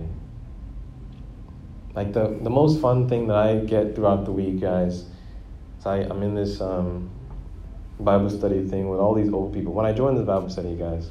Like 1.94 2.12
the, 2.12 2.38
the 2.42 2.50
most 2.50 2.80
fun 2.80 3.08
thing 3.08 3.26
that 3.28 3.36
I 3.36 3.56
get 3.56 3.94
throughout 3.94 4.24
the 4.24 4.32
week, 4.32 4.60
guys, 4.60 5.06
is 5.78 5.86
I, 5.86 5.98
I'm 5.98 6.22
in 6.22 6.34
this 6.34 6.60
um, 6.60 7.10
Bible 7.98 8.30
study 8.30 8.66
thing 8.68 8.88
with 8.88 9.00
all 9.00 9.14
these 9.14 9.32
old 9.32 9.52
people. 9.52 9.72
When 9.72 9.86
I 9.86 9.92
joined 9.92 10.18
this 10.18 10.26
Bible 10.26 10.50
study, 10.50 10.76
guys, 10.76 11.10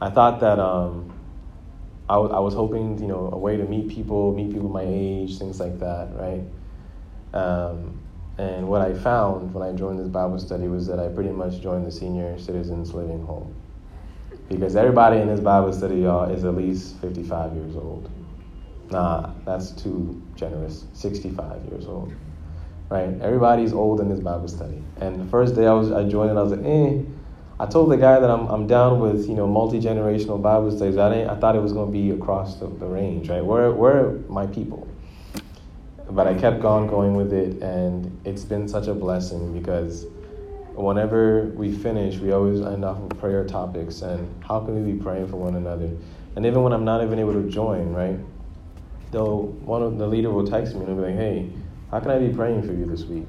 I 0.00 0.10
thought 0.10 0.40
that 0.40 0.58
um, 0.58 1.12
I, 2.08 2.14
w- 2.14 2.34
I 2.34 2.38
was 2.40 2.54
hoping, 2.54 2.98
you 3.00 3.06
know, 3.06 3.30
a 3.32 3.38
way 3.38 3.56
to 3.56 3.64
meet 3.64 3.88
people, 3.88 4.34
meet 4.34 4.52
people 4.52 4.68
my 4.68 4.84
age, 4.84 5.38
things 5.38 5.60
like 5.60 5.78
that, 5.80 6.08
right? 6.14 6.44
Um, 7.34 8.00
and 8.38 8.68
what 8.68 8.80
I 8.80 8.94
found 8.94 9.52
when 9.52 9.68
I 9.68 9.72
joined 9.72 9.98
this 9.98 10.08
Bible 10.08 10.38
study 10.38 10.68
was 10.68 10.86
that 10.86 11.00
I 11.00 11.08
pretty 11.08 11.30
much 11.30 11.60
joined 11.60 11.84
the 11.84 11.90
senior 11.90 12.38
citizens 12.38 12.94
living 12.94 13.24
home. 13.26 13.54
Because 14.48 14.76
everybody 14.76 15.18
in 15.18 15.28
this 15.28 15.40
Bible 15.40 15.72
study, 15.72 16.02
y'all, 16.02 16.30
is 16.30 16.44
at 16.44 16.54
least 16.54 16.96
55 17.00 17.54
years 17.54 17.76
old. 17.76 18.08
Nah, 18.90 19.32
that's 19.44 19.72
too 19.72 20.22
generous. 20.36 20.84
65 20.94 21.64
years 21.64 21.86
old. 21.86 22.14
Right? 22.88 23.20
Everybody's 23.20 23.72
old 23.72 24.00
in 24.00 24.08
this 24.08 24.20
Bible 24.20 24.48
study. 24.48 24.82
And 25.00 25.20
the 25.20 25.30
first 25.30 25.54
day 25.54 25.66
I 25.66 25.72
was 25.72 25.92
I 25.92 26.08
joined 26.08 26.30
it, 26.30 26.36
I 26.36 26.42
was 26.42 26.52
like, 26.52 26.64
eh. 26.64 27.02
I 27.60 27.66
told 27.66 27.90
the 27.90 27.96
guy 27.96 28.20
that 28.20 28.30
I'm, 28.30 28.46
I'm 28.46 28.68
down 28.68 29.00
with, 29.00 29.28
you 29.28 29.34
know, 29.34 29.48
multi-generational 29.48 30.40
Bible 30.40 30.70
studies. 30.70 30.96
I, 30.96 31.12
didn't, 31.12 31.28
I 31.28 31.34
thought 31.34 31.56
it 31.56 31.60
was 31.60 31.72
going 31.72 31.88
to 31.88 31.92
be 31.92 32.10
across 32.12 32.54
the, 32.54 32.68
the 32.68 32.86
range, 32.86 33.28
right? 33.28 33.44
Where, 33.44 33.72
where 33.72 34.06
are 34.06 34.12
my 34.28 34.46
people? 34.46 34.87
But 36.10 36.26
I 36.26 36.34
kept 36.34 36.64
on 36.64 36.86
going 36.86 37.14
with 37.14 37.32
it, 37.32 37.62
and 37.62 38.18
it's 38.24 38.44
been 38.44 38.66
such 38.68 38.86
a 38.86 38.94
blessing 38.94 39.52
because 39.58 40.06
whenever 40.74 41.46
we 41.56 41.72
finish, 41.72 42.18
we 42.18 42.32
always 42.32 42.60
end 42.60 42.84
off 42.84 42.98
with 42.98 43.18
prayer 43.18 43.44
topics 43.44 44.02
and 44.02 44.42
how 44.44 44.60
can 44.60 44.82
we 44.82 44.92
be 44.92 44.98
praying 44.98 45.28
for 45.28 45.36
one 45.36 45.56
another. 45.56 45.90
And 46.36 46.46
even 46.46 46.62
when 46.62 46.72
I'm 46.72 46.84
not 46.84 47.02
even 47.02 47.18
able 47.18 47.34
to 47.34 47.48
join, 47.48 47.92
right? 47.92 48.18
Though 49.10 49.56
one 49.64 49.82
of 49.82 49.98
the 49.98 50.06
leader 50.06 50.30
will 50.30 50.46
text 50.46 50.74
me 50.74 50.84
and 50.84 50.96
be 50.96 51.02
like, 51.02 51.14
"Hey, 51.14 51.50
how 51.90 52.00
can 52.00 52.10
I 52.10 52.18
be 52.18 52.28
praying 52.28 52.62
for 52.62 52.72
you 52.72 52.86
this 52.86 53.04
week?" 53.04 53.28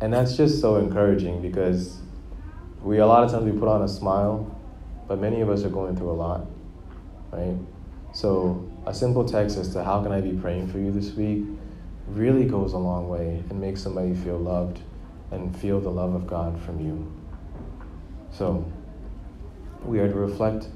And 0.00 0.12
that's 0.12 0.36
just 0.36 0.60
so 0.60 0.76
encouraging 0.76 1.40
because 1.40 2.00
we 2.82 2.98
a 2.98 3.06
lot 3.06 3.24
of 3.24 3.30
times 3.30 3.44
we 3.44 3.58
put 3.58 3.68
on 3.68 3.82
a 3.82 3.88
smile, 3.88 4.54
but 5.08 5.20
many 5.20 5.40
of 5.40 5.48
us 5.48 5.64
are 5.64 5.70
going 5.70 5.96
through 5.96 6.10
a 6.10 6.18
lot, 6.26 6.46
right? 7.32 7.56
So 8.12 8.68
a 8.86 8.92
simple 8.92 9.24
text 9.24 9.56
as 9.56 9.72
to 9.72 9.82
how 9.82 10.02
can 10.02 10.12
I 10.12 10.20
be 10.20 10.32
praying 10.32 10.68
for 10.68 10.78
you 10.78 10.90
this 10.90 11.14
week 11.14 11.44
really 12.08 12.44
goes 12.44 12.72
a 12.72 12.78
long 12.78 13.08
way 13.08 13.42
and 13.48 13.60
makes 13.60 13.82
somebody 13.82 14.14
feel 14.14 14.38
loved 14.38 14.80
and 15.30 15.56
feel 15.56 15.80
the 15.80 15.90
love 15.90 16.14
of 16.14 16.26
God 16.26 16.60
from 16.62 16.80
you. 16.80 17.12
So, 18.32 18.70
we 19.84 19.98
are 19.98 20.08
to 20.08 20.14
reflect 20.14 20.68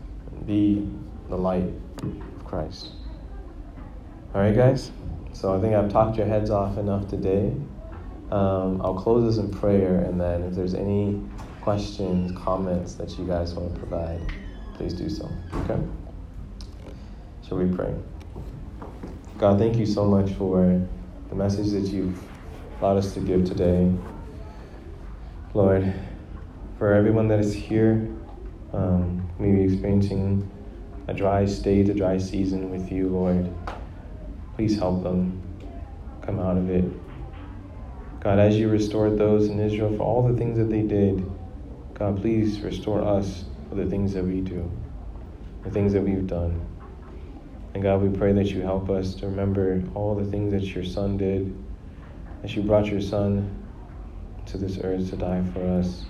be 0.46 0.88
the 1.28 1.36
light 1.36 1.72
of 2.02 2.44
Christ. 2.44 2.92
All 4.34 4.40
right, 4.40 4.54
guys? 4.54 4.90
So, 5.32 5.56
I 5.56 5.60
think 5.60 5.74
I've 5.74 5.90
talked 5.90 6.16
your 6.16 6.26
heads 6.26 6.50
off 6.50 6.78
enough 6.78 7.08
today. 7.08 7.54
Um, 8.30 8.80
I'll 8.82 8.94
close 8.94 9.36
this 9.36 9.44
in 9.44 9.50
prayer, 9.50 10.00
and 10.00 10.20
then 10.20 10.42
if 10.42 10.54
there's 10.54 10.74
any 10.74 11.22
questions, 11.60 12.36
comments 12.36 12.94
that 12.94 13.18
you 13.18 13.26
guys 13.26 13.54
want 13.54 13.72
to 13.74 13.78
provide, 13.80 14.20
please 14.74 14.92
do 14.92 15.08
so. 15.08 15.30
Okay? 15.52 15.80
Shall 17.46 17.58
we 17.58 17.74
pray? 17.74 17.94
God, 19.38 19.58
thank 19.58 19.76
you 19.76 19.86
so 19.86 20.04
much 20.04 20.32
for 20.32 20.86
the 21.28 21.34
message 21.34 21.70
that 21.70 21.92
you've 21.92 22.18
allowed 22.80 22.98
us 22.98 23.14
to 23.14 23.20
give 23.20 23.44
today. 23.44 23.92
Lord, 25.54 25.92
for 26.78 26.92
everyone 26.92 27.28
that 27.28 27.40
is 27.40 27.54
here, 27.54 28.08
um, 28.72 29.26
maybe 29.38 29.62
experiencing 29.62 30.50
a 31.08 31.14
dry 31.14 31.46
state, 31.46 31.88
a 31.88 31.94
dry 31.94 32.18
season 32.18 32.70
with 32.70 32.92
you, 32.92 33.08
Lord, 33.08 33.52
please 34.56 34.78
help 34.78 35.02
them 35.02 35.42
come 36.22 36.38
out 36.38 36.56
of 36.56 36.68
it. 36.70 36.84
God, 38.20 38.38
as 38.38 38.56
you 38.56 38.68
restored 38.68 39.18
those 39.18 39.48
in 39.48 39.60
Israel 39.60 39.96
for 39.96 40.02
all 40.02 40.26
the 40.26 40.36
things 40.36 40.58
that 40.58 40.68
they 40.68 40.82
did, 40.82 41.24
God, 41.94 42.20
please 42.20 42.60
restore 42.60 43.02
us 43.02 43.44
for 43.68 43.76
the 43.76 43.86
things 43.86 44.12
that 44.14 44.24
we 44.24 44.40
do, 44.40 44.68
the 45.64 45.70
things 45.70 45.92
that 45.92 46.02
we've 46.02 46.26
done. 46.26 46.60
And 47.76 47.82
God, 47.82 48.00
we 48.00 48.08
pray 48.08 48.32
that 48.32 48.46
you 48.46 48.62
help 48.62 48.88
us 48.88 49.14
to 49.16 49.26
remember 49.26 49.82
all 49.94 50.14
the 50.14 50.24
things 50.24 50.50
that 50.52 50.62
your 50.74 50.82
Son 50.82 51.18
did, 51.18 51.54
that 52.40 52.56
you 52.56 52.62
brought 52.62 52.86
your 52.86 53.02
Son 53.02 53.54
to 54.46 54.56
this 54.56 54.78
earth 54.82 55.10
to 55.10 55.16
die 55.16 55.44
for 55.52 55.60
us, 55.62 56.06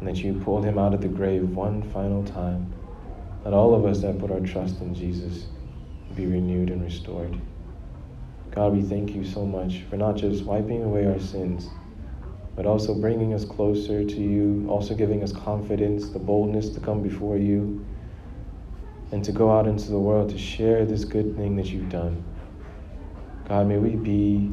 and 0.00 0.08
that 0.08 0.16
you 0.16 0.42
pulled 0.44 0.64
him 0.64 0.76
out 0.76 0.94
of 0.94 1.00
the 1.00 1.06
grave 1.06 1.50
one 1.50 1.88
final 1.92 2.24
time. 2.24 2.74
That 3.44 3.52
all 3.52 3.76
of 3.76 3.84
us 3.84 4.00
that 4.00 4.18
put 4.18 4.32
our 4.32 4.40
trust 4.40 4.80
in 4.80 4.92
Jesus 4.92 5.46
be 6.16 6.26
renewed 6.26 6.68
and 6.70 6.82
restored. 6.82 7.40
God, 8.50 8.72
we 8.72 8.82
thank 8.82 9.14
you 9.14 9.24
so 9.24 9.46
much 9.46 9.82
for 9.82 9.96
not 9.96 10.16
just 10.16 10.46
wiping 10.46 10.82
away 10.82 11.06
our 11.06 11.20
sins, 11.20 11.70
but 12.56 12.66
also 12.66 12.92
bringing 12.92 13.34
us 13.34 13.44
closer 13.44 14.04
to 14.04 14.20
you, 14.20 14.66
also 14.68 14.96
giving 14.96 15.22
us 15.22 15.30
confidence, 15.30 16.08
the 16.08 16.18
boldness 16.18 16.70
to 16.70 16.80
come 16.80 17.04
before 17.04 17.36
you 17.36 17.86
and 19.10 19.24
to 19.24 19.32
go 19.32 19.50
out 19.50 19.66
into 19.66 19.90
the 19.90 19.98
world 19.98 20.30
to 20.30 20.38
share 20.38 20.84
this 20.84 21.04
good 21.04 21.36
thing 21.36 21.56
that 21.56 21.66
you've 21.66 21.88
done. 21.88 22.22
God, 23.48 23.66
may 23.66 23.78
we 23.78 23.96
be 23.96 24.52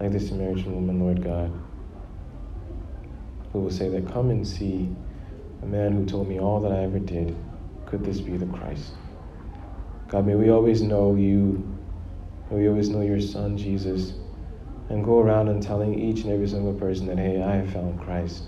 like 0.00 0.12
the 0.12 0.20
Samaritan 0.20 0.74
woman, 0.74 1.00
Lord 1.00 1.22
God, 1.22 1.52
who 3.52 3.60
will 3.60 3.70
say 3.70 3.88
that, 3.88 4.12
Come 4.12 4.30
and 4.30 4.46
see 4.46 4.94
a 5.62 5.66
man 5.66 5.92
who 5.92 6.04
told 6.04 6.28
me 6.28 6.40
all 6.40 6.60
that 6.60 6.72
I 6.72 6.82
ever 6.82 6.98
did. 6.98 7.36
Could 7.86 8.04
this 8.04 8.20
be 8.20 8.36
the 8.36 8.46
Christ? 8.46 8.92
God, 10.08 10.26
may 10.26 10.34
we 10.34 10.50
always 10.50 10.82
know 10.82 11.14
you, 11.14 11.78
may 12.50 12.58
we 12.58 12.68
always 12.68 12.88
know 12.88 13.00
your 13.02 13.20
Son, 13.20 13.56
Jesus, 13.56 14.14
and 14.88 15.04
go 15.04 15.20
around 15.20 15.48
and 15.48 15.62
telling 15.62 15.98
each 15.98 16.24
and 16.24 16.32
every 16.32 16.48
single 16.48 16.74
person 16.74 17.06
that, 17.06 17.18
hey, 17.18 17.42
I 17.42 17.56
have 17.56 17.72
found 17.72 18.00
Christ. 18.00 18.44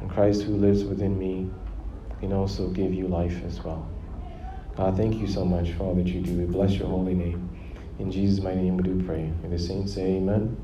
And 0.00 0.10
Christ 0.10 0.42
who 0.42 0.56
lives 0.56 0.84
within 0.84 1.18
me 1.18 1.50
can 2.20 2.32
also 2.32 2.68
give 2.68 2.92
you 2.92 3.08
life 3.08 3.42
as 3.46 3.62
well. 3.62 3.93
God, 4.76 4.96
thank 4.96 5.14
you 5.16 5.28
so 5.28 5.44
much 5.44 5.70
for 5.72 5.84
all 5.84 5.94
that 5.94 6.06
you 6.08 6.20
do. 6.20 6.32
We 6.36 6.46
bless 6.46 6.72
your 6.72 6.88
holy 6.88 7.14
name. 7.14 7.48
In 8.00 8.10
Jesus' 8.10 8.42
mighty 8.42 8.62
name 8.62 8.76
we 8.76 8.82
do 8.82 9.04
pray. 9.06 9.30
May 9.42 9.50
the 9.50 9.58
saints 9.58 9.94
say 9.94 10.16
amen. 10.16 10.56